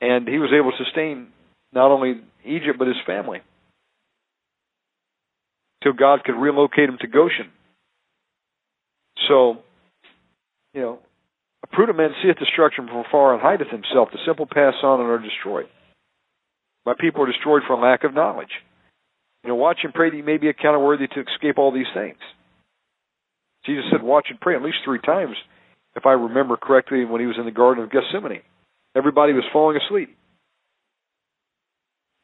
[0.00, 1.28] And he was able to sustain
[1.74, 3.40] not only Egypt, but his family.
[5.82, 7.50] Till God could relocate him to Goshen.
[9.26, 9.58] So,
[10.74, 10.98] you know,
[11.64, 14.10] a prudent man seeth destruction from afar and hideth himself.
[14.12, 15.66] The simple pass on and are destroyed.
[16.86, 18.52] My people are destroyed for lack of knowledge.
[19.42, 21.90] You know, watch and pray that you may be accounted worthy to escape all these
[21.94, 22.18] things.
[23.66, 25.36] Jesus said, watch and pray at least three times,
[25.96, 28.42] if I remember correctly, when he was in the Garden of Gethsemane.
[28.96, 30.16] Everybody was falling asleep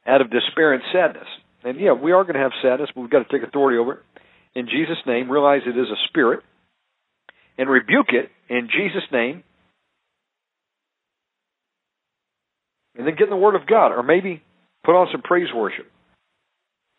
[0.07, 1.27] out of despair and sadness.
[1.65, 3.95] And yeah, we are going to have sadness, but we've got to take authority over
[3.95, 4.01] it.
[4.55, 6.41] In Jesus' name, realize it is a spirit
[7.59, 9.43] and rebuke it in Jesus' name.
[12.97, 14.43] And then get in the Word of God, or maybe
[14.85, 15.86] put on some praise worship.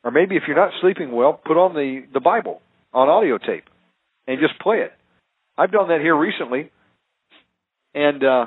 [0.04, 2.62] Or maybe if you're not sleeping well, put on the, the Bible
[2.94, 3.64] on audio tape
[4.28, 4.92] and just play it.
[5.58, 6.70] I've done that here recently,
[7.94, 8.46] and uh,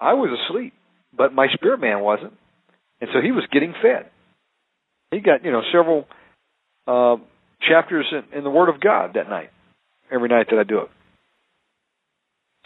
[0.00, 0.74] I was asleep,
[1.16, 2.32] but my spirit man wasn't,
[3.00, 4.10] and so he was getting fed.
[5.10, 6.06] He got you know several
[6.88, 7.16] uh,
[7.68, 9.50] chapters in, in the Word of God that night,
[10.10, 10.90] every night that I do it.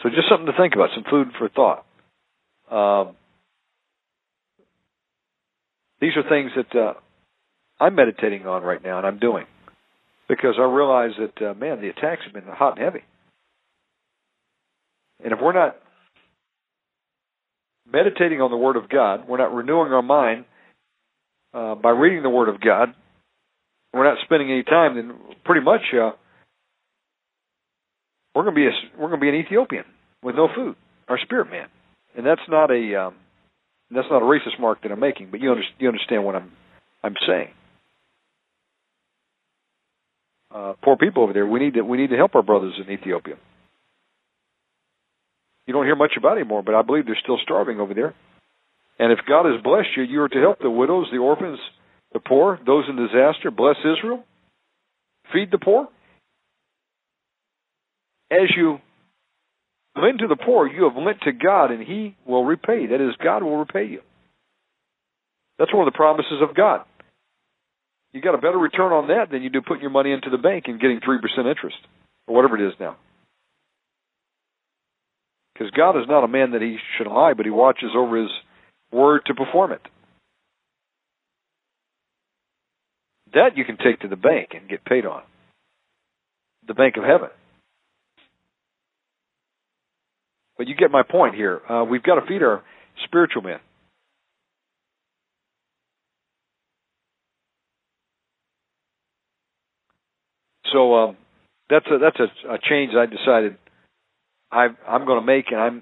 [0.01, 1.85] So just something to think about, some food for thought.
[2.71, 3.15] Um,
[5.99, 6.93] these are things that uh,
[7.79, 9.45] I'm meditating on right now, and I'm doing
[10.27, 13.03] because I realize that uh, man, the attacks have been hot and heavy,
[15.23, 15.75] and if we're not
[17.91, 20.45] meditating on the Word of God, we're not renewing our mind
[21.53, 22.93] uh, by reading the Word of God,
[23.93, 25.13] we're not spending any time, then
[25.43, 26.11] pretty much uh,
[28.35, 29.85] we're going to be a, we're going to be an Ethiopian
[30.23, 30.75] with no food,
[31.07, 31.67] our spirit man,
[32.15, 33.15] and that's not a um,
[33.91, 36.51] that's not a racist mark that I'm making, but you, under, you understand what I'm
[37.03, 37.49] I'm saying.
[40.53, 41.45] Uh, poor people over there.
[41.45, 43.35] We need to we need to help our brothers in Ethiopia.
[45.65, 48.15] You don't hear much about anymore, but I believe they're still starving over there.
[48.97, 51.59] And if God has blessed you, you are to help the widows, the orphans,
[52.11, 53.51] the poor, those in disaster.
[53.51, 54.23] Bless Israel.
[55.31, 55.87] Feed the poor.
[58.31, 58.79] As you
[59.95, 62.87] lend to the poor, you have lent to God, and He will repay.
[62.87, 64.01] That is, God will repay you.
[65.57, 66.81] That's one of the promises of God.
[68.13, 70.37] You got a better return on that than you do putting your money into the
[70.37, 71.77] bank and getting three percent interest,
[72.27, 72.95] or whatever it is now.
[75.53, 78.31] Because God is not a man that he should lie, but he watches over his
[78.91, 79.81] word to perform it.
[83.33, 85.21] That you can take to the bank and get paid on.
[86.67, 87.29] The bank of heaven.
[90.59, 91.61] But you get my point here.
[91.69, 92.61] Uh, we've got to feed our
[93.05, 93.59] spiritual men.
[100.73, 101.17] So um,
[101.69, 102.25] that's a that's a,
[102.55, 103.57] a change I decided
[104.51, 105.81] I I'm going to make, and I'm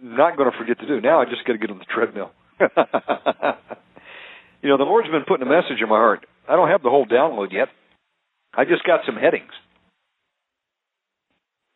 [0.00, 1.00] not going to forget to do.
[1.00, 2.32] Now I just got to get on the treadmill.
[4.60, 6.26] you know, the Lord's been putting a message in my heart.
[6.48, 7.68] I don't have the whole download yet.
[8.52, 9.52] I just got some headings.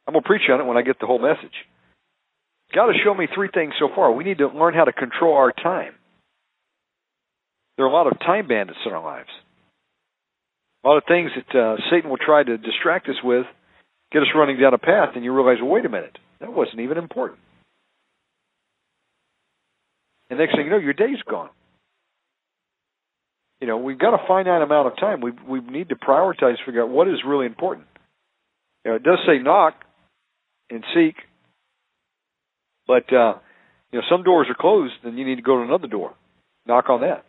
[0.09, 1.55] I'm going to preach on it when I get the whole message.
[2.75, 4.13] God has shown me three things so far.
[4.13, 5.95] We need to learn how to control our time.
[7.77, 9.29] There are a lot of time bandits in our lives.
[10.85, 13.47] A lot of things that uh, Satan will try to distract us with,
[14.13, 16.81] get us running down a path, and you realize, well, wait a minute, that wasn't
[16.81, 17.39] even important.
[20.31, 21.51] And next thing you know, your day's gone.
[23.61, 25.21] You know, we've got a finite amount of time.
[25.21, 27.87] We we need to prioritize, figure out what is really important.
[28.85, 29.75] You know, it does say knock
[30.71, 31.15] and seek,
[32.87, 33.35] but uh,
[33.93, 36.15] you know, some doors are closed, and you need to go to another door.
[36.67, 37.25] Knock on that.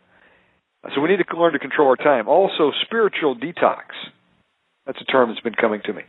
[0.94, 2.28] So we need to learn to control our time.
[2.28, 3.82] Also, spiritual detox.
[4.86, 6.02] That's a term that's been coming to me.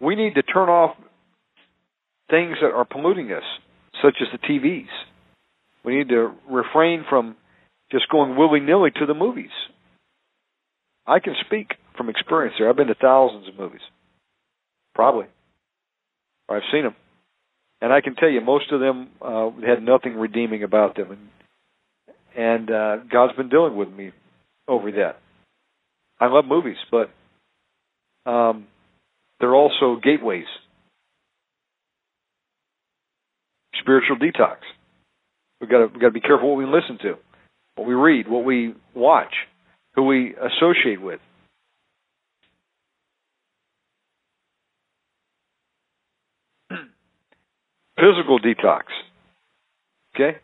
[0.00, 0.96] We need to turn off
[2.30, 3.42] things that are polluting us,
[4.02, 4.86] such as the TVs.
[5.84, 7.36] We need to refrain from
[7.90, 9.50] just going willy nilly to the movies.
[11.06, 12.68] I can speak from experience there.
[12.68, 13.80] I've been to thousands of movies.
[14.94, 15.26] Probably.
[16.48, 16.94] Or I've seen them.
[17.80, 21.30] And I can tell you, most of them uh, had nothing redeeming about them.
[22.36, 24.12] And, and uh, God's been dealing with me
[24.68, 25.18] over that.
[26.20, 27.10] I love movies, but
[28.30, 28.66] um,
[29.40, 30.44] they're also gateways.
[33.80, 34.56] Spiritual detox.
[35.60, 37.14] We've got to, got to be careful what we listen to,
[37.76, 39.34] what we read, what we watch,
[39.94, 41.20] who we associate with.
[48.00, 48.84] Physical detox.
[50.14, 50.38] Okay?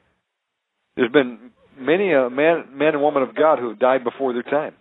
[0.96, 4.42] There's been many a man, man and woman of God who have died before their
[4.42, 4.74] time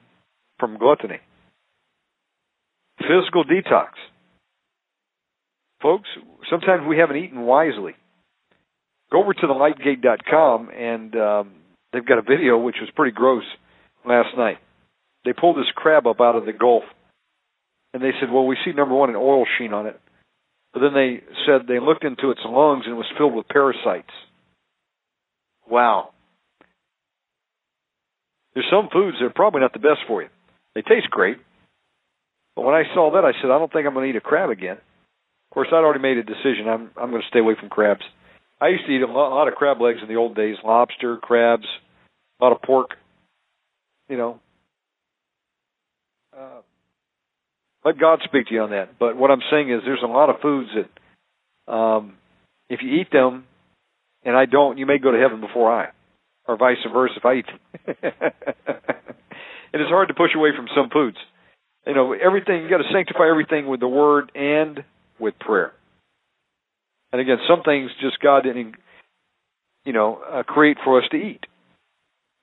[0.60, 1.20] from gluttony.
[3.00, 3.90] Physical detox.
[5.82, 6.10] Folks,
[6.50, 7.94] sometimes we haven't eaten wisely.
[9.12, 11.52] Go over to thelightgate.com and um,
[11.94, 13.44] they've got a video which was pretty gross
[14.08, 14.58] last night.
[15.26, 16.84] They pulled this crab up out of the Gulf
[17.94, 20.00] and they said, well, we see number one an oil sheen on it,
[20.76, 24.12] but then they said they looked into its lungs and it was filled with parasites.
[25.70, 26.10] Wow.
[28.54, 30.28] There's some foods that are probably not the best for you.
[30.76, 31.38] They taste great,
[32.58, 34.22] but when I saw that, I said, I don't think I'm going to eat a
[34.22, 34.76] crab again.
[34.76, 36.68] Of course, I'd already made a decision.
[36.68, 38.04] I'm I'm going to stay away from crabs.
[38.60, 41.68] I used to eat a lot, of crab legs in the old days, lobster, crabs,
[42.42, 42.92] a lot of pork.
[44.10, 44.40] You know,
[46.38, 46.62] uh,
[47.86, 48.98] let God speak to you on that.
[49.00, 52.16] But what I'm saying is, there's a lot of foods that, um,
[52.68, 53.46] if you eat them,
[54.24, 55.90] and I don't, you may go to heaven before I,
[56.48, 57.14] or vice versa.
[57.18, 57.60] If I eat, them.
[59.74, 61.18] it is hard to push away from some foods.
[61.86, 64.84] You know, everything you got to sanctify everything with the Word and
[65.20, 65.72] with prayer.
[67.12, 68.76] And again, some things just God didn't,
[69.86, 71.46] you know, uh, create for us to eat.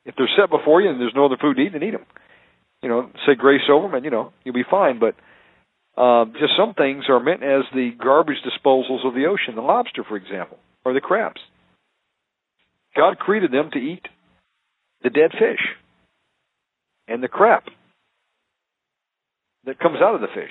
[0.05, 2.07] If they're set before you and there's no other food to eat, then eat them.
[2.83, 4.99] You know, say grace over them, and you know you'll be fine.
[4.99, 5.15] But
[5.97, 9.55] um, just some things are meant as the garbage disposals of the ocean.
[9.55, 11.41] The lobster, for example, or the crabs.
[12.97, 14.03] God created them to eat
[15.03, 15.61] the dead fish
[17.09, 17.65] and the crap
[19.65, 20.51] that comes out of the fish,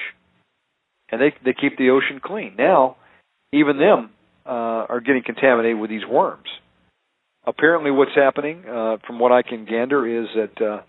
[1.12, 2.56] and they they keep the ocean clean.
[2.58, 2.98] Now
[3.54, 4.12] even them
[4.46, 6.48] uh, are getting contaminated with these worms.
[7.46, 10.82] Apparently, what's happening, uh, from what I can gander, is that uh,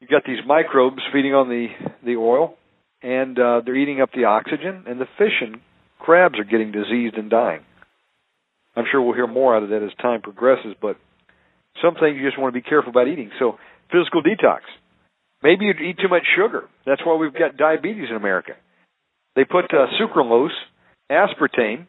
[0.00, 1.68] you've got these microbes feeding on the
[2.04, 2.54] the oil,
[3.02, 5.60] and uh, they're eating up the oxygen, and the fish and
[5.98, 7.60] crabs are getting diseased and dying.
[8.76, 10.96] I'm sure we'll hear more out of that as time progresses, but
[11.82, 13.30] some things you just want to be careful about eating.
[13.38, 13.58] So,
[13.90, 14.60] physical detox.
[15.42, 16.64] Maybe you eat too much sugar.
[16.84, 18.52] That's why we've got diabetes in America.
[19.36, 20.50] They put uh, sucralose
[21.10, 21.86] aspartame,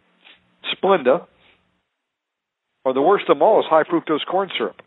[0.74, 1.26] Splenda,
[2.86, 4.78] or the worst of them all is high fructose corn syrup,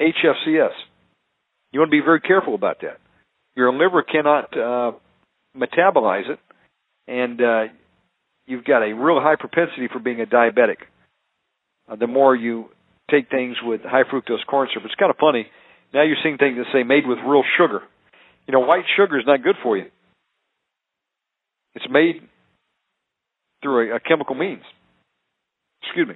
[0.00, 0.72] HFCS.
[1.72, 2.98] You want to be very careful about that.
[3.56, 4.92] Your liver cannot uh,
[5.56, 6.38] metabolize it,
[7.08, 7.62] and uh,
[8.46, 10.76] you've got a real high propensity for being a diabetic.
[11.88, 12.66] Uh, the more you
[13.10, 15.46] take things with high fructose corn syrup, it's kind of funny.
[15.92, 17.80] Now you're seeing things that say made with real sugar.
[18.46, 19.86] You know, white sugar is not good for you.
[21.74, 22.22] It's made
[23.62, 24.62] through a, a chemical means.
[25.82, 26.14] Excuse me.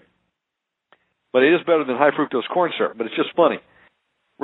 [1.33, 2.97] But it is better than high fructose corn syrup.
[2.97, 3.59] But it's just funny.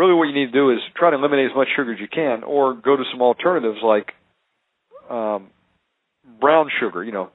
[0.00, 2.08] Really, what you need to do is try to eliminate as much sugar as you
[2.08, 4.12] can, or go to some alternatives like
[5.10, 5.50] um,
[6.40, 7.04] brown sugar.
[7.04, 7.28] You know,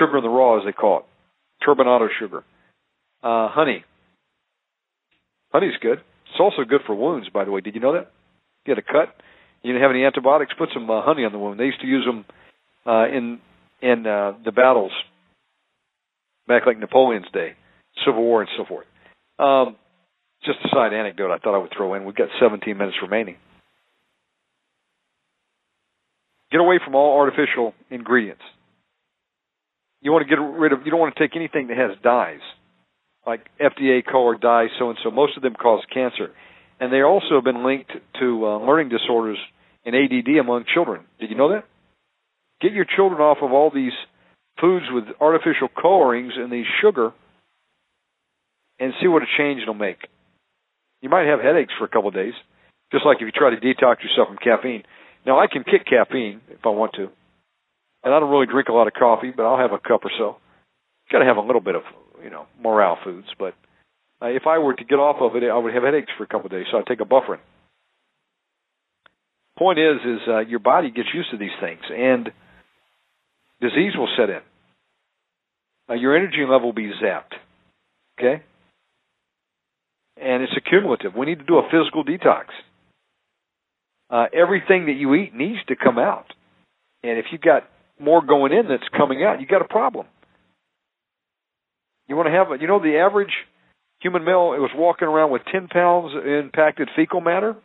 [0.00, 1.04] sugar in the raw, as they call it,
[1.64, 2.38] turbinado sugar,
[3.22, 3.84] uh, honey.
[5.52, 5.98] Honey's good.
[5.98, 7.60] It's also good for wounds, by the way.
[7.60, 8.10] Did you know that?
[8.66, 9.14] Get a cut.
[9.62, 10.50] You didn't have any antibiotics.
[10.58, 11.60] Put some uh, honey on the wound.
[11.60, 12.24] They used to use them
[12.84, 13.38] uh, in
[13.80, 14.90] in uh, the battles
[16.48, 17.52] back like Napoleon's day,
[18.04, 18.86] Civil War, and so forth.
[19.38, 19.76] Um,
[20.44, 22.04] just a side anecdote I thought I would throw in.
[22.04, 23.36] We've got 17 minutes remaining.
[26.50, 28.42] Get away from all artificial ingredients.
[30.00, 30.80] You want to get rid of.
[30.84, 32.40] You don't want to take anything that has dyes,
[33.26, 35.10] like FDA color dye, so and so.
[35.10, 36.30] Most of them cause cancer,
[36.80, 37.90] and they also have been linked
[38.20, 39.38] to uh, learning disorders
[39.84, 41.04] and ADD among children.
[41.20, 41.64] Did you know that?
[42.60, 43.92] Get your children off of all these
[44.60, 47.12] foods with artificial colorings and the sugar
[48.78, 49.98] and see what a change it'll make.
[51.00, 52.34] You might have headaches for a couple of days,
[52.92, 54.82] just like if you try to detox yourself from caffeine.
[55.26, 57.08] Now, I can kick caffeine if I want to.
[58.04, 60.10] And I don't really drink a lot of coffee, but I'll have a cup or
[60.16, 60.36] so.
[61.10, 61.82] Got to have a little bit of,
[62.22, 63.26] you know, morale foods.
[63.38, 63.54] But
[64.22, 66.26] uh, if I were to get off of it, I would have headaches for a
[66.26, 67.40] couple of days, so I'd take a bufferin.
[69.58, 72.30] Point is, is uh, your body gets used to these things, and
[73.60, 74.40] disease will set in.
[75.90, 77.34] Uh, your energy level will be zapped.
[78.18, 78.42] Okay?
[80.20, 81.14] And it's accumulative.
[81.14, 82.46] We need to do a physical detox.
[84.10, 86.26] Uh, everything that you eat needs to come out.
[87.02, 87.64] And if you've got
[88.00, 90.06] more going in that's coming out, you've got a problem.
[92.08, 93.32] You want to have, a, you know, the average
[94.00, 97.56] human male was walking around with 10 pounds impacted fecal matter.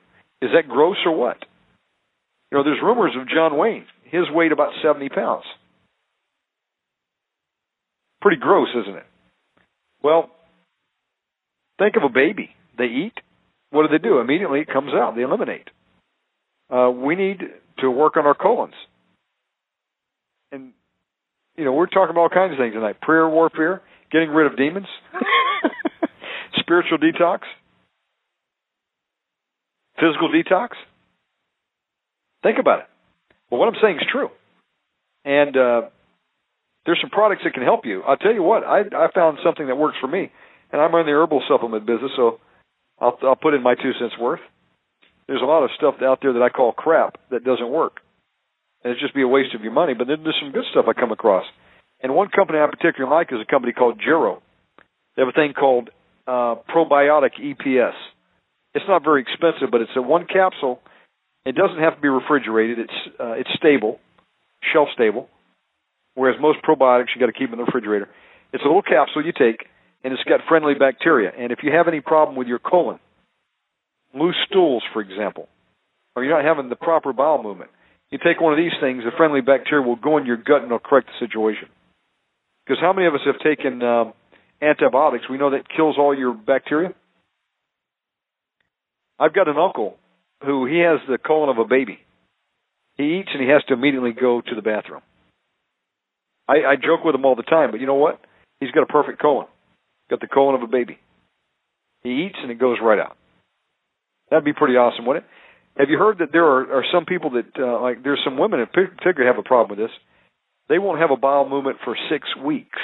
[0.41, 1.38] Is that gross or what?
[2.51, 3.85] You know, there's rumors of John Wayne.
[4.05, 5.43] His weight about 70 pounds.
[8.21, 9.05] Pretty gross, isn't it?
[10.03, 10.30] Well,
[11.84, 12.49] think of a baby.
[12.77, 13.14] They eat.
[13.72, 14.19] What do they do?
[14.19, 15.15] Immediately it comes out.
[15.15, 15.68] They eliminate.
[16.73, 17.39] Uh, we need
[17.80, 18.73] to work on our colons.
[20.51, 20.73] And,
[21.57, 23.01] you know, we're talking about all kinds of things tonight.
[23.01, 23.81] Prayer warfare,
[24.11, 24.88] getting rid of demons,
[26.60, 27.39] spiritual detox,
[29.99, 30.69] physical detox.
[32.43, 32.85] Think about it.
[33.49, 34.30] Well, what I'm saying is true.
[35.26, 35.81] And uh,
[36.85, 38.01] there's some products that can help you.
[38.03, 40.31] I'll tell you what, I I found something that works for me,
[40.74, 42.40] and I'm in the herbal supplement business, so
[43.00, 44.41] I'll I'll put in my two cents worth.
[45.28, 48.02] There's a lot of stuff out there that I call crap that doesn't work.
[48.84, 49.94] and it'd just be a waste of your money.
[49.94, 51.45] But then there's some good stuff I come across.
[52.02, 54.41] And one company I particularly like is a company called Jarrow.
[55.16, 55.90] They have a thing called
[56.28, 57.94] uh, probiotic EPS.
[58.74, 60.82] It's not very expensive, but it's a one capsule.
[61.45, 62.80] It doesn't have to be refrigerated.
[62.80, 64.00] It's uh, it's stable,
[64.74, 65.30] shelf stable.
[66.16, 68.10] Whereas most probiotics you got to keep in the refrigerator.
[68.52, 69.68] It's a little capsule you take,
[70.03, 71.31] and it's got friendly bacteria.
[71.38, 72.99] And if you have any problem with your colon,
[74.13, 75.47] loose stools, for example,
[76.15, 77.71] or you're not having the proper bowel movement,
[78.11, 80.65] you take one of these things, the friendly bacteria will go in your gut and
[80.65, 81.69] it'll correct the situation.
[82.65, 84.13] Because how many of us have taken um,
[84.61, 85.25] antibiotics?
[85.30, 86.93] We know that kills all your bacteria.
[89.19, 89.97] I've got an uncle
[90.45, 91.99] who he has the colon of a baby.
[92.95, 95.01] He eats and he has to immediately go to the bathroom.
[96.47, 98.19] I, I joke with him all the time, but you know what?
[98.59, 99.47] He's got a perfect colon.
[100.09, 100.97] Got the colon of a baby.
[102.03, 103.17] He eats and it goes right out.
[104.30, 105.30] That'd be pretty awesome, wouldn't it?
[105.80, 108.59] Have you heard that there are, are some people that uh, like there's some women
[108.59, 109.95] in particular have a problem with this.
[110.69, 112.80] They won't have a bowel movement for six weeks.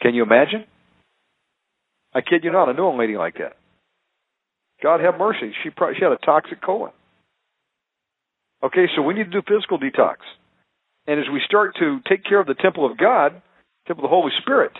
[0.00, 0.64] Can you imagine?
[2.12, 2.68] I kid you not.
[2.68, 3.56] I know a lady like that.
[4.82, 5.52] God have mercy.
[5.62, 6.92] She probably, she had a toxic colon.
[8.62, 10.16] Okay, so we need to do physical detox.
[11.06, 13.40] And as we start to take care of the temple of God,
[13.86, 14.72] temple of the Holy Spirit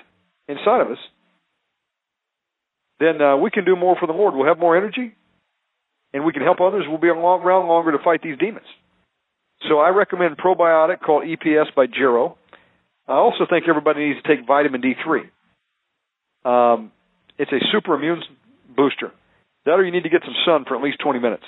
[0.48, 0.98] inside of us,
[3.00, 4.34] then uh, we can do more for the Lord.
[4.34, 5.14] We'll have more energy,
[6.12, 6.84] and we can help others.
[6.88, 8.66] We'll be around longer to fight these demons.
[9.68, 12.36] So I recommend probiotic called EPS by Jarrow.
[13.08, 15.30] I also think everybody needs to take vitamin D3.
[16.44, 16.92] Um,
[17.38, 18.22] it's a super immune
[18.76, 19.12] booster.
[19.64, 21.44] That or you need to get some sun for at least 20 minutes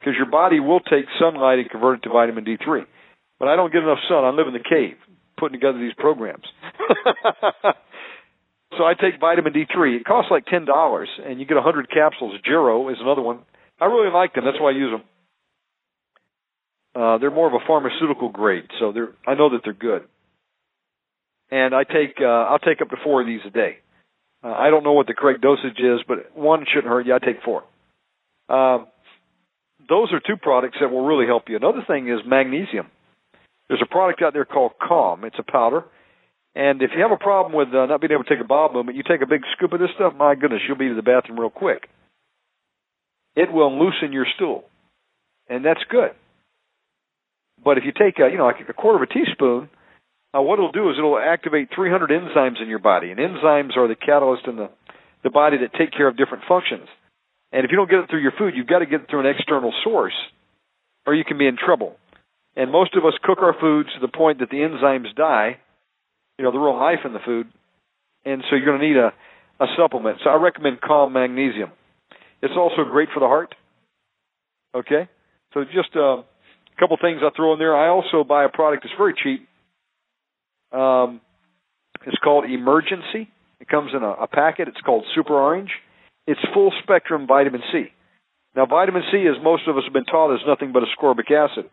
[0.00, 2.84] because your body will take sunlight and convert it to vitamin D3.
[3.38, 4.24] But I don't get enough sun.
[4.24, 4.96] I live in the cave
[5.38, 6.44] putting together these programs.
[8.76, 9.96] so I take vitamin D3.
[9.96, 10.66] It costs like $10
[11.24, 12.34] and you get a 100 capsules.
[12.44, 13.40] Jarrow is another one.
[13.80, 14.44] I really like them.
[14.44, 15.02] That's why I use them.
[16.94, 20.02] Uh, they're more of a pharmaceutical grade, so they're I know that they're good.
[21.50, 23.78] And I take uh, I'll take up to four of these a day.
[24.44, 27.14] Uh, I don't know what the correct dosage is, but one shouldn't hurt you.
[27.14, 27.64] I take four.
[28.48, 28.88] Um,
[29.88, 31.56] those are two products that will really help you.
[31.56, 32.88] Another thing is magnesium.
[33.68, 35.24] There's a product out there called Calm.
[35.24, 35.84] It's a powder.
[36.54, 38.72] And if you have a problem with uh, not being able to take a bowel
[38.72, 41.02] movement, you take a big scoop of this stuff, my goodness, you'll be to the
[41.02, 41.88] bathroom real quick.
[43.34, 44.64] It will loosen your stool.
[45.48, 46.10] And that's good.
[47.64, 49.70] But if you take a, you know, like a quarter of a teaspoon,
[50.34, 53.88] uh, what it'll do is it'll activate 300 enzymes in your body, and enzymes are
[53.88, 54.70] the catalyst in the
[55.22, 56.88] the body that take care of different functions.
[57.52, 59.20] And if you don't get it through your food, you've got to get it through
[59.20, 60.14] an external source,
[61.06, 61.96] or you can be in trouble.
[62.56, 65.58] And most of us cook our foods to the point that the enzymes die,
[66.38, 67.46] you know, the real life in the food,
[68.24, 69.12] and so you're going to need a
[69.60, 70.18] a supplement.
[70.24, 71.70] So I recommend Calm Magnesium.
[72.42, 73.54] It's also great for the heart.
[74.74, 75.08] Okay,
[75.54, 76.24] so just uh, a
[76.80, 77.76] couple things I throw in there.
[77.76, 79.46] I also buy a product that's very cheap.
[80.72, 81.20] Um,
[82.06, 83.28] it's called Emergen-C.
[83.60, 84.66] It comes in a, a packet.
[84.66, 85.70] It's called Super Orange.
[86.26, 87.84] It's full spectrum vitamin C.
[88.56, 91.70] Now, vitamin C, as most of us have been taught, is nothing but ascorbic acid,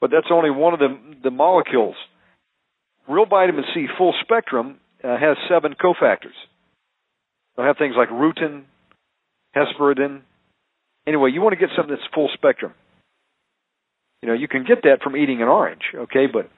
[0.00, 1.96] but that's only one of the, the molecules.
[3.08, 6.36] Real vitamin C, full spectrum, uh, has seven cofactors.
[7.56, 8.64] They'll have things like rutin,
[9.54, 10.22] hesperidin.
[11.06, 12.72] Anyway, you want to get something that's full spectrum.
[14.22, 16.48] You know, you can get that from eating an orange, okay, but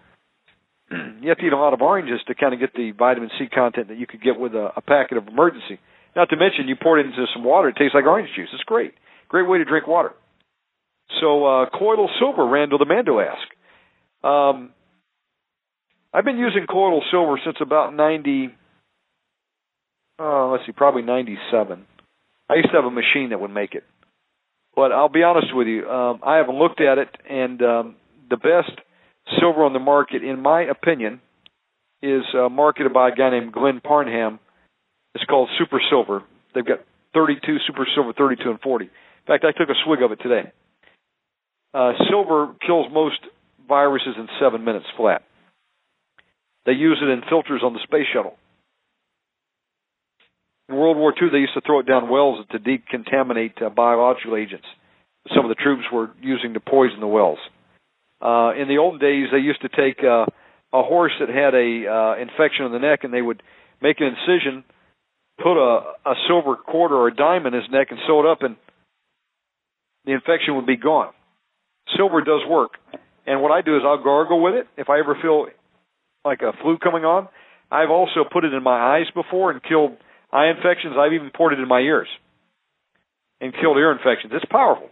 [1.20, 3.46] you have to eat a lot of oranges to kind of get the vitamin C
[3.52, 5.78] content that you could get with a, a packet of Emergen-C.
[6.14, 8.48] Not to mention, you pour it into some water, it tastes like orange juice.
[8.54, 8.94] It's great.
[9.28, 10.12] Great way to drink water.
[11.20, 13.52] So, uh, colloidal silver, Randall the Mando asked.
[14.24, 14.70] Um,
[16.16, 18.48] I've been using colloidal silver since about 90,
[20.18, 21.84] uh, let's see, probably 97.
[22.48, 23.84] I used to have a machine that would make it.
[24.74, 27.96] But I'll be honest with you, um, I haven't looked at it, and um,
[28.30, 28.80] the best
[29.38, 31.20] silver on the market, in my opinion,
[32.00, 34.38] is uh, marketed by a guy named Glenn Parnham.
[35.14, 36.22] It's called Super Silver.
[36.54, 36.78] They've got
[37.12, 38.86] 32 Super Silver, 32 and 40.
[38.86, 38.90] In
[39.26, 40.50] fact, I took a swig of it today.
[41.74, 43.18] Uh, silver kills most
[43.68, 45.25] viruses in seven minutes flat.
[46.66, 48.36] They use it in filters on the space shuttle.
[50.68, 54.36] In World War II, they used to throw it down wells to decontaminate uh, biological
[54.36, 54.66] agents.
[55.34, 57.38] Some of the troops were using to poison the wells.
[58.20, 60.26] Uh, in the old days, they used to take uh,
[60.72, 63.42] a horse that had a uh, infection in the neck, and they would
[63.80, 64.64] make an incision,
[65.38, 68.42] put a, a silver quarter or a dime in his neck, and sew it up,
[68.42, 68.56] and
[70.04, 71.12] the infection would be gone.
[71.96, 72.72] Silver does work,
[73.26, 75.46] and what I do is I'll gargle with it if I ever feel
[76.26, 77.28] like a flu coming on.
[77.70, 79.92] I've also put it in my eyes before and killed
[80.32, 80.94] eye infections.
[80.98, 82.08] I've even poured it in my ears
[83.40, 84.32] and killed ear infections.
[84.34, 84.90] It's powerful.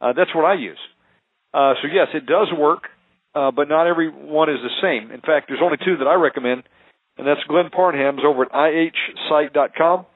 [0.00, 0.78] Uh, that's what I use.
[1.54, 2.84] Uh, so yes, it does work.
[3.36, 5.10] uh, but not every one is the same.
[5.12, 6.62] In fact, there's only two that I recommend,
[7.18, 10.06] and that's Glenn Parham's over at ihsite.com.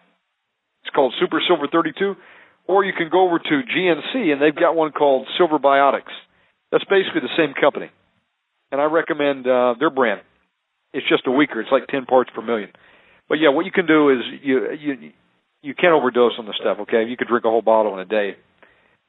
[0.82, 2.14] It's called Super Silver 32,
[2.66, 6.14] or you can go over to GNC and they've got one called Silver Biotics.
[6.72, 7.90] That's basically the same company,
[8.72, 10.20] and I recommend uh, their brand.
[10.92, 11.60] It's just a weaker.
[11.60, 12.70] It's like 10 parts per million.
[13.28, 15.12] But yeah, what you can do is you you
[15.62, 16.78] you can't overdose on the stuff.
[16.80, 18.36] Okay, you could drink a whole bottle in a day,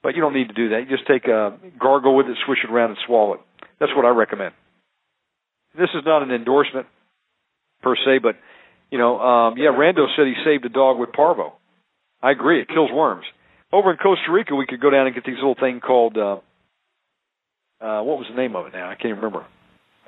[0.03, 0.81] but you don't need to do that.
[0.81, 3.39] You just take a gargle with it, swish it around, and swallow it.
[3.79, 4.53] That's what I recommend.
[5.75, 6.85] This is not an endorsement
[7.81, 8.35] per se, but
[8.91, 11.53] you know, um, yeah, Rando said he saved a dog with parvo.
[12.21, 13.25] I agree, it kills worms.
[13.73, 16.37] Over in Costa Rica, we could go down and get these little thing called uh,
[17.81, 18.89] uh, what was the name of it now?
[18.89, 19.45] I can't remember.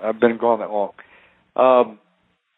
[0.02, 0.92] I've been gone that long.
[1.56, 2.00] Um,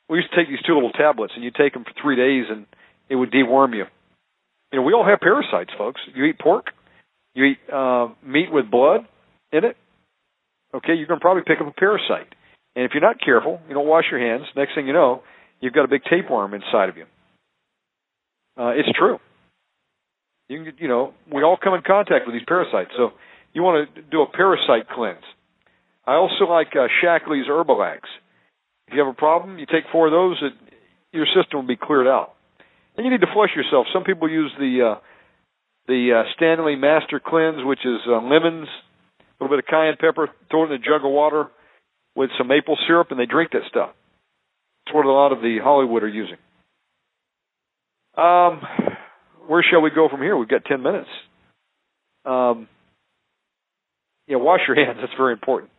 [0.09, 2.45] we used to take these two little tablets, and you take them for three days,
[2.49, 2.65] and
[3.09, 3.85] it would deworm you.
[4.71, 6.01] You know, we all have parasites, folks.
[6.13, 6.67] You eat pork,
[7.33, 9.01] you eat uh, meat with blood
[9.51, 9.77] in it.
[10.73, 12.27] Okay, you're going to probably pick up a parasite,
[12.75, 14.45] and if you're not careful, you don't wash your hands.
[14.55, 15.21] Next thing you know,
[15.61, 17.05] you've got a big tapeworm inside of you.
[18.57, 19.19] Uh, it's true.
[20.49, 23.11] You can, you know, we all come in contact with these parasites, so
[23.55, 25.23] you want to do a parasite cleanse.
[26.05, 28.01] I also like uh, Shaklee's Herbalax.
[28.87, 30.53] If you have a problem, you take four of those, it,
[31.11, 32.33] your system will be cleared out.
[32.95, 33.87] And you need to flush yourself.
[33.93, 34.99] Some people use the uh,
[35.87, 38.67] the uh, Stanley Master Cleanse, which is uh, lemons,
[39.19, 41.47] a little bit of cayenne pepper, throw it in a jug of water
[42.15, 43.91] with some maple syrup, and they drink that stuff.
[44.85, 46.37] It's what a lot of the Hollywood are using.
[48.17, 48.61] Um,
[49.47, 50.35] where shall we go from here?
[50.37, 51.09] We've got ten minutes.
[52.25, 52.67] Um,
[54.27, 54.97] yeah, wash your hands.
[55.01, 55.71] That's very important.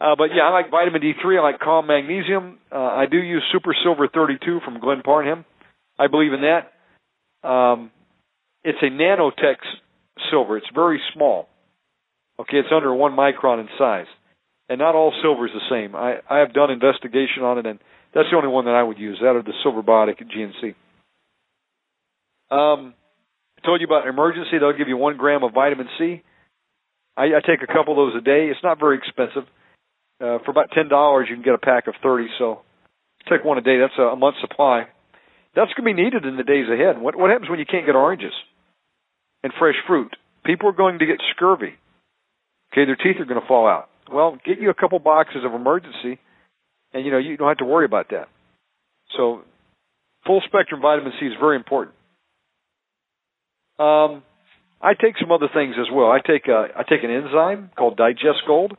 [0.00, 1.38] Uh, but yeah, I like vitamin D3.
[1.38, 2.58] I like calm magnesium.
[2.70, 5.44] Uh, I do use Super Silver 32 from Glenn Parham.
[5.98, 7.48] I believe in that.
[7.48, 7.90] Um,
[8.62, 9.56] it's a nanotech
[10.30, 10.56] silver.
[10.56, 11.48] It's very small.
[12.40, 14.06] Okay, it's under one micron in size,
[14.68, 15.96] and not all silver is the same.
[15.96, 17.80] I, I have done investigation on it, and
[18.14, 19.18] that's the only one that I would use.
[19.20, 20.74] That or the Silver Biotic at GNC.
[22.50, 22.94] Um,
[23.58, 24.56] I told you about Emergen-C.
[24.58, 26.22] They'll give you one gram of vitamin C.
[27.18, 28.46] I, I take a couple of those a day.
[28.46, 29.42] It's not very expensive.
[30.20, 32.28] Uh, for about ten dollars, you can get a pack of thirty.
[32.38, 32.60] So
[33.28, 33.78] take one a day.
[33.78, 34.86] That's a, a month's supply.
[35.54, 37.00] That's going to be needed in the days ahead.
[37.02, 38.32] What what happens when you can't get oranges
[39.42, 40.14] and fresh fruit?
[40.46, 41.74] People are going to get scurvy.
[42.72, 43.88] Okay, their teeth are going to fall out.
[44.10, 46.18] Well, get you a couple boxes of Emergen-C,
[46.92, 48.28] and you know you don't have to worry about that.
[49.16, 49.42] So,
[50.26, 51.96] full spectrum vitamin C is very important.
[53.78, 54.22] Um,
[54.80, 56.10] I take some other things as well.
[56.10, 58.76] I take a, I take an enzyme called Digest Gold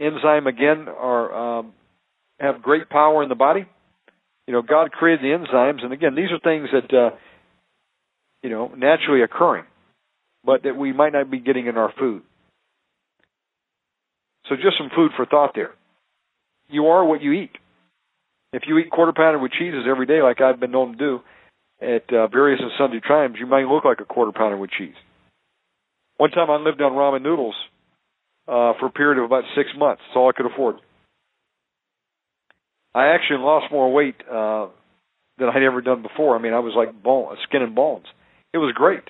[0.00, 1.72] enzyme again are um,
[2.40, 3.66] have great power in the body.
[4.46, 7.16] You know, God created the enzymes, and again, these are things that uh,
[8.42, 9.64] you know naturally occurring,
[10.44, 12.22] but that we might not be getting in our food.
[14.48, 15.72] So, just some food for thought there.
[16.68, 17.52] You are what you eat.
[18.52, 21.20] If you eat quarter pounder with cheeses every day, like I've been known to do
[21.80, 24.94] at uh, various and sundry times, you might look like a quarter pounder with cheese.
[26.16, 27.54] One time I lived on ramen noodles
[28.46, 30.02] uh, for a period of about six months.
[30.06, 30.76] That's all I could afford.
[32.94, 34.68] I actually lost more weight uh,
[35.38, 36.36] than I'd ever done before.
[36.36, 38.06] I mean, I was like bone, skin and bones.
[38.52, 39.02] It was great.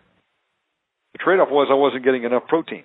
[1.12, 2.84] The trade-off was I wasn't getting enough protein.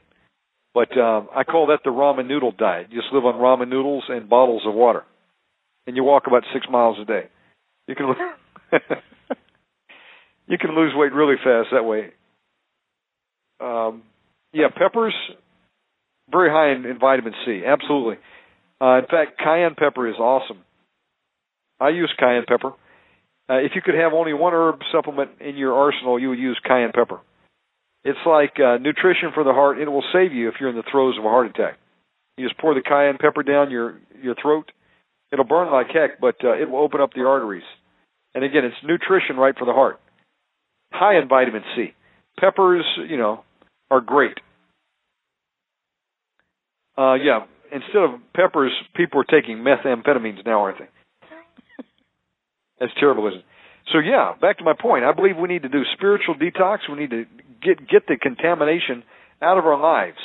[0.73, 2.87] But um, I call that the ramen noodle diet.
[2.91, 5.03] You just live on ramen noodles and bottles of water,
[5.87, 7.23] and you walk about six miles a day.
[7.87, 8.13] You can
[10.49, 12.09] you can lose weight really fast that way.
[13.61, 14.03] Um,
[14.51, 15.13] yeah, peppers
[16.29, 17.61] very high in, in vitamin C.
[17.65, 18.15] Absolutely.
[18.81, 20.59] Uh, in fact, cayenne pepper is awesome.
[21.79, 22.73] I use cayenne pepper.
[23.49, 26.59] Uh, if you could have only one herb supplement in your arsenal, you would use
[26.65, 27.19] cayenne pepper.
[28.03, 29.79] It's like uh, nutrition for the heart.
[29.79, 31.77] It will save you if you're in the throes of a heart attack.
[32.37, 34.71] You just pour the cayenne pepper down your your throat.
[35.31, 37.63] It'll burn like heck, but uh, it will open up the arteries.
[38.33, 39.99] And again, it's nutrition right for the heart.
[40.91, 41.93] High in vitamin C.
[42.39, 43.43] Peppers, you know,
[43.91, 44.37] are great.
[46.97, 50.89] Uh, yeah, instead of peppers, people are taking methamphetamines now, aren't they?
[52.79, 53.45] That's terrible, isn't it?
[53.91, 55.03] So yeah, back to my point.
[55.03, 56.79] I believe we need to do spiritual detox.
[56.89, 57.25] We need to
[57.63, 59.03] get get the contamination
[59.41, 60.17] out of our lives.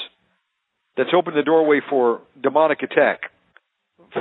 [0.97, 3.20] That's opened the doorway for demonic attack,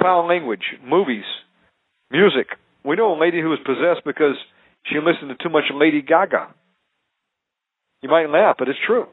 [0.02, 1.26] foul language, movies,
[2.10, 2.48] music.
[2.86, 4.36] We know a lady who was possessed because
[4.86, 6.54] she listened to too much Lady Gaga.
[8.02, 9.08] You might laugh, but it's true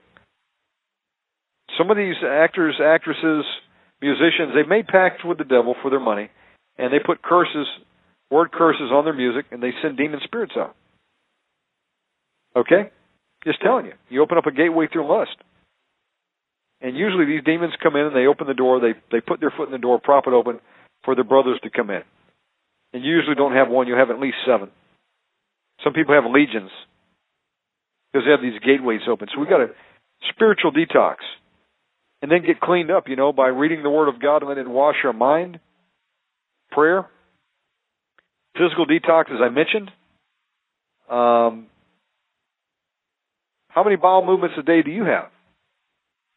[1.81, 3.45] some of these actors, actresses,
[4.03, 6.29] musicians, they've made pacts with the devil for their money,
[6.77, 7.67] and they put curses,
[8.31, 10.77] word curses on their music, and they send demon spirits out.
[12.55, 12.91] Okay?
[13.45, 13.93] Just telling you.
[14.11, 15.37] You open up a gateway through lust.
[16.83, 19.53] And usually these demons come in and they open the door, they they put their
[19.55, 20.61] foot in the door, prop it open
[21.05, 22.03] for their brothers to come in.
[22.93, 24.71] And you usually don't have one, you have at least seven.
[25.85, 26.71] Some people have legions
[28.13, 29.29] because they have these gateways open.
[29.33, 29.69] So we've got a
[30.31, 31.17] spiritual detox.
[32.23, 34.67] And then get cleaned up, you know, by reading the Word of God and letting
[34.67, 35.59] it wash our mind.
[36.71, 37.07] Prayer.
[38.55, 39.91] Physical detox, as I mentioned.
[41.09, 41.67] Um,
[43.69, 45.31] how many bowel movements a day do you have?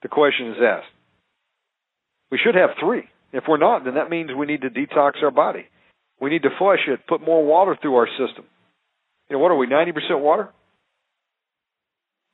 [0.03, 0.87] The question is asked.
[2.31, 3.03] We should have three.
[3.33, 5.65] If we're not, then that means we need to detox our body.
[6.21, 8.45] We need to flush it, put more water through our system.
[9.33, 10.49] Know, what are we, 90% water?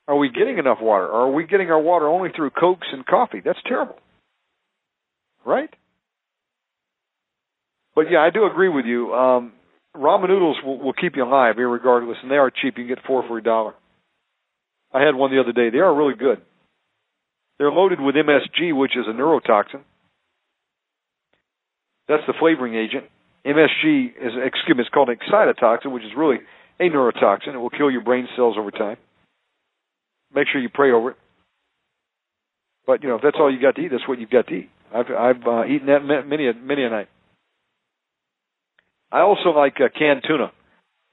[0.09, 1.05] Are we getting enough water?
[1.05, 3.41] Or are we getting our water only through Cokes and coffee?
[3.43, 3.95] That's terrible.
[5.45, 5.69] Right?
[7.95, 9.13] But yeah, I do agree with you.
[9.13, 9.53] Um,
[9.95, 12.77] ramen noodles will, will keep you alive, regardless, and they are cheap.
[12.77, 13.75] You can get four for a dollar.
[14.93, 15.69] I had one the other day.
[15.69, 16.41] They are really good.
[17.59, 19.81] They're loaded with MSG, which is a neurotoxin.
[22.09, 23.05] That's the flavoring agent.
[23.45, 26.39] MSG is, excuse me, it's called excitotoxin, which is really
[26.79, 27.53] a neurotoxin.
[27.53, 28.97] It will kill your brain cells over time.
[30.33, 31.17] Make sure you pray over it.
[32.85, 34.53] But you know, if that's all you got to eat, that's what you've got to
[34.53, 34.69] eat.
[34.93, 37.09] I've I've uh, eaten that many a many a night.
[39.11, 40.51] I also like uh, canned tuna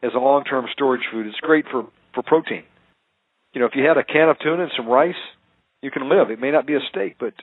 [0.02, 1.26] as a long-term storage food.
[1.26, 2.64] It's great for for protein.
[3.52, 5.14] You know, if you had a can of tuna and some rice,
[5.82, 6.30] you can live.
[6.30, 7.34] It may not be a steak, but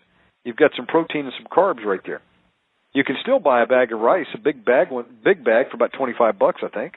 [0.44, 2.22] you've got some protein and some carbs right there.
[2.94, 5.76] You can still buy a bag of rice, a big bag, one big bag for
[5.76, 6.94] about twenty-five bucks, I think,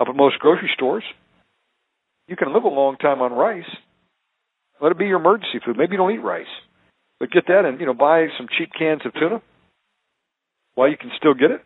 [0.00, 1.04] up at most grocery stores.
[2.26, 3.68] You can live a long time on rice.
[4.80, 5.76] Let it be your Emergen-C food.
[5.76, 6.46] Maybe you don't eat rice,
[7.18, 9.42] but get that and you know buy some cheap cans of tuna
[10.74, 11.60] while you can still get it,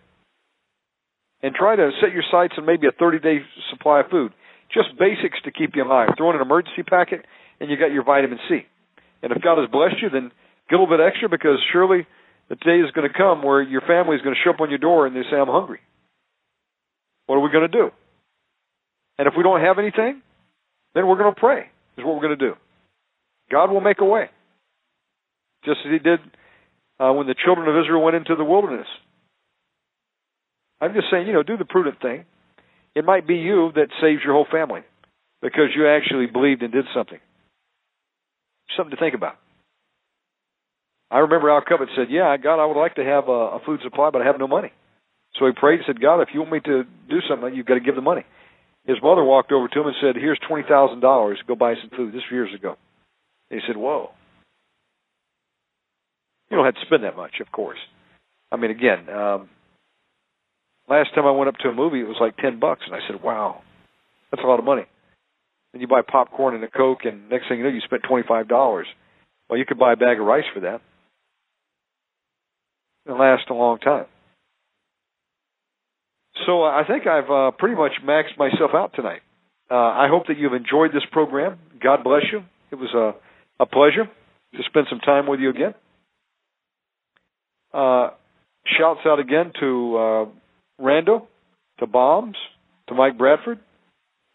[1.43, 4.33] and try to set your sights on maybe a 30-day supply of food.
[4.73, 6.09] Just basics to keep you alive.
[6.17, 7.25] Throw in an emergency packet,
[7.61, 8.67] and you got your vitamin C.
[9.23, 10.33] And if God has blessed you, then
[10.69, 12.07] get a little bit extra because surely
[12.49, 14.71] the day is going to come where your family is going to show up on
[14.71, 15.81] your door and they say, "I'm hungry."
[17.27, 17.91] What are we going to do?
[19.19, 20.23] And if we don't have anything,
[20.95, 21.67] then we're going to pray.
[21.97, 22.55] Is what we're going to do.
[23.51, 24.27] God will make a way.
[25.65, 26.21] Just as he did
[26.99, 28.87] uh, when the children of Israel went into the wilderness.
[30.81, 32.25] I'm just saying, you know, do the prudent thing.
[32.95, 34.83] It might be you that saves your whole family
[35.43, 37.19] because you actually believed and did something.
[38.77, 39.37] Something to think about.
[41.11, 43.81] I remember Al Cubbett said, "Yeah, God, I would like to have a, a food
[43.83, 44.73] supply, but I have no money."
[45.39, 47.75] So he prayed and said, "God, if you want me to do something, you've got
[47.75, 48.25] to give the money."
[48.87, 51.39] His mother walked over to him and said, "Here's twenty thousand dollars.
[51.47, 52.77] Go buy some food." This was years ago.
[53.51, 54.11] He said, Whoa.
[56.51, 57.79] You don't have to spend that much, of course.
[58.53, 59.49] I mean, again, um,
[60.89, 62.83] last time I went up to a movie, it was like 10 bucks.
[62.87, 63.63] And I said, Wow,
[64.31, 64.87] that's a lot of money.
[65.73, 68.85] Then you buy popcorn and a Coke, and next thing you know, you spent $25.
[69.49, 70.81] Well, you could buy a bag of rice for that.
[73.07, 74.07] It'll last a long time.
[76.47, 79.21] So uh, I think I've uh, pretty much maxed myself out tonight.
[79.71, 81.59] Uh, I hope that you've enjoyed this program.
[81.83, 82.41] God bless you.
[82.71, 83.15] It was a
[83.61, 85.75] a pleasure to spend some time with you again.
[87.73, 88.11] Uh,
[88.79, 90.27] shouts out again to uh,
[90.81, 91.27] Rando,
[91.81, 92.37] to Bombs,
[92.89, 93.59] to Mike Bradford,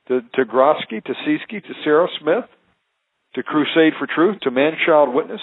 [0.07, 2.45] to, to Grosky, to Seesky, to Sarah Smith,
[3.35, 5.41] to Crusade for Truth, to Manchild Witness.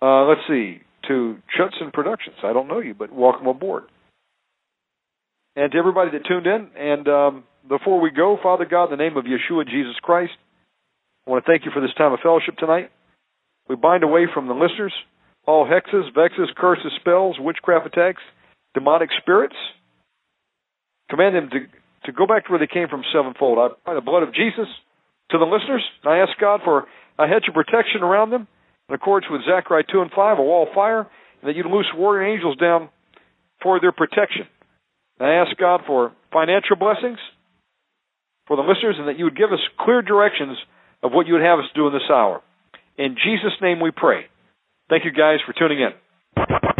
[0.00, 0.80] Uh, let's see,
[1.10, 2.36] to Chutson Productions.
[2.44, 3.84] I don't know you, but welcome aboard.
[5.56, 6.70] And to everybody that tuned in.
[6.78, 10.32] And um, before we go, Father God, in the name of Yeshua Jesus Christ,
[11.26, 12.92] I want to thank you for this time of fellowship tonight.
[13.68, 14.94] We bind away from the listeners
[15.46, 18.22] all hexes, vexes, curses, spells, witchcraft attacks,
[18.74, 19.56] demonic spirits.
[21.08, 21.58] Command them to,
[22.06, 23.58] to go back to where they came from sevenfold.
[23.58, 24.68] I apply the blood of Jesus
[25.30, 25.82] to the listeners.
[26.04, 26.86] I ask God for
[27.18, 28.46] a hedge of protection around them
[28.90, 31.86] in accordance with Zechariah 2 and 5, a wall of fire, and that you'd loose
[31.94, 32.88] warrior angels down
[33.62, 34.46] for their protection.
[35.18, 37.18] And I ask God for financial blessings
[38.48, 40.58] for the listeners and that you would give us clear directions
[41.04, 42.42] of what you would have us do in this hour.
[42.98, 44.24] In Jesus' name we pray.
[44.88, 46.79] Thank you guys for tuning in.